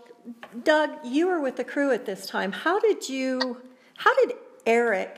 Doug, 0.64 0.92
you 1.04 1.28
were 1.28 1.42
with 1.42 1.56
the 1.56 1.64
crew 1.64 1.92
at 1.92 2.06
this 2.06 2.26
time. 2.26 2.52
How 2.52 2.80
did 2.80 3.10
you, 3.10 3.62
how 3.98 4.16
did 4.16 4.36
Eric 4.66 5.18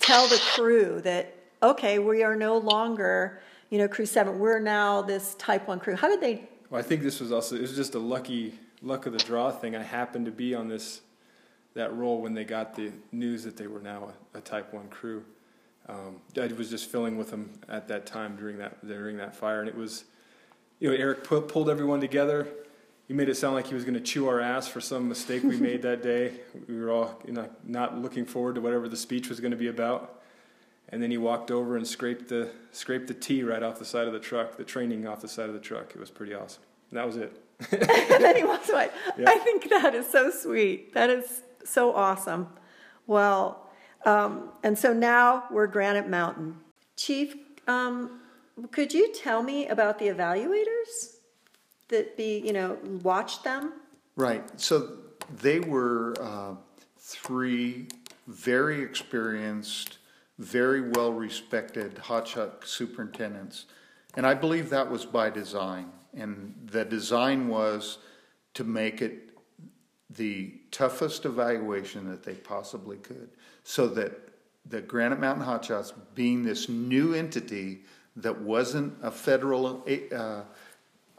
tell 0.00 0.28
the 0.28 0.40
crew 0.54 1.00
that, 1.02 1.34
okay, 1.62 1.98
we 1.98 2.22
are 2.22 2.36
no 2.36 2.58
longer, 2.58 3.40
you 3.70 3.78
know, 3.78 3.88
crew 3.88 4.06
seven, 4.06 4.38
we're 4.38 4.58
now 4.58 5.02
this 5.02 5.34
type 5.36 5.68
one 5.68 5.80
crew? 5.80 5.96
How 5.96 6.08
did 6.08 6.20
they 6.20 6.48
well, 6.72 6.80
I 6.80 6.82
think 6.82 7.02
this 7.02 7.20
was 7.20 7.32
also 7.32 7.54
it 7.54 7.60
was 7.60 7.76
just 7.76 7.94
a 7.94 7.98
lucky 7.98 8.58
luck 8.80 9.04
of 9.04 9.12
the 9.12 9.18
draw 9.18 9.50
thing. 9.50 9.76
I 9.76 9.82
happened 9.82 10.24
to 10.24 10.32
be 10.32 10.54
on 10.54 10.68
this 10.68 11.02
that 11.74 11.94
role 11.94 12.22
when 12.22 12.32
they 12.32 12.44
got 12.44 12.74
the 12.74 12.92
news 13.12 13.44
that 13.44 13.58
they 13.58 13.66
were 13.66 13.80
now 13.80 14.14
a, 14.34 14.38
a 14.38 14.40
Type 14.40 14.72
One 14.72 14.88
crew. 14.88 15.22
Um, 15.86 16.16
I 16.34 16.46
was 16.46 16.70
just 16.70 16.90
filling 16.90 17.18
with 17.18 17.30
them 17.30 17.50
at 17.68 17.88
that 17.88 18.06
time 18.06 18.36
during 18.36 18.56
that 18.56 18.86
during 18.88 19.18
that 19.18 19.36
fire, 19.36 19.60
and 19.60 19.68
it 19.68 19.76
was, 19.76 20.04
you 20.80 20.88
know, 20.88 20.96
Eric 20.96 21.24
put, 21.24 21.46
pulled 21.46 21.68
everyone 21.68 22.00
together. 22.00 22.48
He 23.12 23.18
made 23.18 23.28
it 23.28 23.36
sound 23.36 23.54
like 23.54 23.66
he 23.66 23.74
was 23.74 23.84
going 23.84 23.92
to 23.92 24.00
chew 24.00 24.26
our 24.26 24.40
ass 24.40 24.66
for 24.66 24.80
some 24.80 25.06
mistake 25.06 25.42
we 25.42 25.58
made 25.58 25.82
that 25.82 26.02
day. 26.02 26.32
We 26.66 26.80
were 26.80 26.90
all 26.90 27.20
you 27.26 27.34
know, 27.34 27.46
not 27.62 28.00
looking 28.00 28.24
forward 28.24 28.54
to 28.54 28.62
whatever 28.62 28.88
the 28.88 28.96
speech 28.96 29.28
was 29.28 29.38
going 29.38 29.50
to 29.50 29.56
be 29.58 29.66
about. 29.66 30.22
And 30.88 31.02
then 31.02 31.10
he 31.10 31.18
walked 31.18 31.50
over 31.50 31.76
and 31.76 31.86
scraped 31.86 32.30
the 32.30 32.50
scraped 32.70 33.08
the 33.08 33.14
T 33.14 33.42
right 33.42 33.62
off 33.62 33.78
the 33.78 33.84
side 33.84 34.06
of 34.06 34.14
the 34.14 34.18
truck, 34.18 34.56
the 34.56 34.64
training 34.64 35.06
off 35.06 35.20
the 35.20 35.28
side 35.28 35.48
of 35.48 35.52
the 35.52 35.60
truck. 35.60 35.90
It 35.90 36.00
was 36.00 36.10
pretty 36.10 36.32
awesome. 36.32 36.62
And 36.88 36.98
that 36.98 37.04
was 37.04 37.18
it. 37.18 37.38
and 37.70 37.82
then 38.24 38.34
he 38.34 38.44
walks 38.44 38.70
away. 38.70 38.88
Yeah. 39.18 39.28
I 39.28 39.36
think 39.40 39.68
that 39.68 39.94
is 39.94 40.08
so 40.08 40.30
sweet. 40.30 40.94
That 40.94 41.10
is 41.10 41.42
so 41.66 41.94
awesome. 41.94 42.48
Well, 43.06 43.68
um, 44.06 44.52
and 44.62 44.78
so 44.78 44.94
now 44.94 45.44
we're 45.50 45.66
Granite 45.66 46.08
Mountain. 46.08 46.56
Chief, 46.96 47.34
um, 47.68 48.22
could 48.70 48.94
you 48.94 49.12
tell 49.12 49.42
me 49.42 49.66
about 49.68 49.98
the 49.98 50.06
evaluators 50.06 51.11
that 51.88 52.16
be, 52.16 52.38
you 52.38 52.52
know, 52.52 52.78
watch 53.02 53.42
them? 53.42 53.74
Right. 54.16 54.42
So 54.60 54.98
they 55.40 55.60
were 55.60 56.14
uh, 56.20 56.54
three 56.98 57.88
very 58.26 58.82
experienced 58.82 59.98
very 60.38 60.90
well 60.90 61.12
respected 61.12 61.94
hotshot 61.96 62.66
superintendents. 62.66 63.66
And 64.16 64.26
I 64.26 64.34
believe 64.34 64.70
that 64.70 64.90
was 64.90 65.06
by 65.06 65.30
design. 65.30 65.90
And 66.14 66.54
the 66.70 66.84
design 66.84 67.48
was 67.48 67.98
to 68.54 68.64
make 68.64 69.00
it 69.00 69.30
the 70.10 70.54
toughest 70.70 71.24
evaluation 71.24 72.10
that 72.10 72.22
they 72.22 72.34
possibly 72.34 72.98
could 72.98 73.30
so 73.64 73.86
that 73.88 74.12
the 74.68 74.80
Granite 74.80 75.20
Mountain 75.20 75.46
Hotshots, 75.46 75.92
being 76.14 76.42
this 76.42 76.68
new 76.68 77.14
entity 77.14 77.80
that 78.16 78.38
wasn't 78.38 78.94
a 79.02 79.10
federal 79.10 79.84
uh, 80.14 80.42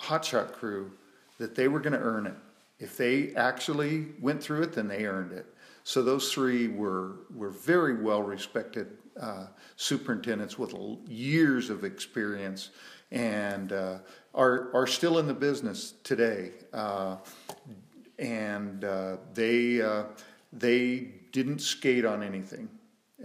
hotshot 0.03 0.53
crew, 0.53 0.91
that 1.37 1.55
they 1.55 1.67
were 1.67 1.79
going 1.79 1.93
to 1.93 1.99
earn 1.99 2.25
it. 2.27 2.35
If 2.79 2.97
they 2.97 3.33
actually 3.35 4.07
went 4.19 4.43
through 4.43 4.63
it, 4.63 4.73
then 4.73 4.87
they 4.87 5.05
earned 5.05 5.31
it. 5.31 5.45
So 5.83 6.01
those 6.01 6.31
three 6.31 6.67
were 6.67 7.17
were 7.33 7.49
very 7.49 8.01
well 8.01 8.21
respected 8.21 8.97
uh, 9.19 9.47
superintendents 9.75 10.57
with 10.57 10.73
years 11.07 11.69
of 11.69 11.83
experience 11.83 12.71
and 13.11 13.71
uh, 13.71 13.99
are, 14.33 14.71
are 14.73 14.87
still 14.87 15.19
in 15.19 15.27
the 15.27 15.33
business 15.33 15.93
today. 16.03 16.51
Uh, 16.73 17.17
and 18.17 18.83
uh, 18.83 19.17
they, 19.33 19.81
uh, 19.81 20.05
they 20.51 21.11
didn't 21.31 21.59
skate 21.59 22.05
on 22.05 22.23
anything. 22.23 22.67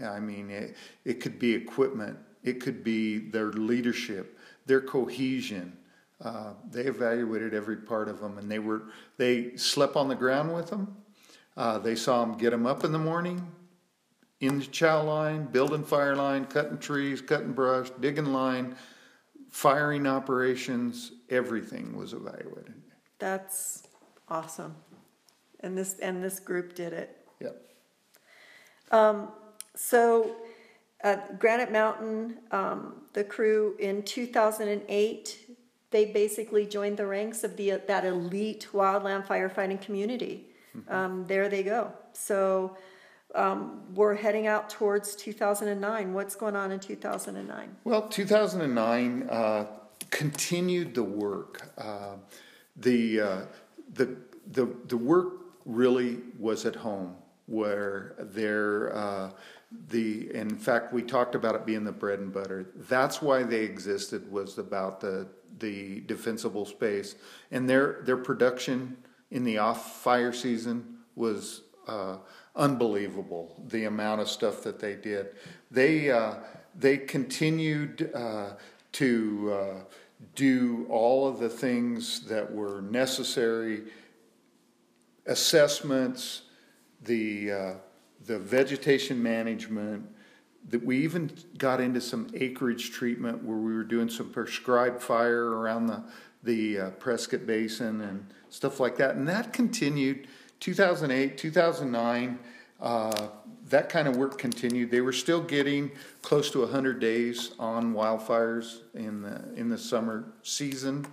I 0.04 0.20
mean, 0.20 0.50
it, 0.50 0.76
it 1.04 1.20
could 1.20 1.38
be 1.38 1.54
equipment, 1.54 2.18
it 2.44 2.60
could 2.60 2.84
be 2.84 3.18
their 3.18 3.50
leadership, 3.52 4.38
their 4.66 4.80
cohesion. 4.80 5.76
Uh, 6.20 6.52
they 6.70 6.82
evaluated 6.82 7.54
every 7.54 7.76
part 7.76 8.08
of 8.08 8.20
them, 8.20 8.38
and 8.38 8.50
they 8.50 8.58
were 8.58 8.82
they 9.16 9.56
slept 9.56 9.94
on 9.96 10.08
the 10.08 10.14
ground 10.14 10.52
with 10.52 10.68
them. 10.68 10.96
Uh, 11.56 11.78
they 11.78 11.94
saw 11.94 12.24
them 12.24 12.36
get 12.36 12.50
them 12.50 12.66
up 12.66 12.84
in 12.84 12.92
the 12.92 12.98
morning, 12.98 13.46
in 14.40 14.58
the 14.58 14.66
chow 14.66 15.02
line, 15.02 15.44
building 15.46 15.84
fire 15.84 16.16
line, 16.16 16.44
cutting 16.44 16.78
trees, 16.78 17.20
cutting 17.20 17.52
brush, 17.52 17.90
digging 18.00 18.32
line, 18.32 18.76
firing 19.50 20.06
operations, 20.06 21.12
everything 21.30 21.96
was 21.96 22.12
evaluated. 22.12 22.74
That's 23.18 23.88
awesome. 24.28 24.74
And 25.60 25.76
this 25.76 25.98
and 25.98 26.22
this 26.22 26.38
group 26.38 26.74
did 26.74 26.92
it. 26.92 27.16
Yep. 27.40 27.62
Um, 28.92 29.28
so 29.74 30.36
at 31.00 31.38
Granite 31.38 31.72
Mountain, 31.72 32.38
um, 32.52 33.02
the 33.12 33.24
crew 33.24 33.74
in 33.78 34.02
2008, 34.02 35.47
they 35.90 36.06
basically 36.06 36.66
joined 36.66 36.96
the 36.96 37.06
ranks 37.06 37.44
of 37.44 37.56
the 37.56 37.80
that 37.86 38.04
elite 38.04 38.68
wildland 38.72 39.26
firefighting 39.26 39.80
community. 39.80 40.46
Um, 40.88 41.24
there 41.26 41.48
they 41.48 41.62
go. 41.62 41.92
So 42.12 42.76
um, 43.34 43.82
we're 43.94 44.14
heading 44.14 44.46
out 44.46 44.70
towards 44.70 45.14
2009. 45.16 46.14
What's 46.14 46.34
going 46.34 46.56
on 46.56 46.72
in 46.72 46.80
2009? 46.80 47.76
Well, 47.84 48.08
2009 48.08 49.28
uh, 49.28 49.66
continued 50.10 50.94
the 50.94 51.02
work. 51.02 51.70
Uh, 51.76 52.16
the, 52.76 53.20
uh, 53.20 53.40
the, 53.94 54.16
the, 54.52 54.68
the 54.86 54.96
work 54.96 55.34
really 55.66 56.18
was 56.38 56.64
at 56.64 56.76
home, 56.76 57.16
where 57.46 58.14
there, 58.18 58.96
uh, 58.96 59.30
the, 59.90 60.34
in 60.34 60.56
fact, 60.56 60.92
we 60.92 61.02
talked 61.02 61.34
about 61.34 61.54
it 61.54 61.66
being 61.66 61.84
the 61.84 61.92
bread 61.92 62.20
and 62.20 62.32
butter. 62.32 62.70
That's 62.74 63.20
why 63.20 63.42
they 63.42 63.64
existed, 63.64 64.30
was 64.30 64.56
about 64.58 65.00
the, 65.00 65.28
the 65.58 66.00
defensible 66.00 66.64
space. 66.64 67.16
And 67.50 67.68
their, 67.68 68.00
their 68.04 68.16
production 68.16 68.96
in 69.30 69.44
the 69.44 69.58
off 69.58 70.02
fire 70.02 70.32
season 70.32 70.98
was 71.14 71.62
uh, 71.86 72.16
unbelievable. 72.56 73.62
The 73.68 73.84
amount 73.84 74.20
of 74.20 74.28
stuff 74.28 74.62
that 74.62 74.78
they 74.78 74.94
did. 74.94 75.28
They 75.70 76.10
uh, 76.10 76.34
they 76.78 76.96
continued 76.96 78.10
uh, 78.14 78.50
to 78.92 79.52
uh, 79.52 79.84
do 80.34 80.86
all 80.88 81.26
of 81.26 81.40
the 81.40 81.48
things 81.48 82.20
that 82.28 82.52
were 82.52 82.80
necessary. 82.82 83.82
Assessments, 85.26 86.42
the 87.02 87.52
uh, 87.52 87.74
the 88.28 88.38
vegetation 88.38 89.20
management. 89.20 90.06
That 90.68 90.84
we 90.84 90.98
even 90.98 91.30
got 91.56 91.80
into 91.80 92.00
some 92.00 92.28
acreage 92.34 92.92
treatment 92.92 93.42
where 93.42 93.56
we 93.56 93.74
were 93.74 93.84
doing 93.84 94.10
some 94.10 94.30
prescribed 94.30 95.02
fire 95.02 95.46
around 95.46 95.86
the 95.86 96.02
the 96.42 96.78
uh, 96.78 96.90
Prescott 96.90 97.46
Basin 97.46 98.00
and 98.02 98.26
stuff 98.50 98.78
like 98.78 98.96
that. 98.98 99.16
And 99.16 99.26
that 99.28 99.52
continued 99.52 100.28
2008, 100.60 101.36
2009. 101.36 102.38
Uh, 102.80 103.28
that 103.70 103.88
kind 103.88 104.06
of 104.06 104.16
work 104.16 104.38
continued. 104.38 104.90
They 104.90 105.00
were 105.00 105.12
still 105.12 105.42
getting 105.42 105.90
close 106.22 106.50
to 106.52 106.60
100 106.60 107.00
days 107.00 107.52
on 107.58 107.92
wildfires 107.92 108.80
in 108.94 109.22
the 109.22 109.42
in 109.56 109.68
the 109.68 109.78
summer 109.78 110.32
season. 110.42 111.06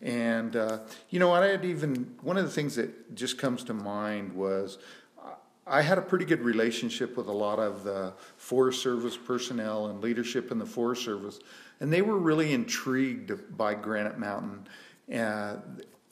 And 0.00 0.54
uh, 0.54 0.78
you 1.10 1.18
know, 1.18 1.32
I 1.32 1.46
had 1.46 1.64
even 1.64 2.14
one 2.22 2.36
of 2.36 2.44
the 2.44 2.50
things 2.50 2.76
that 2.76 3.14
just 3.14 3.38
comes 3.38 3.64
to 3.64 3.74
mind 3.74 4.32
was 4.32 4.78
I 5.68 5.82
had 5.82 5.98
a 5.98 6.02
pretty 6.02 6.24
good 6.24 6.40
relationship 6.40 7.16
with 7.16 7.28
a 7.28 7.32
lot 7.32 7.58
of 7.58 7.84
the 7.84 8.14
Forest 8.36 8.82
Service 8.82 9.16
personnel 9.16 9.86
and 9.86 10.00
leadership 10.00 10.50
in 10.50 10.58
the 10.58 10.66
Forest 10.66 11.04
Service, 11.04 11.40
and 11.80 11.92
they 11.92 12.02
were 12.02 12.18
really 12.18 12.52
intrigued 12.52 13.56
by 13.56 13.74
Granite 13.74 14.18
Mountain, 14.18 14.66
uh, 15.14 15.56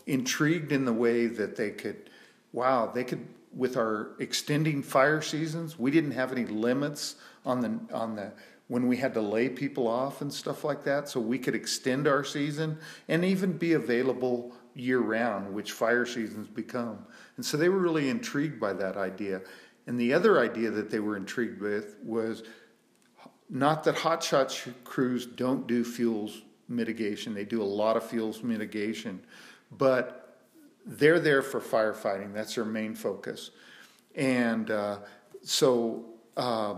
intrigued 0.06 0.72
in 0.72 0.84
the 0.84 0.92
way 0.92 1.26
that 1.26 1.56
they 1.56 1.70
could, 1.70 2.10
wow, 2.52 2.86
they 2.86 3.04
could 3.04 3.26
with 3.54 3.76
our 3.76 4.10
extending 4.18 4.82
fire 4.82 5.22
seasons. 5.22 5.78
We 5.78 5.90
didn't 5.90 6.12
have 6.12 6.30
any 6.30 6.44
limits 6.44 7.16
on 7.44 7.60
the 7.60 7.94
on 7.94 8.14
the 8.16 8.32
when 8.68 8.86
we 8.88 8.96
had 8.96 9.14
to 9.14 9.20
lay 9.20 9.48
people 9.48 9.86
off 9.86 10.20
and 10.20 10.32
stuff 10.32 10.64
like 10.64 10.84
that, 10.84 11.08
so 11.08 11.20
we 11.20 11.38
could 11.38 11.54
extend 11.54 12.06
our 12.06 12.24
season 12.24 12.78
and 13.08 13.24
even 13.24 13.56
be 13.56 13.72
available 13.74 14.52
year 14.74 14.98
round, 14.98 15.54
which 15.54 15.72
fire 15.72 16.04
seasons 16.04 16.48
become. 16.48 16.98
And 17.36 17.44
so 17.44 17.56
they 17.56 17.68
were 17.68 17.78
really 17.78 18.08
intrigued 18.08 18.58
by 18.58 18.72
that 18.74 18.96
idea. 18.96 19.42
And 19.86 19.98
the 20.00 20.12
other 20.12 20.40
idea 20.40 20.70
that 20.70 20.90
they 20.90 21.00
were 21.00 21.16
intrigued 21.16 21.60
with 21.60 21.96
was 22.02 22.42
not 23.48 23.84
that 23.84 23.96
hotshot 23.96 24.74
crews 24.84 25.26
don't 25.26 25.66
do 25.66 25.84
fuels 25.84 26.42
mitigation, 26.68 27.32
they 27.34 27.44
do 27.44 27.62
a 27.62 27.64
lot 27.64 27.96
of 27.96 28.04
fuels 28.04 28.42
mitigation, 28.42 29.20
but 29.70 30.40
they're 30.84 31.20
there 31.20 31.42
for 31.42 31.60
firefighting. 31.60 32.32
That's 32.32 32.54
their 32.56 32.64
main 32.64 32.94
focus. 32.94 33.50
And 34.16 34.70
uh, 34.70 34.98
so 35.42 36.06
uh, 36.36 36.76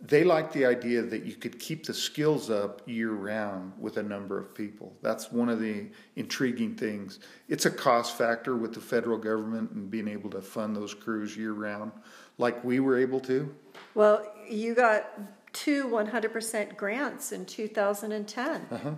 they 0.00 0.24
like 0.24 0.52
the 0.52 0.64
idea 0.64 1.02
that 1.02 1.26
you 1.26 1.34
could 1.34 1.58
keep 1.58 1.84
the 1.84 1.92
skills 1.92 2.48
up 2.48 2.80
year 2.86 3.10
round 3.10 3.72
with 3.78 3.98
a 3.98 4.02
number 4.02 4.38
of 4.38 4.54
people. 4.54 4.96
That's 5.02 5.30
one 5.30 5.50
of 5.50 5.60
the 5.60 5.88
intriguing 6.16 6.74
things. 6.74 7.18
It's 7.48 7.66
a 7.66 7.70
cost 7.70 8.16
factor 8.16 8.56
with 8.56 8.72
the 8.72 8.80
federal 8.80 9.18
government 9.18 9.72
and 9.72 9.90
being 9.90 10.08
able 10.08 10.30
to 10.30 10.40
fund 10.40 10.74
those 10.74 10.94
crews 10.94 11.36
year 11.36 11.52
round, 11.52 11.92
like 12.38 12.64
we 12.64 12.80
were 12.80 12.98
able 12.98 13.20
to. 13.20 13.54
Well, 13.94 14.24
you 14.48 14.74
got 14.74 15.10
two 15.52 15.84
100% 15.88 16.76
grants 16.76 17.32
in 17.32 17.44
2010. 17.44 18.66
Uh-huh. 18.70 18.90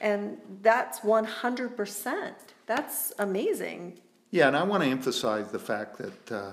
And 0.00 0.38
that's 0.60 1.00
100%. 1.00 2.32
That's 2.66 3.12
amazing. 3.18 4.00
Yeah, 4.30 4.48
and 4.48 4.56
I 4.56 4.64
want 4.64 4.82
to 4.82 4.90
emphasize 4.90 5.50
the 5.50 5.58
fact 5.58 5.96
that 5.98 6.32
uh, 6.32 6.52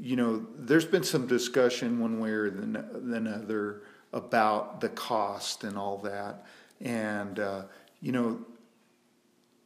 you 0.00 0.16
know, 0.16 0.46
there's 0.58 0.84
been 0.84 1.04
some 1.04 1.26
discussion 1.26 2.00
one 2.00 2.18
way 2.20 2.30
or 2.30 2.50
the, 2.50 3.40
other 3.42 3.82
about 4.12 4.80
the 4.80 4.88
cost 4.88 5.64
and 5.64 5.78
all 5.78 5.98
that. 5.98 6.44
And, 6.80 7.38
uh, 7.38 7.62
you 8.00 8.12
know, 8.12 8.44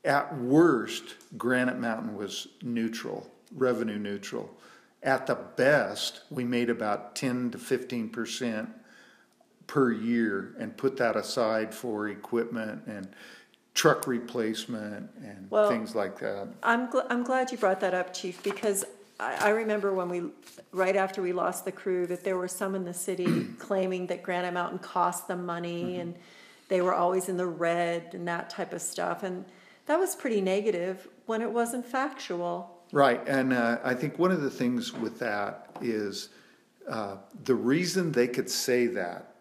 at 0.05 0.37
worst, 0.39 1.17
Granite 1.37 1.79
Mountain 1.79 2.17
was 2.17 2.49
neutral, 2.63 3.29
revenue 3.55 3.99
neutral. 3.99 4.57
At 5.03 5.27
the 5.27 5.35
best, 5.35 6.21
we 6.31 6.45
made 6.45 6.71
about 6.71 7.17
10 7.17 7.53
to 7.53 7.59
15 7.59 8.09
percent 8.11 8.69
per 9.67 9.91
year 9.91 10.55
and 10.59 10.77
put 10.77 10.97
that 10.99 11.17
aside 11.17 11.75
for 11.75 12.09
equipment 12.09 12.83
and 12.87 13.09
truck 13.75 14.07
replacement 14.07 15.11
and 15.23 15.51
well, 15.51 15.69
things 15.69 15.95
like 15.95 16.19
that. 16.21 16.49
I'm, 16.63 16.89
gl- 16.89 17.07
I'm 17.11 17.25
glad 17.25 17.51
you 17.53 17.59
brought 17.59 17.81
that 17.81 17.95
up, 17.95 18.15
Chief, 18.15 18.43
because 18.43 18.85
I, 19.19 19.47
I 19.47 19.49
remember 19.51 19.95
when 19.95 20.09
we, 20.09 20.23
right 20.73 20.97
after 20.97 21.23
we 21.23 21.33
lost 21.33 21.65
the 21.65 21.73
crew, 21.73 22.07
that 22.07 22.25
there 22.25 22.37
were 22.37 22.49
some 22.49 22.75
in 22.75 22.85
the 22.85 22.95
city 22.95 23.47
claiming 23.59 24.07
that 24.09 24.23
Granite 24.23 24.53
Mountain 24.53 24.81
cost 24.81 25.29
them 25.29 25.47
money 25.47 25.85
mm-hmm. 25.85 26.01
and 26.01 26.15
they 26.69 26.81
were 26.81 26.95
always 26.95 27.29
in 27.29 27.37
the 27.37 27.47
red 27.47 28.11
and 28.13 28.27
that 28.29 28.51
type 28.51 28.73
of 28.73 28.83
stuff. 28.83 29.23
And 29.23 29.45
that 29.87 29.99
was 29.99 30.17
pretty 30.17 30.41
negative 30.41 31.09
when 31.27 31.43
it 31.43 31.51
wasn't 31.51 31.87
factual. 31.87 32.83
Right. 32.93 33.27
And 33.27 33.53
uh, 33.53 33.79
I 33.85 33.95
think 33.95 34.19
one 34.19 34.33
of 34.33 34.43
the 34.43 34.51
things 34.51 34.93
with 34.93 35.19
that 35.21 35.71
is 35.81 36.31
uh, 36.89 37.17
the 37.45 37.55
reason 37.55 38.13
they 38.13 38.29
could 38.29 38.51
say 38.51 38.87
that 38.89 39.35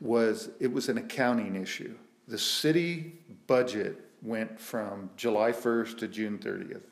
was 0.00 0.50
it 0.60 0.72
was 0.72 0.88
an 0.88 0.98
accounting 0.98 1.56
issue. 1.56 1.94
The 2.28 2.38
city 2.38 3.14
budget 3.46 3.98
went 4.22 4.58
from 4.60 5.10
July 5.16 5.52
1st 5.52 5.98
to 5.98 6.08
June 6.08 6.38
30th. 6.38 6.82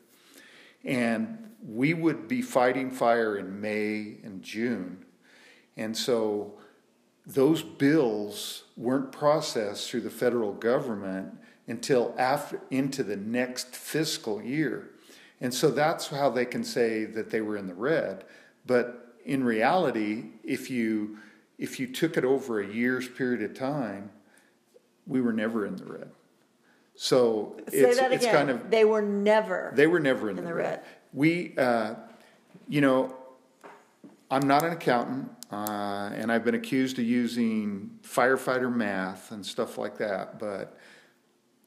And 0.83 1.51
we 1.67 1.93
would 1.93 2.27
be 2.27 2.41
fighting 2.41 2.91
fire 2.91 3.37
in 3.37 3.59
May 3.59 4.17
and 4.23 4.41
June. 4.41 5.05
And 5.75 5.95
so 5.95 6.53
those 7.25 7.61
bills 7.61 8.63
weren't 8.77 9.11
processed 9.11 9.89
through 9.89 10.01
the 10.01 10.09
federal 10.09 10.53
government 10.53 11.37
until 11.67 12.15
after 12.17 12.61
into 12.71 13.03
the 13.03 13.17
next 13.17 13.75
fiscal 13.75 14.41
year. 14.41 14.89
And 15.41 15.53
so 15.53 15.69
that's 15.69 16.07
how 16.07 16.29
they 16.29 16.45
can 16.45 16.63
say 16.63 17.05
that 17.05 17.29
they 17.29 17.41
were 17.41 17.57
in 17.57 17.67
the 17.67 17.73
red. 17.73 18.23
But 18.65 19.15
in 19.25 19.43
reality, 19.43 20.25
if 20.43 20.69
you 20.69 21.17
if 21.57 21.79
you 21.79 21.87
took 21.87 22.17
it 22.17 22.23
over 22.23 22.59
a 22.59 22.67
year's 22.67 23.07
period 23.07 23.41
of 23.41 23.57
time, 23.57 24.11
we 25.07 25.21
were 25.21 25.33
never 25.33 25.65
in 25.65 25.75
the 25.75 25.85
red. 25.85 26.11
So 26.97 27.55
Say 27.69 27.81
it's, 27.81 27.99
that 27.99 28.07
again. 28.07 28.11
it's 28.13 28.25
kind 28.25 28.49
of 28.49 28.71
they 28.71 28.83
were 28.83 29.03
never 29.03 29.71
they 29.75 29.85
were 29.85 29.99
never 29.99 30.31
in, 30.31 30.39
in 30.39 30.43
the, 30.43 30.49
the, 30.49 30.55
red. 30.55 30.65
red. 30.65 30.83
We, 31.13 31.53
uh, 31.55 31.93
you 32.67 32.81
know, 32.81 33.15
I'm 34.29 34.47
not 34.47 34.63
an 34.63 34.73
accountant, 34.73 35.29
uh, 35.51 36.09
and 36.13 36.31
I've 36.31 36.43
been 36.43 36.55
accused 36.55 36.97
of 36.97 37.05
using 37.05 37.91
firefighter 38.03 38.73
math 38.73 39.31
and 39.31 39.45
stuff 39.45 39.77
like 39.77 39.99
that, 39.99 40.39
but 40.39 40.75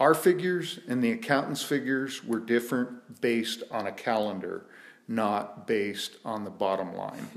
our 0.00 0.14
figures 0.14 0.80
and 0.88 1.02
the 1.02 1.12
accountant's 1.12 1.62
figures 1.62 2.24
were 2.24 2.40
different 2.40 3.20
based 3.20 3.62
on 3.70 3.86
a 3.86 3.92
calendar, 3.92 4.66
not 5.06 5.66
based 5.66 6.16
on 6.24 6.42
the 6.42 6.50
bottom 6.50 6.94
line. 6.94 7.28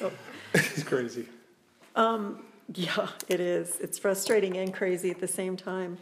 oh. 0.00 0.10
it's 0.54 0.82
crazy. 0.84 1.26
Um, 1.94 2.44
yeah, 2.74 3.08
it 3.28 3.40
is. 3.40 3.78
It's 3.80 3.98
frustrating 3.98 4.56
and 4.56 4.72
crazy 4.74 5.10
at 5.10 5.20
the 5.20 5.28
same 5.28 5.56
time. 5.56 5.98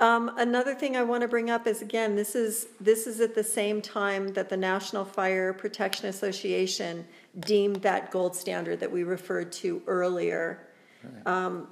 Um, 0.00 0.32
another 0.38 0.74
thing 0.74 0.96
I 0.96 1.02
want 1.02 1.20
to 1.22 1.28
bring 1.28 1.50
up 1.50 1.66
is 1.66 1.82
again, 1.82 2.16
this 2.16 2.34
is 2.34 2.68
this 2.80 3.06
is 3.06 3.20
at 3.20 3.34
the 3.34 3.44
same 3.44 3.82
time 3.82 4.28
that 4.28 4.48
the 4.48 4.56
National 4.56 5.04
Fire 5.04 5.52
Protection 5.52 6.06
Association 6.06 7.06
deemed 7.40 7.76
that 7.82 8.10
gold 8.10 8.34
standard 8.34 8.80
that 8.80 8.90
we 8.90 9.02
referred 9.02 9.52
to 9.52 9.82
earlier. 9.86 10.66
Right. 11.04 11.26
Um, 11.26 11.68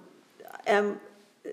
and 0.66 1.00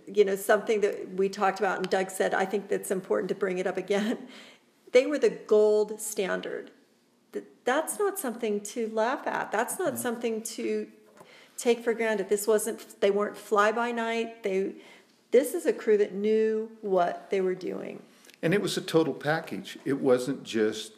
you 0.05 0.25
know 0.25 0.35
something 0.35 0.81
that 0.81 1.13
we 1.13 1.29
talked 1.29 1.59
about, 1.59 1.77
and 1.77 1.89
Doug 1.89 2.11
said, 2.11 2.33
I 2.33 2.43
think 2.43 2.67
that's 2.67 2.91
important 2.91 3.29
to 3.29 3.35
bring 3.35 3.57
it 3.57 3.67
up 3.67 3.77
again. 3.77 4.17
They 4.91 5.05
were 5.05 5.19
the 5.19 5.31
gold 5.31 5.99
standard. 5.99 6.71
That's 7.65 7.99
not 7.99 8.17
something 8.17 8.61
to 8.61 8.87
laugh 8.93 9.27
at. 9.27 9.51
That's 9.51 9.77
not 9.77 9.99
something 9.99 10.41
to 10.43 10.87
take 11.57 11.83
for 11.83 11.93
granted. 11.93 12.29
This 12.29 12.47
wasn't, 12.47 12.99
they 13.01 13.11
weren't 13.11 13.37
fly 13.37 13.71
by 13.71 13.91
night. 13.91 14.43
They, 14.43 14.73
this 15.31 15.53
is 15.53 15.65
a 15.65 15.73
crew 15.73 15.97
that 15.97 16.13
knew 16.13 16.71
what 16.81 17.29
they 17.29 17.41
were 17.41 17.55
doing. 17.55 18.01
And 18.41 18.53
it 18.53 18.61
was 18.61 18.77
a 18.77 18.81
total 18.81 19.13
package. 19.13 19.77
It 19.85 19.99
wasn't 19.99 20.43
just 20.43 20.93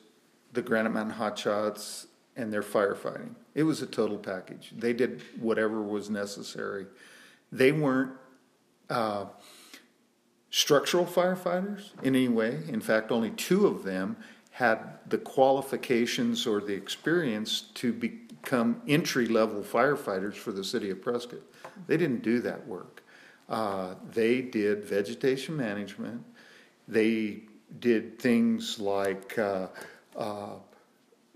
the 0.54 0.62
Granite 0.62 0.90
Mountain 0.90 1.18
Hotshots 1.18 2.08
and 2.36 2.52
their 2.52 2.64
firefighting. 2.64 3.36
It 3.56 3.64
was 3.64 3.82
a 3.82 3.88
total 3.88 4.18
package. 4.18 4.74
They 4.76 4.94
did 4.94 5.22
whatever 5.40 5.82
was 5.82 6.10
necessary. 6.10 6.86
They 7.52 7.72
weren't 7.72 8.12
uh, 8.90 9.26
structural 10.50 11.06
firefighters 11.06 11.92
in 12.04 12.16
any 12.16 12.28
way. 12.28 12.60
In 12.68 12.82
fact, 12.82 13.12
only 13.12 13.32
two 13.32 13.68
of 13.68 13.84
them 13.84 14.18
had 14.52 14.80
the 15.08 15.18
qualifications 15.18 16.48
or 16.48 16.60
the 16.62 16.74
experience 16.74 17.62
to 17.76 17.94
become 18.48 18.82
entry 18.88 19.28
level 19.28 19.62
firefighters 19.62 20.36
for 20.36 20.54
the 20.54 20.64
city 20.64 20.90
of 20.90 21.02
Prescott. 21.02 21.42
They 21.86 21.98
didn't 21.98 22.24
do 22.24 22.40
that 22.42 22.66
work. 22.66 23.04
Uh, 23.50 23.96
they 24.14 24.40
did 24.42 24.86
vegetation 24.86 25.58
management. 25.58 26.24
They 26.88 27.42
did 27.82 28.18
things 28.20 28.80
like 28.80 29.38
uh, 29.38 29.68
uh, 30.16 30.54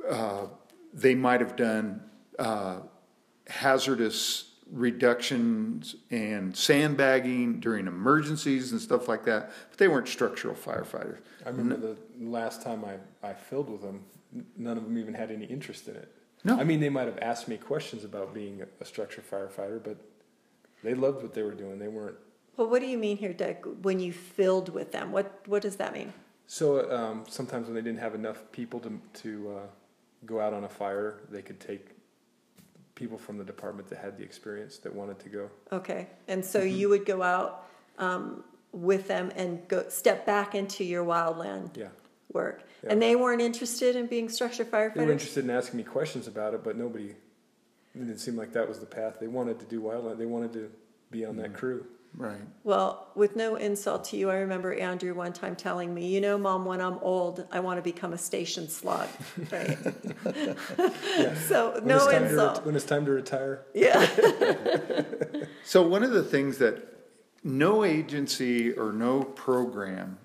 uh 0.09 0.45
they 0.93 1.13
might 1.13 1.41
have 1.41 1.57
done 1.57 2.01
uh, 2.39 2.79
hazardous 3.47 4.51
reductions 4.71 5.95
and 6.11 6.55
sandbagging 6.55 7.59
during 7.59 7.87
emergencies 7.87 8.71
and 8.71 8.79
stuff 8.79 9.09
like 9.09 9.25
that, 9.25 9.51
but 9.69 9.77
they 9.77 9.89
weren't 9.89 10.07
structural 10.07 10.55
firefighters. 10.55 11.19
I 11.45 11.49
remember 11.49 11.75
the 11.75 11.97
last 12.21 12.61
time 12.61 12.85
I, 12.85 12.95
I 13.27 13.33
filled 13.33 13.69
with 13.69 13.81
them, 13.81 14.05
none 14.57 14.77
of 14.77 14.85
them 14.85 14.97
even 14.97 15.13
had 15.13 15.29
any 15.29 15.45
interest 15.45 15.89
in 15.89 15.95
it. 15.97 16.09
No. 16.43 16.59
I 16.59 16.63
mean, 16.63 16.79
they 16.79 16.89
might 16.89 17.07
have 17.07 17.19
asked 17.21 17.47
me 17.47 17.57
questions 17.57 18.03
about 18.03 18.33
being 18.33 18.61
a, 18.61 18.67
a 18.81 18.85
structure 18.85 19.21
firefighter, 19.21 19.81
but 19.83 19.97
they 20.83 20.93
loved 20.95 21.21
what 21.21 21.33
they 21.33 21.43
were 21.43 21.53
doing. 21.53 21.77
They 21.79 21.87
weren't. 21.87 22.15
Well, 22.57 22.67
what 22.67 22.81
do 22.81 22.87
you 22.87 22.97
mean 22.97 23.17
here, 23.17 23.33
Doug, 23.33 23.83
when 23.83 23.99
you 23.99 24.11
filled 24.11 24.69
with 24.69 24.91
them? 24.91 25.11
What, 25.11 25.41
what 25.45 25.61
does 25.61 25.75
that 25.77 25.93
mean? 25.93 26.13
So 26.47 26.91
um, 26.91 27.23
sometimes 27.27 27.67
when 27.67 27.75
they 27.75 27.81
didn't 27.81 27.99
have 27.99 28.15
enough 28.15 28.43
people 28.51 28.79
to, 28.81 28.99
to 29.21 29.55
uh, 29.57 29.67
go 30.25 30.39
out 30.41 30.53
on 30.53 30.63
a 30.65 30.69
fire, 30.69 31.21
they 31.29 31.41
could 31.41 31.59
take 31.59 31.87
people 32.95 33.17
from 33.17 33.37
the 33.37 33.43
department 33.43 33.87
that 33.89 33.99
had 33.99 34.17
the 34.17 34.23
experience 34.23 34.77
that 34.79 34.93
wanted 34.93 35.19
to 35.19 35.29
go. 35.29 35.49
Okay, 35.71 36.07
and 36.27 36.43
so 36.43 36.59
Mm-hmm. 36.59 36.77
you 36.77 36.89
would 36.89 37.05
go 37.05 37.21
out 37.23 37.67
um, 37.97 38.43
with 38.73 39.07
them 39.07 39.31
and 39.35 39.65
go 39.67 39.87
step 39.89 40.25
back 40.25 40.53
into 40.55 40.83
your 40.83 41.03
wildland 41.05 41.75
Yeah. 41.77 41.87
Work, 42.33 42.63
Yeah. 42.83 42.91
and 42.91 43.01
they 43.01 43.15
weren't 43.15 43.41
interested 43.41 43.95
in 43.95 44.07
being 44.07 44.29
structure 44.29 44.65
firefighters. 44.65 44.95
They 44.95 45.05
were 45.05 45.11
interested 45.11 45.43
in 45.43 45.49
asking 45.49 45.77
me 45.77 45.83
questions 45.83 46.27
about 46.27 46.53
it, 46.53 46.63
but 46.63 46.77
nobody, 46.77 47.09
it 47.09 47.17
didn't 47.99 48.19
seem 48.19 48.35
like 48.35 48.53
that 48.53 48.67
was 48.67 48.79
the 48.79 48.85
path. 48.85 49.17
They 49.19 49.27
wanted 49.27 49.59
to 49.59 49.65
do 49.65 49.81
wildlife. 49.81 50.17
They 50.17 50.25
wanted 50.25 50.53
to 50.53 50.71
be 51.11 51.25
on 51.25 51.35
that 51.37 51.53
mm. 51.53 51.55
crew. 51.55 51.85
Right. 52.17 52.41
Well, 52.65 53.07
with 53.15 53.37
no 53.37 53.55
insult 53.55 54.03
to 54.05 54.17
you, 54.17 54.29
I 54.29 54.35
remember 54.39 54.73
Andrew 54.73 55.13
one 55.13 55.31
time 55.31 55.55
telling 55.55 55.93
me, 55.93 56.07
"You 56.07 56.19
know, 56.19 56.37
Mom, 56.37 56.65
when 56.65 56.81
I'm 56.81 56.97
old, 57.01 57.47
I 57.53 57.61
want 57.61 57.77
to 57.77 57.81
become 57.81 58.11
a 58.11 58.17
station 58.17 58.67
slug." 58.67 59.07
Right. 59.49 59.77
so 61.47 61.71
When 61.75 61.87
no 61.87 62.07
it's 62.09 62.31
insult. 62.31 62.57
ret- 62.57 62.65
when 62.65 62.75
it's 62.75 62.83
time 62.85 63.05
to 63.05 63.11
retire. 63.11 63.65
yeah. 63.73 64.05
So 65.63 65.87
one 65.87 66.03
of 66.03 66.11
the 66.11 66.23
things 66.23 66.57
that 66.57 66.83
no 67.43 67.85
agency 67.85 68.73
or 68.73 68.91
no 68.91 69.23
program, 69.23 70.17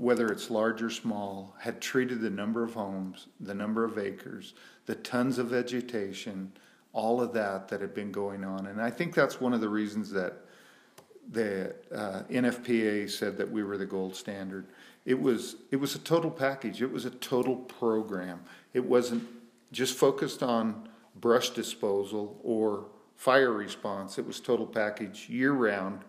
whether 0.00 0.28
it's 0.28 0.50
large 0.50 0.80
or 0.80 0.88
small, 0.88 1.54
had 1.60 1.78
treated 1.78 2.22
the 2.22 2.30
number 2.30 2.64
of 2.64 2.72
homes, 2.72 3.26
the 3.38 3.52
number 3.52 3.84
of 3.84 3.98
acres, 3.98 4.54
the 4.86 4.94
tons 4.94 5.36
of 5.36 5.48
vegetation, 5.48 6.50
all 6.94 7.20
of 7.20 7.34
that 7.34 7.68
that 7.68 7.82
had 7.82 7.94
been 7.94 8.10
going 8.10 8.42
on. 8.42 8.66
And 8.66 8.80
I 8.80 8.90
think 8.90 9.14
that's 9.14 9.42
one 9.42 9.52
of 9.52 9.60
the 9.60 9.68
reasons 9.68 10.10
that 10.12 10.38
the 11.30 11.74
uh, 11.94 12.22
NFPA 12.30 13.10
said 13.10 13.36
that 13.36 13.50
we 13.50 13.62
were 13.62 13.76
the 13.76 13.84
gold 13.84 14.16
standard. 14.16 14.68
It 15.04 15.20
was 15.20 15.56
it 15.70 15.76
was 15.76 15.94
a 15.94 15.98
total 15.98 16.30
package. 16.30 16.80
It 16.80 16.90
was 16.90 17.04
a 17.04 17.10
total 17.10 17.56
program. 17.56 18.40
It 18.72 18.84
wasn't 18.84 19.28
just 19.70 19.96
focused 19.98 20.42
on 20.42 20.88
brush 21.14 21.50
disposal 21.50 22.40
or 22.42 22.86
fire 23.16 23.52
response. 23.52 24.18
It 24.18 24.26
was 24.26 24.40
total 24.40 24.66
package 24.66 25.28
year 25.28 25.52
round. 25.52 26.00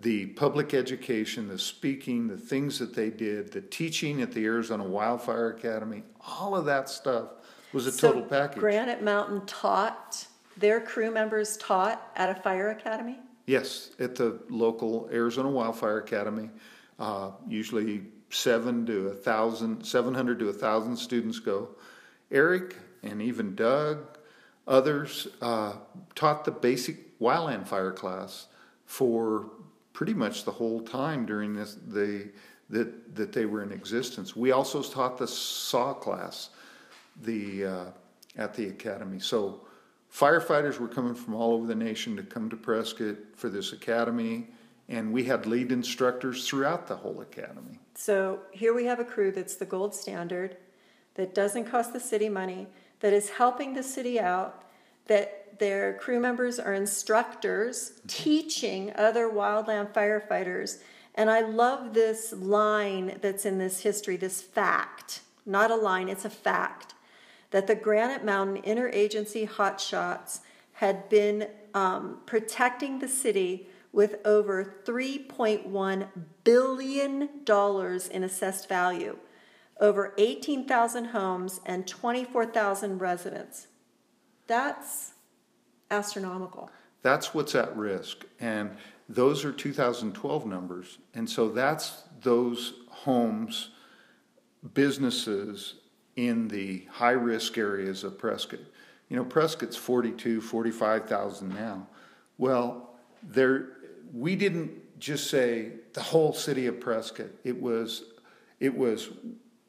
The 0.00 0.26
public 0.26 0.72
education, 0.72 1.48
the 1.48 1.58
speaking, 1.58 2.26
the 2.26 2.38
things 2.38 2.78
that 2.78 2.94
they 2.94 3.10
did, 3.10 3.52
the 3.52 3.60
teaching 3.60 4.22
at 4.22 4.32
the 4.32 4.44
Arizona 4.44 4.84
Wildfire 4.84 5.50
Academy, 5.50 6.02
all 6.38 6.56
of 6.56 6.64
that 6.64 6.88
stuff 6.88 7.28
was 7.72 7.86
a 7.86 7.92
total 7.92 8.22
package. 8.22 8.58
Granite 8.58 9.02
Mountain 9.02 9.44
taught 9.46 10.26
their 10.56 10.80
crew 10.80 11.10
members 11.10 11.56
taught 11.58 12.10
at 12.16 12.30
a 12.30 12.40
fire 12.42 12.70
academy. 12.70 13.18
Yes, 13.46 13.90
at 13.98 14.14
the 14.14 14.40
local 14.48 15.08
Arizona 15.12 15.50
Wildfire 15.50 15.98
Academy, 15.98 16.50
uh, 16.98 17.32
usually 17.48 18.02
seven 18.30 18.86
to 18.86 19.08
a 19.08 19.14
thousand, 19.14 19.84
seven 19.84 20.14
hundred 20.14 20.38
to 20.38 20.48
a 20.48 20.52
thousand 20.52 20.96
students 20.96 21.38
go. 21.38 21.68
Eric 22.30 22.76
and 23.02 23.20
even 23.20 23.54
Doug, 23.54 24.18
others 24.66 25.28
uh, 25.40 25.74
taught 26.14 26.44
the 26.44 26.50
basic 26.50 27.18
wildland 27.18 27.66
fire 27.66 27.92
class 27.92 28.46
for 28.86 29.50
pretty 29.92 30.14
much 30.14 30.44
the 30.44 30.50
whole 30.50 30.80
time 30.80 31.26
during 31.26 31.54
this 31.54 31.76
the 31.88 32.28
that 32.70 33.14
that 33.14 33.32
they 33.32 33.46
were 33.46 33.62
in 33.62 33.72
existence. 33.72 34.34
We 34.34 34.52
also 34.52 34.82
taught 34.82 35.18
the 35.18 35.28
saw 35.28 35.92
class, 35.92 36.50
the 37.22 37.66
uh, 37.66 37.84
at 38.36 38.54
the 38.54 38.68
academy. 38.68 39.18
So 39.18 39.60
firefighters 40.12 40.78
were 40.78 40.88
coming 40.88 41.14
from 41.14 41.34
all 41.34 41.52
over 41.54 41.66
the 41.66 41.74
nation 41.74 42.16
to 42.16 42.22
come 42.22 42.48
to 42.50 42.56
Prescott 42.56 43.16
for 43.36 43.48
this 43.48 43.72
academy, 43.72 44.48
and 44.88 45.12
we 45.12 45.24
had 45.24 45.46
lead 45.46 45.72
instructors 45.72 46.48
throughout 46.48 46.86
the 46.86 46.96
whole 46.96 47.20
academy. 47.20 47.78
So 47.94 48.40
here 48.52 48.74
we 48.74 48.86
have 48.86 49.00
a 49.00 49.04
crew 49.04 49.32
that's 49.32 49.56
the 49.56 49.66
gold 49.66 49.94
standard, 49.94 50.56
that 51.14 51.34
doesn't 51.34 51.64
cost 51.66 51.92
the 51.92 52.00
city 52.00 52.28
money, 52.28 52.66
that 53.00 53.12
is 53.12 53.30
helping 53.30 53.74
the 53.74 53.82
city 53.82 54.18
out, 54.18 54.64
that 55.06 55.41
their 55.58 55.94
crew 55.94 56.20
members 56.20 56.58
are 56.58 56.74
instructors 56.74 58.00
teaching 58.06 58.92
other 58.96 59.28
wildland 59.28 59.92
firefighters. 59.92 60.80
And 61.14 61.30
I 61.30 61.40
love 61.40 61.94
this 61.94 62.32
line 62.32 63.18
that's 63.20 63.44
in 63.44 63.58
this 63.58 63.80
history, 63.80 64.16
this 64.16 64.40
fact, 64.40 65.20
not 65.44 65.70
a 65.70 65.76
line, 65.76 66.08
it's 66.08 66.24
a 66.24 66.30
fact, 66.30 66.94
that 67.50 67.66
the 67.66 67.74
Granite 67.74 68.24
Mountain 68.24 68.62
Interagency 68.62 69.48
Hotshots 69.48 70.40
had 70.74 71.08
been 71.08 71.48
um, 71.74 72.18
protecting 72.26 72.98
the 72.98 73.08
city 73.08 73.68
with 73.92 74.16
over 74.24 74.74
$3.1 74.84 76.08
billion 76.44 77.28
in 78.10 78.24
assessed 78.24 78.68
value, 78.68 79.18
over 79.80 80.14
18,000 80.16 81.04
homes, 81.06 81.60
and 81.66 81.86
24,000 81.86 82.98
residents. 82.98 83.66
That's 84.46 85.11
astronomical. 85.92 86.70
That's 87.02 87.34
what's 87.34 87.54
at 87.54 87.76
risk, 87.76 88.24
and 88.40 88.70
those 89.08 89.44
are 89.44 89.52
2012 89.52 90.46
numbers, 90.46 90.98
and 91.14 91.28
so 91.28 91.48
that's 91.48 92.04
those 92.22 92.74
homes, 92.88 93.70
businesses 94.74 95.74
in 96.16 96.48
the 96.48 96.86
high 96.90 97.10
risk 97.10 97.58
areas 97.58 98.04
of 98.04 98.18
Prescott. 98.18 98.60
You 99.08 99.16
know, 99.16 99.24
Prescott's 99.24 99.76
42, 99.76 100.40
45,000 100.40 101.48
now. 101.48 101.86
Well, 102.38 102.94
there, 103.22 103.68
we 104.12 104.36
didn't 104.36 104.98
just 104.98 105.28
say 105.28 105.72
the 105.92 106.00
whole 106.00 106.32
city 106.32 106.66
of 106.66 106.80
Prescott. 106.80 107.26
It 107.44 107.60
was, 107.60 108.04
it 108.60 108.76
was 108.76 109.10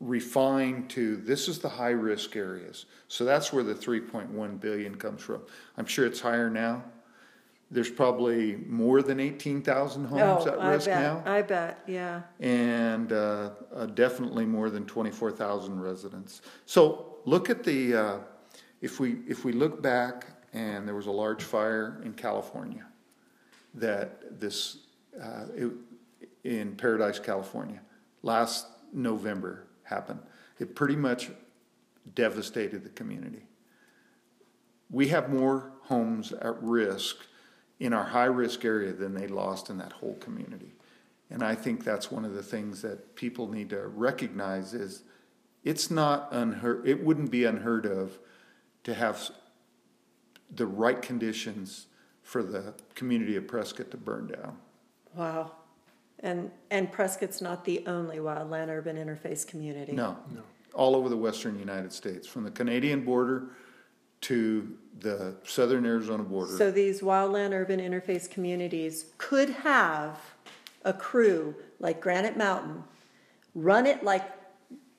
refined 0.04 0.90
to 0.90 1.16
this 1.16 1.48
is 1.48 1.60
the 1.60 1.70
high 1.70 1.92
risk 1.92 2.36
areas. 2.36 2.86
So 3.08 3.24
that's 3.24 3.54
where 3.54 3.64
the 3.64 3.74
3.1 3.74 4.60
billion 4.60 4.96
comes 4.96 5.22
from. 5.22 5.42
I'm 5.78 5.86
sure 5.86 6.06
it's 6.06 6.20
higher 6.20 6.50
now. 6.50 6.84
There's 7.72 7.90
probably 7.90 8.58
more 8.68 9.02
than 9.02 9.20
18,000 9.20 10.06
homes 10.06 10.46
at 10.46 10.56
Oh, 10.56 10.60
I 10.60 10.72
risk 10.74 10.86
bet. 10.86 11.02
now, 11.02 11.24
I 11.26 11.42
bet, 11.42 11.80
yeah. 11.88 12.22
and 12.40 13.12
uh, 13.12 13.52
uh, 13.74 13.86
definitely 13.88 14.46
more 14.46 14.70
than 14.70 14.86
24,000 14.86 15.80
residents. 15.80 16.42
So 16.68 17.16
look 17.26 17.50
at 17.50 17.64
the 17.64 17.96
uh, 17.96 18.18
if 18.82 19.00
we 19.00 19.22
if 19.28 19.44
we 19.44 19.54
look 19.54 19.82
back, 19.82 20.28
and 20.54 20.88
there 20.88 20.94
was 20.94 21.08
a 21.08 21.12
large 21.12 21.42
fire 21.42 22.00
in 22.06 22.14
California 22.14 22.86
that 23.74 24.40
this 24.40 24.78
uh, 25.20 25.46
it, 25.56 25.72
in 26.44 26.76
Paradise, 26.76 27.18
California, 27.18 27.82
last 28.22 28.68
November 28.92 29.66
happened. 29.84 30.20
It 30.60 30.76
pretty 30.76 30.96
much 30.96 31.30
devastated 32.16 32.84
the 32.84 32.90
community. 32.90 33.48
We 34.90 35.08
have 35.10 35.30
more 35.30 35.72
homes 35.84 36.32
at 36.34 36.62
risk 36.62 37.18
in 37.80 37.94
our 37.94 38.04
high 38.06 38.26
risk 38.26 38.64
area 38.64 38.94
than 38.94 39.14
they 39.14 39.28
lost 39.28 39.70
in 39.70 39.78
that 39.80 39.94
whole 39.94 40.16
community. 40.16 40.74
And 41.30 41.42
I 41.42 41.56
think 41.56 41.84
that's 41.84 42.12
one 42.12 42.26
of 42.26 42.34
the 42.34 42.44
things 42.44 42.82
that 42.84 43.16
people 43.16 43.48
need 43.48 43.70
to 43.72 43.88
recognize 43.88 44.74
is 44.74 45.04
it's 45.64 45.90
not 45.90 46.28
unheard 46.32 46.88
it 46.88 47.04
wouldn't 47.04 47.32
be 47.32 47.46
unheard 47.46 47.86
of 47.86 48.20
to 48.84 48.94
have 48.94 49.32
the 50.54 50.68
right 50.68 51.02
conditions 51.02 51.88
for 52.22 52.44
the 52.44 52.74
community 52.96 53.36
of 53.36 53.48
Prescott 53.48 53.92
to 53.92 53.98
burn 53.98 54.28
down. 54.28 54.58
Wow. 55.16 55.52
And, 56.24 56.50
and 56.72 56.92
Prescott's 56.92 57.42
not 57.42 57.66
the 57.66 57.86
only 57.86 58.18
wildland 58.18 58.70
urban 58.70 58.96
interface 58.96 59.46
community. 59.46 59.92
No, 59.92 60.18
no, 60.34 60.42
all 60.74 60.96
over 60.96 61.10
the 61.10 61.18
western 61.18 61.60
United 61.60 61.92
States, 61.92 62.26
from 62.26 62.44
the 62.44 62.52
Canadian 62.52 63.04
border 63.04 63.50
to 64.22 64.78
the 65.00 65.36
southern 65.44 65.86
Arizona 65.86 66.24
border. 66.24 66.58
So 66.58 66.72
these 66.72 67.02
wildland 67.02 67.52
urban 67.52 67.82
interface 67.82 68.30
communities 68.30 69.08
could 69.18 69.50
have 69.50 70.18
a 70.86 70.94
crew 70.94 71.56
like 71.80 72.00
Granite 72.00 72.38
Mountain, 72.38 72.84
run 73.54 73.86
it 73.86 74.04
like 74.04 74.24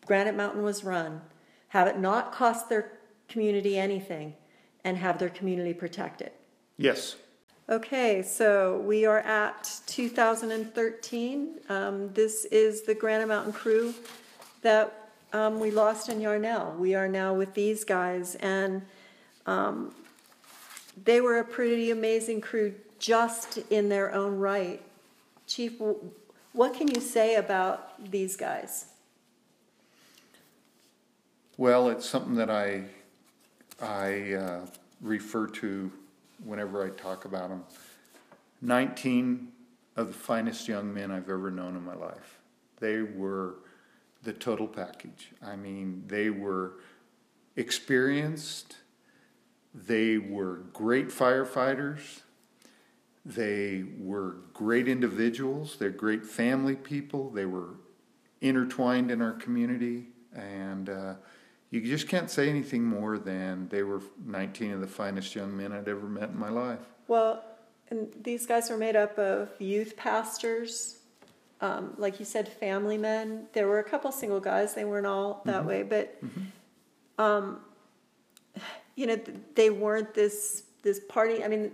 Granite 0.04 0.36
Mountain 0.36 0.62
was 0.62 0.84
run, 0.84 1.22
have 1.68 1.88
it 1.88 1.98
not 1.98 2.32
cost 2.32 2.68
their 2.68 2.98
community 3.28 3.78
anything, 3.78 4.34
and 4.84 4.98
have 4.98 5.18
their 5.18 5.30
community 5.30 5.72
protected. 5.72 6.30
yes. 6.76 7.16
Okay, 7.66 8.20
so 8.20 8.76
we 8.80 9.06
are 9.06 9.20
at 9.20 9.80
2013. 9.86 11.60
Um, 11.70 12.12
this 12.12 12.44
is 12.44 12.82
the 12.82 12.94
Granite 12.94 13.28
Mountain 13.28 13.54
crew 13.54 13.94
that 14.60 15.08
um, 15.32 15.58
we 15.58 15.70
lost 15.70 16.10
in 16.10 16.20
Yarnell. 16.20 16.76
We 16.78 16.94
are 16.94 17.08
now 17.08 17.32
with 17.32 17.54
these 17.54 17.82
guys, 17.82 18.34
and 18.34 18.82
um, 19.46 19.94
they 21.06 21.22
were 21.22 21.38
a 21.38 21.44
pretty 21.44 21.90
amazing 21.90 22.42
crew 22.42 22.74
just 22.98 23.56
in 23.70 23.88
their 23.88 24.12
own 24.12 24.38
right. 24.38 24.82
Chief, 25.46 25.80
what 26.52 26.74
can 26.74 26.88
you 26.88 27.00
say 27.00 27.36
about 27.36 28.10
these 28.10 28.36
guys? 28.36 28.88
Well, 31.56 31.88
it's 31.88 32.06
something 32.06 32.34
that 32.34 32.50
I 32.50 32.82
I 33.80 34.34
uh, 34.34 34.66
refer 35.00 35.46
to 35.46 35.90
whenever 36.44 36.84
I 36.84 36.90
talk 36.90 37.24
about 37.24 37.48
them. 37.48 37.64
19 38.62 39.48
of 39.96 40.08
the 40.08 40.14
finest 40.14 40.68
young 40.68 40.92
men 40.92 41.10
I've 41.10 41.28
ever 41.28 41.50
known 41.50 41.76
in 41.76 41.84
my 41.84 41.94
life. 41.94 42.38
They 42.80 43.02
were 43.02 43.56
the 44.22 44.32
total 44.32 44.66
package. 44.66 45.30
I 45.42 45.56
mean, 45.56 46.04
they 46.06 46.30
were 46.30 46.74
experienced, 47.56 48.76
they 49.74 50.18
were 50.18 50.64
great 50.72 51.08
firefighters, 51.08 52.22
they 53.24 53.84
were 53.98 54.36
great 54.52 54.88
individuals, 54.88 55.76
they're 55.78 55.90
great 55.90 56.24
family 56.24 56.74
people, 56.74 57.30
they 57.30 57.46
were 57.46 57.74
intertwined 58.40 59.10
in 59.10 59.22
our 59.22 59.32
community, 59.32 60.08
and 60.34 60.88
uh, 60.88 61.14
you 61.82 61.90
just 61.90 62.08
can't 62.08 62.30
say 62.30 62.48
anything 62.48 62.84
more 62.84 63.18
than 63.18 63.68
they 63.68 63.82
were 63.82 64.00
19 64.24 64.72
of 64.72 64.80
the 64.80 64.86
finest 64.86 65.34
young 65.34 65.56
men 65.56 65.72
I'd 65.72 65.88
ever 65.88 66.06
met 66.06 66.28
in 66.30 66.38
my 66.38 66.50
life. 66.50 66.78
Well, 67.08 67.44
and 67.90 68.08
these 68.22 68.46
guys 68.46 68.70
were 68.70 68.76
made 68.78 68.96
up 68.96 69.18
of 69.18 69.50
youth 69.58 69.96
pastors, 69.96 70.98
um, 71.60 71.94
like 71.98 72.18
you 72.18 72.24
said, 72.24 72.48
family 72.48 72.96
men. 72.98 73.46
There 73.52 73.66
were 73.68 73.78
a 73.78 73.84
couple 73.84 74.10
single 74.12 74.40
guys; 74.40 74.74
they 74.74 74.84
weren't 74.84 75.06
all 75.06 75.42
that 75.44 75.60
Mm-hmm. 75.60 75.68
way, 75.68 75.82
but 75.82 76.20
um, 77.18 77.60
you 78.96 79.06
know, 79.06 79.18
they 79.54 79.70
weren't 79.70 80.14
this 80.14 80.64
this 80.82 81.00
party. 81.08 81.42
I 81.44 81.48
mean, 81.48 81.72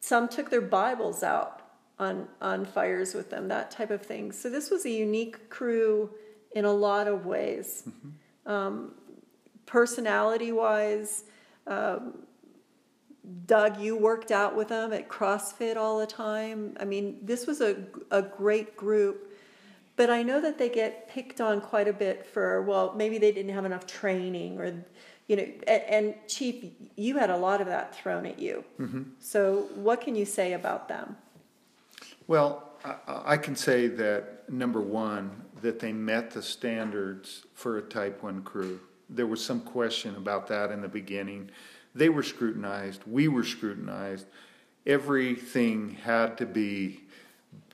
some 0.00 0.28
took 0.28 0.50
their 0.50 0.60
Bibles 0.60 1.22
out 1.22 1.62
on 1.98 2.26
on 2.40 2.64
fires 2.64 3.14
with 3.14 3.30
them, 3.30 3.48
that 3.48 3.70
type 3.70 3.90
of 3.90 4.02
thing. 4.02 4.32
So 4.32 4.48
this 4.50 4.70
was 4.70 4.84
a 4.84 4.90
unique 4.90 5.48
crew 5.50 6.10
in 6.52 6.64
a 6.64 6.72
lot 6.72 7.06
of 7.06 7.26
ways, 7.26 7.86
um, 8.46 8.94
personality 9.66 10.52
wise. 10.52 11.24
Um, 11.66 12.26
Doug, 13.46 13.80
you 13.80 13.96
worked 13.96 14.30
out 14.30 14.54
with 14.54 14.68
them 14.68 14.92
at 14.92 15.08
CrossFit 15.08 15.76
all 15.76 15.98
the 15.98 16.06
time. 16.06 16.76
I 16.78 16.84
mean, 16.84 17.18
this 17.22 17.46
was 17.46 17.60
a, 17.60 17.76
a 18.10 18.22
great 18.22 18.76
group, 18.76 19.36
but 19.96 20.10
I 20.10 20.22
know 20.22 20.40
that 20.40 20.58
they 20.58 20.68
get 20.68 21.08
picked 21.08 21.40
on 21.40 21.60
quite 21.60 21.88
a 21.88 21.92
bit 21.92 22.24
for, 22.24 22.62
well, 22.62 22.94
maybe 22.94 23.18
they 23.18 23.32
didn't 23.32 23.52
have 23.52 23.64
enough 23.64 23.86
training 23.86 24.60
or, 24.60 24.84
you 25.26 25.36
know, 25.36 25.46
and, 25.66 25.82
and 25.82 26.14
Chief, 26.28 26.66
you 26.94 27.18
had 27.18 27.30
a 27.30 27.36
lot 27.36 27.60
of 27.60 27.66
that 27.66 27.96
thrown 27.96 28.26
at 28.26 28.38
you. 28.38 28.64
So, 29.18 29.68
what 29.74 30.00
can 30.00 30.14
you 30.14 30.24
say 30.24 30.52
about 30.52 30.88
them? 30.88 31.16
Well, 32.28 32.70
I, 32.84 32.94
I 33.24 33.36
can 33.36 33.56
say 33.56 33.88
that 33.88 34.48
number 34.48 34.80
one, 34.80 35.42
that 35.62 35.80
they 35.80 35.92
met 35.92 36.30
the 36.30 36.42
standards 36.42 37.44
for 37.54 37.78
a 37.78 37.82
Type 37.82 38.22
1 38.22 38.42
crew. 38.42 38.78
There 39.08 39.26
was 39.26 39.44
some 39.44 39.60
question 39.60 40.16
about 40.16 40.46
that 40.48 40.70
in 40.70 40.80
the 40.80 40.88
beginning. 40.88 41.50
They 41.94 42.08
were 42.08 42.22
scrutinized, 42.22 43.02
we 43.06 43.28
were 43.28 43.44
scrutinized. 43.44 44.26
Everything 44.86 45.96
had 46.04 46.38
to 46.38 46.46
be 46.46 47.00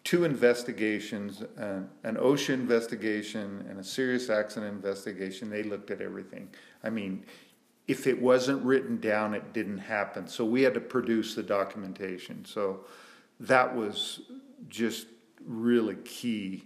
two 0.05 0.25
investigations 0.25 1.43
uh, 1.43 1.81
an 2.05 2.17
OSHA 2.17 2.55
investigation 2.55 3.65
and 3.69 3.79
a 3.79 3.85
serious 3.85 4.31
accident 4.31 4.73
investigation. 4.75 5.51
They 5.51 5.63
looked 5.63 5.91
at 5.91 6.01
everything. 6.01 6.49
I 6.83 6.91
mean, 6.91 7.25
if 7.87 8.07
it 8.07 8.21
wasn't 8.21 8.63
written 8.65 8.99
down, 9.01 9.35
it 9.35 9.53
didn't 9.53 9.79
happen. 9.79 10.27
So 10.27 10.45
we 10.45 10.63
had 10.63 10.75
to 10.75 10.81
produce 10.81 11.35
the 11.35 11.43
documentation. 11.43 12.45
So 12.45 12.87
that 13.41 13.75
was 13.75 14.23
just 14.69 15.07
really 15.47 15.97
key 15.97 16.65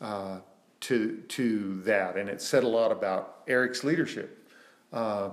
uh, 0.00 0.38
to 0.80 1.16
to 1.28 1.80
that, 1.82 2.16
and 2.16 2.28
it 2.28 2.40
said 2.40 2.62
a 2.62 2.68
lot 2.68 2.92
about 2.92 3.37
Eric's 3.48 3.82
leadership. 3.82 4.48
Uh, 4.92 5.30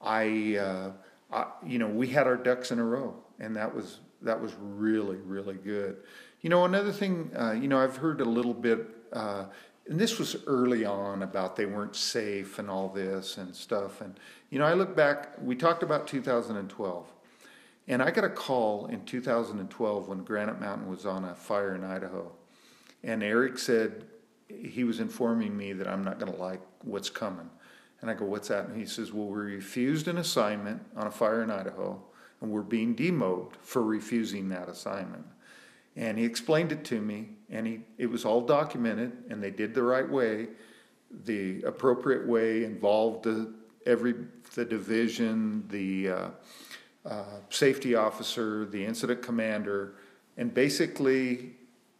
I, 0.00 0.56
uh, 0.56 0.90
I, 1.32 1.46
you 1.64 1.78
know, 1.78 1.88
we 1.88 2.08
had 2.08 2.26
our 2.26 2.36
ducks 2.36 2.70
in 2.72 2.78
a 2.78 2.84
row, 2.84 3.14
and 3.38 3.54
that 3.56 3.74
was 3.74 4.00
that 4.22 4.40
was 4.40 4.52
really 4.60 5.16
really 5.18 5.54
good. 5.54 5.98
You 6.42 6.50
know, 6.50 6.64
another 6.64 6.92
thing, 6.92 7.30
uh, 7.38 7.52
you 7.52 7.68
know, 7.68 7.78
I've 7.78 7.96
heard 7.96 8.20
a 8.20 8.24
little 8.24 8.54
bit, 8.54 8.86
uh, 9.12 9.44
and 9.88 9.98
this 9.98 10.18
was 10.18 10.36
early 10.46 10.84
on 10.84 11.22
about 11.22 11.56
they 11.56 11.66
weren't 11.66 11.96
safe 11.96 12.58
and 12.58 12.70
all 12.70 12.88
this 12.88 13.36
and 13.36 13.54
stuff, 13.54 14.00
and 14.00 14.18
you 14.50 14.58
know, 14.58 14.64
I 14.64 14.74
look 14.74 14.96
back. 14.96 15.34
We 15.40 15.54
talked 15.54 15.82
about 15.82 16.06
2012. 16.06 17.06
And 17.88 18.00
I 18.00 18.12
got 18.12 18.22
a 18.22 18.28
call 18.28 18.86
in 18.86 19.04
2012 19.04 20.06
when 20.06 20.22
Granite 20.22 20.60
Mountain 20.60 20.88
was 20.88 21.06
on 21.06 21.24
a 21.24 21.34
fire 21.34 21.74
in 21.74 21.82
Idaho. 21.82 22.30
And 23.02 23.20
Eric 23.20 23.58
said 23.58 24.04
he 24.62 24.84
was 24.84 25.00
informing 25.00 25.56
me 25.56 25.72
that 25.72 25.88
I'm 25.88 26.04
not 26.04 26.18
going 26.18 26.32
to 26.32 26.38
like 26.38 26.60
what's 26.82 27.10
coming. 27.10 27.48
And 28.00 28.10
I 28.10 28.14
go, 28.14 28.24
What's 28.24 28.48
that? 28.48 28.66
And 28.66 28.76
he 28.76 28.86
says, 28.86 29.12
Well, 29.12 29.26
we 29.26 29.54
refused 29.54 30.08
an 30.08 30.18
assignment 30.18 30.82
on 30.96 31.06
a 31.06 31.10
fire 31.10 31.42
in 31.42 31.50
Idaho, 31.50 32.02
and 32.40 32.50
we're 32.50 32.62
being 32.62 32.94
demoted 32.94 33.56
for 33.62 33.82
refusing 33.82 34.48
that 34.50 34.68
assignment. 34.68 35.26
And 35.96 36.18
he 36.18 36.24
explained 36.24 36.72
it 36.72 36.84
to 36.86 37.00
me, 37.00 37.30
and 37.50 37.66
he, 37.66 37.80
it 37.98 38.06
was 38.06 38.24
all 38.24 38.40
documented, 38.40 39.12
and 39.28 39.42
they 39.42 39.50
did 39.50 39.74
the 39.74 39.82
right 39.82 40.08
way. 40.08 40.48
The 41.24 41.62
appropriate 41.62 42.26
way 42.26 42.64
involved 42.64 43.24
the, 43.24 43.52
every 43.84 44.14
the 44.54 44.64
division, 44.64 45.64
the 45.68 46.08
uh, 46.08 46.28
uh, 47.04 47.24
safety 47.48 47.94
officer, 47.94 48.64
the 48.66 48.84
incident 48.84 49.22
commander, 49.22 49.94
and 50.36 50.54
basically 50.54 51.52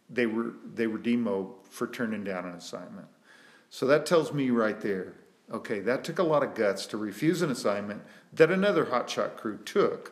they 0.09 0.25
were 0.25 0.53
they 0.73 0.87
were 0.87 0.99
demoed 0.99 1.53
for 1.71 1.87
turning 1.87 2.23
down 2.23 2.45
an 2.45 2.53
assignment. 2.53 3.07
So 3.69 3.87
that 3.87 4.05
tells 4.05 4.33
me 4.33 4.49
right 4.49 4.79
there, 4.81 5.13
okay, 5.51 5.79
that 5.79 6.03
took 6.03 6.19
a 6.19 6.23
lot 6.23 6.43
of 6.43 6.53
guts 6.53 6.85
to 6.87 6.97
refuse 6.97 7.41
an 7.41 7.49
assignment 7.49 8.01
that 8.33 8.51
another 8.51 8.85
hotshot 8.85 9.37
crew 9.37 9.57
took, 9.65 10.11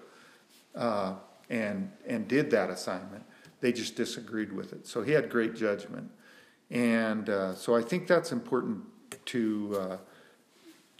uh, 0.75 1.15
and 1.49 1.91
and 2.07 2.27
did 2.27 2.49
that 2.51 2.69
assignment. 2.69 3.23
They 3.59 3.73
just 3.73 3.95
disagreed 3.95 4.53
with 4.53 4.71
it. 4.71 4.87
So 4.87 5.03
he 5.03 5.11
had 5.11 5.29
great 5.29 5.55
judgment, 5.55 6.09
and 6.71 7.29
uh, 7.29 7.53
so 7.55 7.75
I 7.75 7.81
think 7.81 8.07
that's 8.07 8.31
important 8.31 8.83
to 9.25 9.77
uh, 9.79 9.97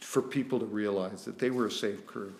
for 0.00 0.20
people 0.20 0.58
to 0.60 0.66
realize 0.66 1.24
that 1.24 1.38
they 1.38 1.50
were 1.50 1.66
a 1.66 1.70
safe 1.70 2.06
crew. 2.06 2.34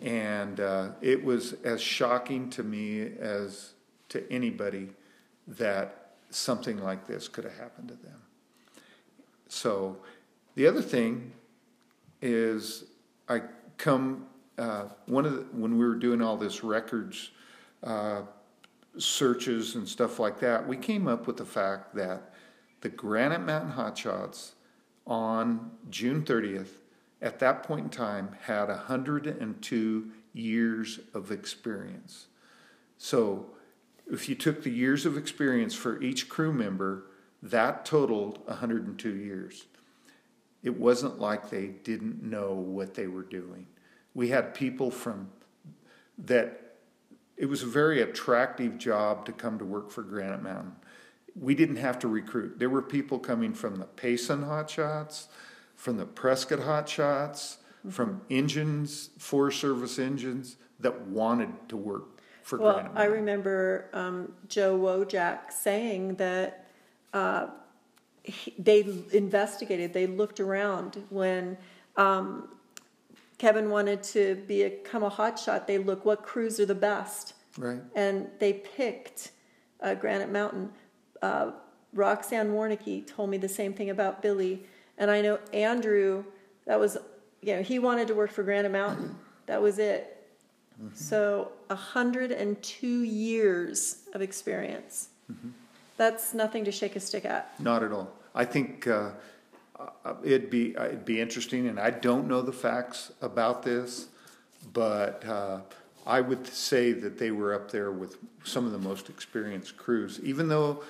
And 0.00 0.60
uh, 0.60 0.88
it 1.00 1.24
was 1.24 1.54
as 1.64 1.80
shocking 1.80 2.50
to 2.50 2.62
me 2.62 3.12
as 3.18 3.72
to 4.10 4.30
anybody 4.30 4.90
that 5.46 6.03
something 6.34 6.82
like 6.82 7.06
this 7.06 7.28
could 7.28 7.44
have 7.44 7.56
happened 7.58 7.88
to 7.88 7.94
them. 7.94 8.20
So 9.48 9.98
the 10.54 10.66
other 10.66 10.82
thing 10.82 11.32
is 12.20 12.84
I 13.28 13.42
come 13.76 14.26
uh, 14.58 14.84
one 15.06 15.26
of 15.26 15.32
the, 15.32 15.40
when 15.52 15.76
we 15.76 15.84
were 15.84 15.96
doing 15.96 16.22
all 16.22 16.36
this 16.36 16.62
records 16.62 17.30
uh, 17.82 18.22
searches 18.98 19.74
and 19.74 19.88
stuff 19.88 20.18
like 20.20 20.38
that, 20.40 20.66
we 20.66 20.76
came 20.76 21.08
up 21.08 21.26
with 21.26 21.36
the 21.36 21.44
fact 21.44 21.94
that 21.96 22.32
the 22.80 22.88
Granite 22.88 23.40
Mountain 23.40 23.72
Hotshots 23.72 24.52
on 25.06 25.72
June 25.90 26.22
30th 26.22 26.68
at 27.20 27.38
that 27.40 27.62
point 27.62 27.84
in 27.84 27.90
time 27.90 28.36
had 28.42 28.68
102 28.68 30.10
years 30.32 31.00
of 31.14 31.30
experience. 31.30 32.26
So 32.98 33.46
if 34.10 34.28
you 34.28 34.34
took 34.34 34.62
the 34.62 34.70
years 34.70 35.06
of 35.06 35.16
experience 35.16 35.74
for 35.74 36.00
each 36.02 36.28
crew 36.28 36.52
member, 36.52 37.04
that 37.42 37.84
totaled 37.84 38.38
102 38.46 39.14
years. 39.14 39.66
It 40.62 40.78
wasn't 40.78 41.20
like 41.20 41.50
they 41.50 41.66
didn't 41.66 42.22
know 42.22 42.54
what 42.54 42.94
they 42.94 43.06
were 43.06 43.22
doing. 43.22 43.66
We 44.14 44.28
had 44.28 44.54
people 44.54 44.90
from 44.90 45.30
that 46.18 46.60
it 47.36 47.46
was 47.46 47.62
a 47.62 47.66
very 47.66 48.00
attractive 48.00 48.78
job 48.78 49.26
to 49.26 49.32
come 49.32 49.58
to 49.58 49.64
work 49.64 49.90
for 49.90 50.02
Granite 50.02 50.42
Mountain. 50.42 50.76
We 51.38 51.54
didn't 51.54 51.76
have 51.76 51.98
to 52.00 52.08
recruit. 52.08 52.58
There 52.58 52.70
were 52.70 52.82
people 52.82 53.18
coming 53.18 53.52
from 53.52 53.76
the 53.76 53.86
Payson 53.86 54.44
Hotshots, 54.44 55.26
from 55.74 55.96
the 55.96 56.06
Prescott 56.06 56.60
Hotshots, 56.60 57.56
mm-hmm. 57.56 57.90
from 57.90 58.22
engines, 58.30 59.10
Forest 59.18 59.60
Service 59.60 59.98
engines 59.98 60.56
that 60.78 61.08
wanted 61.08 61.68
to 61.68 61.76
work 61.76 62.13
for 62.44 62.58
well, 62.58 62.74
Granite. 62.74 62.92
I 62.94 63.04
remember 63.06 63.88
um, 63.94 64.32
Joe 64.48 64.78
Woyjeck 64.78 65.50
saying 65.50 66.16
that 66.16 66.66
uh, 67.14 67.46
he, 68.22 68.54
they 68.58 68.80
investigated, 69.12 69.94
they 69.94 70.06
looked 70.06 70.40
around 70.40 71.02
when 71.08 71.56
um, 71.96 72.48
Kevin 73.38 73.70
wanted 73.70 74.02
to 74.02 74.34
become 74.46 75.02
a 75.02 75.10
hotshot. 75.10 75.66
They 75.66 75.78
look 75.78 76.04
what 76.04 76.22
crews 76.22 76.60
are 76.60 76.66
the 76.66 76.74
best, 76.74 77.32
right? 77.56 77.80
And 77.94 78.28
they 78.38 78.52
picked 78.52 79.32
uh, 79.80 79.94
Granite 79.94 80.30
Mountain. 80.30 80.70
Uh, 81.22 81.52
Roxanne 81.94 82.50
Warneke 82.50 83.06
told 83.06 83.30
me 83.30 83.38
the 83.38 83.48
same 83.48 83.72
thing 83.72 83.88
about 83.88 84.20
Billy, 84.20 84.64
and 84.98 85.10
I 85.10 85.22
know 85.22 85.38
Andrew. 85.54 86.24
That 86.66 86.78
was, 86.78 86.98
you 87.40 87.56
know, 87.56 87.62
he 87.62 87.78
wanted 87.78 88.08
to 88.08 88.14
work 88.14 88.32
for 88.32 88.42
Granite 88.42 88.72
Mountain. 88.72 89.16
That 89.46 89.62
was 89.62 89.78
it. 89.78 90.13
Mm-hmm. 90.82 90.94
So 90.94 91.52
102 91.68 92.86
years 92.86 94.02
of 94.12 94.22
experience. 94.22 95.08
Mm-hmm. 95.30 95.50
That's 95.96 96.34
nothing 96.34 96.64
to 96.64 96.72
shake 96.72 96.96
a 96.96 97.00
stick 97.00 97.24
at. 97.24 97.58
Not 97.60 97.82
at 97.82 97.92
all. 97.92 98.10
I 98.34 98.44
think 98.44 98.86
uh, 98.86 99.10
uh, 99.78 100.14
it'd 100.24 100.50
be 100.50 100.76
uh, 100.76 100.86
it'd 100.86 101.04
be 101.04 101.20
interesting, 101.20 101.68
and 101.68 101.78
I 101.78 101.90
don't 101.90 102.26
know 102.26 102.42
the 102.42 102.52
facts 102.52 103.12
about 103.22 103.62
this, 103.62 104.08
but 104.72 105.24
uh, 105.24 105.60
I 106.04 106.20
would 106.20 106.46
say 106.46 106.92
that 106.92 107.18
they 107.18 107.30
were 107.30 107.54
up 107.54 107.70
there 107.70 107.92
with 107.92 108.16
some 108.42 108.66
of 108.66 108.72
the 108.72 108.78
most 108.78 109.08
experienced 109.08 109.76
crews, 109.76 110.20
even 110.22 110.48
though. 110.48 110.82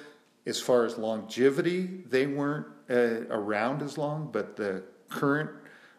As 0.46 0.60
far 0.60 0.84
as 0.84 0.98
longevity, 0.98 1.86
they 2.10 2.26
weren't 2.26 2.66
uh, 2.90 3.24
around 3.30 3.80
as 3.80 3.96
long, 3.96 4.28
but 4.30 4.56
the 4.56 4.82
current 5.08 5.48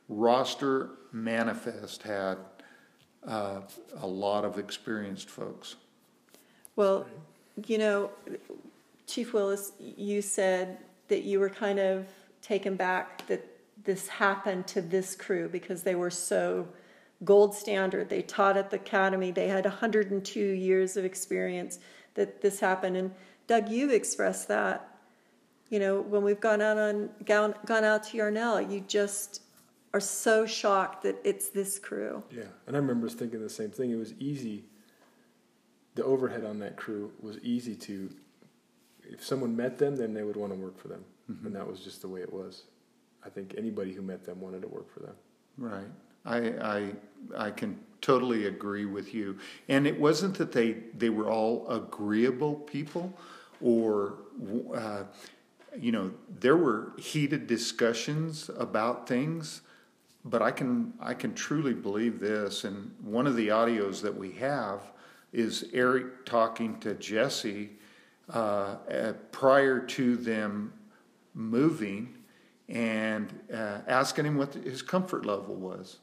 roster 0.08 0.92
manifest 1.12 2.04
had 2.04 2.38
uh, 3.28 3.62
a 4.02 4.08
lot 4.08 4.46
of 4.46 4.60
experienced 4.60 5.30
folks. 5.30 5.76
Well, 6.76 7.08
you 7.66 7.78
know, 7.78 8.12
Chief 9.08 9.34
Willis, 9.34 9.72
you 9.80 10.22
said 10.22 10.80
that 11.08 11.24
you 11.24 11.40
were 11.40 11.50
kind 11.50 11.80
of 11.80 12.06
taken 12.42 12.76
back 12.76 13.26
that 13.28 13.46
this 13.84 14.08
happened 14.08 14.68
to 14.68 14.82
this 14.82 15.16
crew 15.16 15.48
because 15.48 15.84
they 15.84 15.96
were 15.96 16.10
so 16.10 16.68
gold 17.24 17.56
standard. 17.56 18.10
They 18.10 18.22
taught 18.22 18.58
at 18.58 18.70
the 18.70 18.78
academy. 18.78 19.32
They 19.32 19.48
had 19.48 19.66
102 19.66 20.40
years 20.40 20.98
of 20.98 21.06
experience 21.06 21.80
that 22.16 22.42
this 22.42 22.60
happened. 22.60 22.98
And 22.98 23.12
Doug, 23.48 23.70
you've 23.70 23.92
expressed 23.92 24.48
that. 24.48 24.90
You 25.70 25.80
know, 25.80 26.02
when 26.02 26.24
we've 26.24 26.40
gone 26.40 26.62
out 26.62 26.78
on 26.78 27.10
gone, 27.26 27.56
gone 27.66 27.84
out 27.84 28.04
to 28.06 28.18
Yarnell, 28.18 28.62
you 28.62 28.82
just 28.82 29.42
are 29.96 30.00
so 30.02 30.46
shocked 30.46 31.04
that 31.04 31.16
it's 31.24 31.48
this 31.48 31.80
crew. 31.80 32.22
Yeah, 32.30 32.44
and 32.68 32.76
I 32.76 32.80
remember 32.80 33.08
thinking 33.08 33.42
the 33.42 33.50
same 33.50 33.72
thing. 33.72 33.92
It 33.92 33.96
was 33.96 34.14
easy. 34.20 34.66
The 35.96 36.04
overhead 36.04 36.44
on 36.44 36.60
that 36.60 36.76
crew 36.76 37.14
was 37.22 37.40
easy 37.40 37.76
to. 37.76 38.10
If 39.04 39.24
someone 39.24 39.56
met 39.56 39.78
them, 39.78 39.96
then 39.96 40.14
they 40.14 40.24
would 40.24 40.36
want 40.36 40.52
to 40.52 40.60
work 40.60 40.78
for 40.78 40.90
them, 40.90 41.06
mm-hmm. 41.32 41.48
and 41.48 41.56
that 41.56 41.66
was 41.66 41.80
just 41.80 42.02
the 42.02 42.10
way 42.10 42.20
it 42.20 42.34
was. 42.34 42.64
I 43.26 43.30
think 43.30 43.56
anybody 43.58 43.94
who 43.94 44.02
met 44.02 44.26
them 44.26 44.42
wanted 44.42 44.64
to 44.64 44.68
work 44.68 44.94
for 44.94 45.00
them. 45.00 45.16
Right. 45.58 45.88
I 46.26 46.38
I 46.38 46.92
I 47.48 47.52
can 47.52 47.80
totally 48.02 48.48
agree 48.48 48.86
with 48.86 49.14
you. 49.14 49.38
And 49.70 49.88
it 49.88 49.98
wasn't 49.98 50.36
that 50.40 50.52
they 50.52 50.74
they 50.98 51.10
were 51.10 51.32
all 51.32 51.68
agreeable 51.70 52.56
people, 52.56 53.14
or. 53.62 54.16
Uh, 54.76 55.04
you 55.78 55.92
know, 55.92 56.10
there 56.40 56.56
were 56.56 56.94
heated 56.98 57.48
discussions 57.48 58.50
about 58.58 59.10
things 59.10 59.62
but 60.26 60.42
I 60.42 60.52
can 60.52 60.94
I 61.00 61.14
can 61.14 61.34
truly 61.34 61.74
believe 61.74 62.20
this. 62.20 62.64
And 62.64 62.92
one 63.02 63.28
of 63.28 63.36
the 63.36 63.50
audios 63.50 64.02
that 64.02 64.16
we 64.16 64.32
have 64.34 64.82
is 65.32 65.70
Eric 65.72 66.26
talking 66.26 66.80
to 66.80 66.96
Jesse 66.96 67.70
uh, 68.34 68.78
prior 69.32 69.80
to 69.80 70.18
them 70.18 70.74
moving 71.36 72.16
and 72.68 73.40
uh, 73.54 73.80
asking 73.88 74.26
him 74.26 74.38
what 74.38 74.56
his 74.56 74.82
comfort 74.82 75.26
level 75.26 75.56
was. 75.56 76.00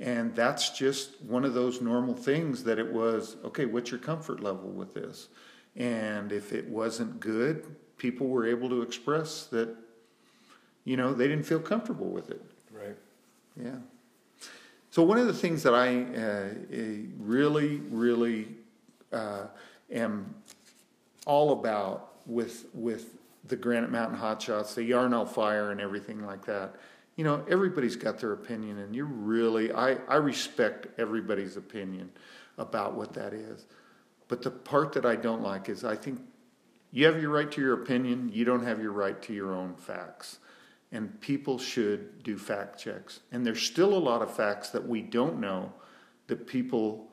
And 0.00 0.34
that's 0.34 0.70
just 0.70 1.20
one 1.22 1.44
of 1.44 1.54
those 1.54 1.82
normal 1.82 2.14
things 2.14 2.64
that 2.64 2.78
it 2.78 2.90
was 2.90 3.36
okay, 3.44 3.66
what's 3.66 3.90
your 3.90 4.00
comfort 4.00 4.40
level 4.40 4.70
with 4.70 4.94
this? 4.94 5.28
And 5.76 6.32
if 6.32 6.52
it 6.52 6.66
wasn't 6.68 7.20
good, 7.20 7.76
people 7.98 8.28
were 8.28 8.46
able 8.46 8.68
to 8.70 8.80
express 8.80 9.44
that, 9.46 9.76
you 10.84 10.96
know, 10.96 11.12
they 11.12 11.28
didn't 11.28 11.44
feel 11.44 11.60
comfortable 11.60 12.08
with 12.08 12.30
it. 12.30 12.42
Yeah. 13.62 13.76
So 14.90 15.02
one 15.02 15.18
of 15.18 15.26
the 15.26 15.34
things 15.34 15.62
that 15.64 15.74
I 15.74 16.02
uh, 16.02 16.48
really, 17.18 17.76
really 17.90 18.48
uh, 19.12 19.46
am 19.92 20.34
all 21.26 21.52
about 21.52 22.14
with 22.26 22.66
with 22.74 23.14
the 23.44 23.56
Granite 23.56 23.90
Mountain 23.90 24.18
Hotshots, 24.18 24.74
the 24.74 24.82
Yarnell 24.82 25.26
Fire, 25.26 25.70
and 25.70 25.80
everything 25.80 26.24
like 26.24 26.44
that. 26.46 26.74
You 27.16 27.24
know, 27.24 27.44
everybody's 27.48 27.96
got 27.96 28.18
their 28.18 28.32
opinion, 28.32 28.78
and 28.78 28.94
you 28.94 29.04
really, 29.04 29.72
I, 29.72 29.94
I 30.08 30.16
respect 30.16 30.86
everybody's 30.98 31.56
opinion 31.56 32.10
about 32.58 32.94
what 32.94 33.12
that 33.14 33.32
is. 33.32 33.66
But 34.28 34.42
the 34.42 34.50
part 34.50 34.92
that 34.92 35.04
I 35.04 35.16
don't 35.16 35.42
like 35.42 35.68
is 35.68 35.84
I 35.84 35.96
think 35.96 36.20
you 36.92 37.06
have 37.06 37.20
your 37.20 37.30
right 37.30 37.50
to 37.50 37.60
your 37.60 37.82
opinion, 37.82 38.30
you 38.32 38.44
don't 38.44 38.64
have 38.64 38.80
your 38.80 38.92
right 38.92 39.20
to 39.22 39.32
your 39.32 39.54
own 39.54 39.74
facts 39.74 40.38
and 40.92 41.20
people 41.20 41.58
should 41.58 42.22
do 42.22 42.38
fact 42.38 42.78
checks. 42.78 43.20
And 43.32 43.44
there's 43.46 43.62
still 43.62 43.94
a 43.94 43.98
lot 43.98 44.22
of 44.22 44.34
facts 44.34 44.70
that 44.70 44.86
we 44.86 45.02
don't 45.02 45.40
know 45.40 45.72
that 46.28 46.46
people 46.46 47.08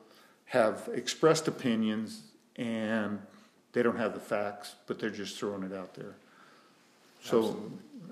have 0.46 0.88
expressed 0.94 1.48
opinions 1.48 2.22
and 2.56 3.18
they 3.72 3.82
don't 3.82 3.98
have 3.98 4.14
the 4.14 4.20
facts, 4.20 4.76
but 4.86 4.98
they're 4.98 5.10
just 5.10 5.38
throwing 5.38 5.62
it 5.62 5.72
out 5.72 5.94
there. 5.94 6.16
So 7.22 7.38
Absolutely. 7.38 7.70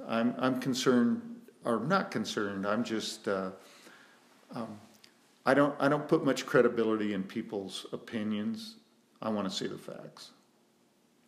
I'm 0.09 0.35
I'm 0.39 0.61
concerned, 0.61 1.23
or 1.65 1.81
not 1.81 2.11
concerned. 2.11 2.67
I'm 2.67 2.85
just 2.85 3.29
uh, 3.29 3.51
um, 4.55 4.79
I 5.47 5.55
don't 5.55 5.75
I 5.79 5.89
don't 5.89 6.07
put 6.07 6.25
much 6.25 6.45
credibility 6.45 7.15
in 7.15 7.23
people's 7.23 7.87
opinions. 7.93 8.75
I 9.23 9.31
want 9.31 9.49
to 9.49 9.55
see 9.55 9.67
the 9.67 9.79
facts. 9.79 10.31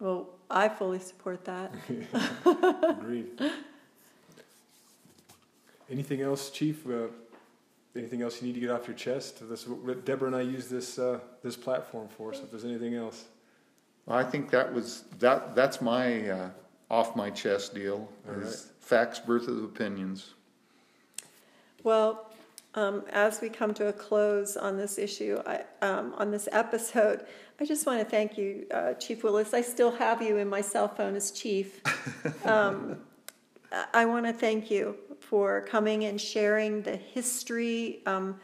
Well, 0.01 0.28
I 0.51 0.68
fully 0.68 0.99
support 0.99 1.45
that. 1.47 1.72
Agreed. 2.82 3.41
Anything 5.91 6.20
else, 6.20 6.51
Chief? 6.51 6.87
Uh, 6.87 7.09
anything 7.95 8.22
else 8.22 8.41
you 8.41 8.49
need 8.49 8.55
to 8.55 8.61
get 8.61 8.70
off 8.70 8.89
your 8.89 8.97
chest? 8.97 9.49
This, 9.49 9.66
Deborah 10.05 10.26
and 10.26 10.37
I 10.37 10.43
use 10.43 10.68
this 10.68 10.99
uh, 10.99 11.20
this 11.43 11.57
platform 11.57 12.09
for. 12.09 12.34
So 12.34 12.43
if 12.43 12.51
there's 12.51 12.64
anything 12.64 12.95
else, 12.95 13.24
well, 14.05 14.18
I 14.18 14.24
think 14.24 14.51
that 14.51 14.72
was 14.72 15.05
that. 15.20 15.55
That's 15.55 15.80
my 15.80 16.28
uh, 16.28 16.51
off 16.91 17.14
my 17.14 17.30
chest 17.30 17.74
deal. 17.74 18.09
Is 18.28 18.34
right. 18.37 18.84
facts, 18.84 19.20
birth 19.20 19.47
of 19.47 19.62
opinions. 19.62 20.34
Well, 21.84 22.32
um, 22.74 23.05
as 23.12 23.41
we 23.41 23.49
come 23.49 23.72
to 23.74 23.87
a 23.87 23.93
close 23.93 24.57
on 24.57 24.76
this 24.76 24.99
issue, 24.99 25.41
I, 25.47 25.62
um, 25.82 26.14
on 26.18 26.32
this 26.32 26.49
episode, 26.51 27.24
I 27.61 27.64
just 27.64 27.87
want 27.87 28.01
to 28.01 28.05
thank 28.05 28.37
you, 28.37 28.66
uh, 28.72 28.95
Chief 28.95 29.22
Willis. 29.22 29.55
I 29.55 29.61
still 29.61 29.93
have 29.93 30.20
you 30.20 30.39
in 30.39 30.49
my 30.49 30.62
cell 30.62 30.89
phone 30.89 31.14
as 31.14 31.30
Chief. 31.30 31.80
Um, 32.45 32.99
I 33.93 34.05
want 34.05 34.26
to 34.26 34.32
thank 34.32 34.70
you 34.70 34.97
for 35.28 35.62
coming 35.62 36.04
and 36.04 36.20
sharing 36.20 36.82
the 36.82 36.96
history, 36.96 38.02
um, 38.06 38.38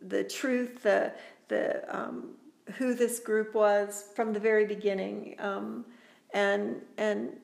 the 0.00 0.24
truth, 0.24 0.82
the 0.82 1.12
the 1.48 1.84
um, 1.94 2.30
who 2.76 2.94
this 2.94 3.20
group 3.20 3.54
was 3.54 4.06
from 4.16 4.32
the 4.32 4.40
very 4.40 4.66
beginning, 4.66 5.36
um, 5.38 5.84
and 6.32 6.80
and 6.98 7.36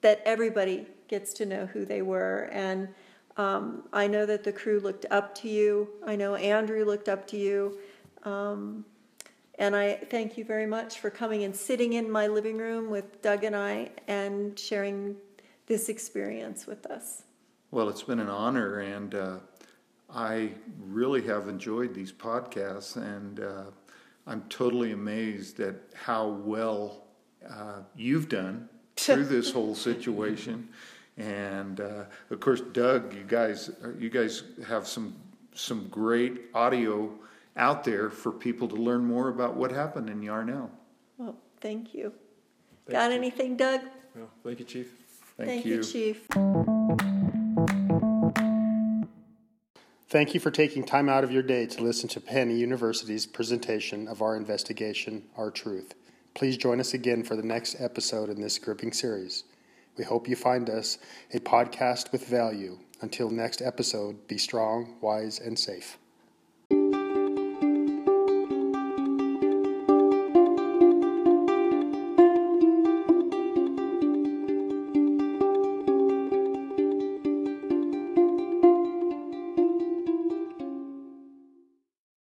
that 0.00 0.22
everybody 0.24 0.86
gets 1.08 1.32
to 1.34 1.46
know 1.46 1.66
who 1.66 1.84
they 1.84 2.02
were. 2.02 2.48
And 2.52 2.88
um, 3.36 3.84
I 3.92 4.06
know 4.06 4.26
that 4.26 4.44
the 4.44 4.52
crew 4.52 4.80
looked 4.80 5.06
up 5.10 5.34
to 5.36 5.48
you. 5.48 5.88
I 6.06 6.16
know 6.16 6.34
Andrew 6.34 6.84
looked 6.84 7.08
up 7.08 7.26
to 7.28 7.36
you. 7.36 7.78
Um, 8.24 8.84
and 9.58 9.76
I 9.76 9.94
thank 9.94 10.38
you 10.38 10.44
very 10.44 10.66
much 10.66 11.00
for 11.00 11.10
coming 11.10 11.44
and 11.44 11.54
sitting 11.54 11.92
in 11.92 12.10
my 12.10 12.26
living 12.26 12.56
room 12.56 12.88
with 12.88 13.20
Doug 13.20 13.44
and 13.44 13.54
I 13.54 13.90
and 14.08 14.58
sharing 14.58 15.16
this 15.66 15.88
experience 15.88 16.66
with 16.66 16.86
us. 16.86 17.24
Well, 17.72 17.88
it's 17.88 18.02
been 18.02 18.18
an 18.18 18.28
honor, 18.28 18.80
and 18.80 19.14
uh, 19.14 19.36
I 20.12 20.50
really 20.80 21.22
have 21.22 21.46
enjoyed 21.46 21.94
these 21.94 22.10
podcasts, 22.12 22.96
and 22.96 23.38
uh, 23.38 23.64
I'm 24.26 24.42
totally 24.48 24.90
amazed 24.90 25.60
at 25.60 25.76
how 25.94 26.26
well 26.28 27.04
uh, 27.48 27.82
you've 27.94 28.28
done 28.28 28.68
through 28.96 29.26
this 29.26 29.52
whole 29.52 29.76
situation. 29.76 30.68
And 31.16 31.80
uh, 31.80 32.04
of 32.30 32.40
course, 32.40 32.60
Doug, 32.60 33.14
you 33.14 33.22
guys, 33.22 33.70
you 33.98 34.10
guys 34.10 34.42
have 34.66 34.86
some 34.86 35.14
some 35.54 35.88
great 35.88 36.42
audio 36.54 37.12
out 37.56 37.84
there 37.84 38.08
for 38.08 38.32
people 38.32 38.66
to 38.68 38.76
learn 38.76 39.04
more 39.04 39.28
about 39.28 39.56
what 39.56 39.70
happened 39.70 40.08
in 40.08 40.22
Yarnell. 40.22 40.70
Well, 41.18 41.36
thank 41.60 41.94
you. 41.94 42.12
Thank 42.86 42.98
Got 42.98 43.10
you. 43.10 43.16
anything, 43.16 43.56
Doug? 43.56 43.82
Well, 44.16 44.30
thank 44.42 44.58
you, 44.58 44.64
Chief. 44.64 44.92
Thank, 45.36 45.64
you, 45.64 45.82
Chief. 45.82 46.26
Thank 50.10 50.34
you 50.34 50.40
for 50.40 50.50
taking 50.50 50.82
time 50.82 51.08
out 51.08 51.22
of 51.22 51.30
your 51.30 51.44
day 51.44 51.66
to 51.66 51.84
listen 51.84 52.08
to 52.08 52.20
Penny 52.20 52.56
University's 52.56 53.26
presentation 53.26 54.08
of 54.08 54.22
our 54.22 54.34
investigation, 54.34 55.22
Our 55.36 55.52
Truth. 55.52 55.94
Please 56.34 56.56
join 56.56 56.80
us 56.80 56.92
again 56.94 57.22
for 57.22 57.36
the 57.36 57.44
next 57.44 57.76
episode 57.80 58.28
in 58.28 58.40
this 58.40 58.58
gripping 58.58 58.92
series. 58.92 59.44
We 59.96 60.02
hope 60.02 60.28
you 60.28 60.34
find 60.34 60.68
us 60.68 60.98
a 61.32 61.38
podcast 61.38 62.10
with 62.10 62.26
value. 62.26 62.80
Until 63.00 63.30
next 63.30 63.62
episode, 63.62 64.26
be 64.26 64.36
strong, 64.36 64.96
wise, 65.00 65.38
and 65.38 65.56
safe. 65.56 65.96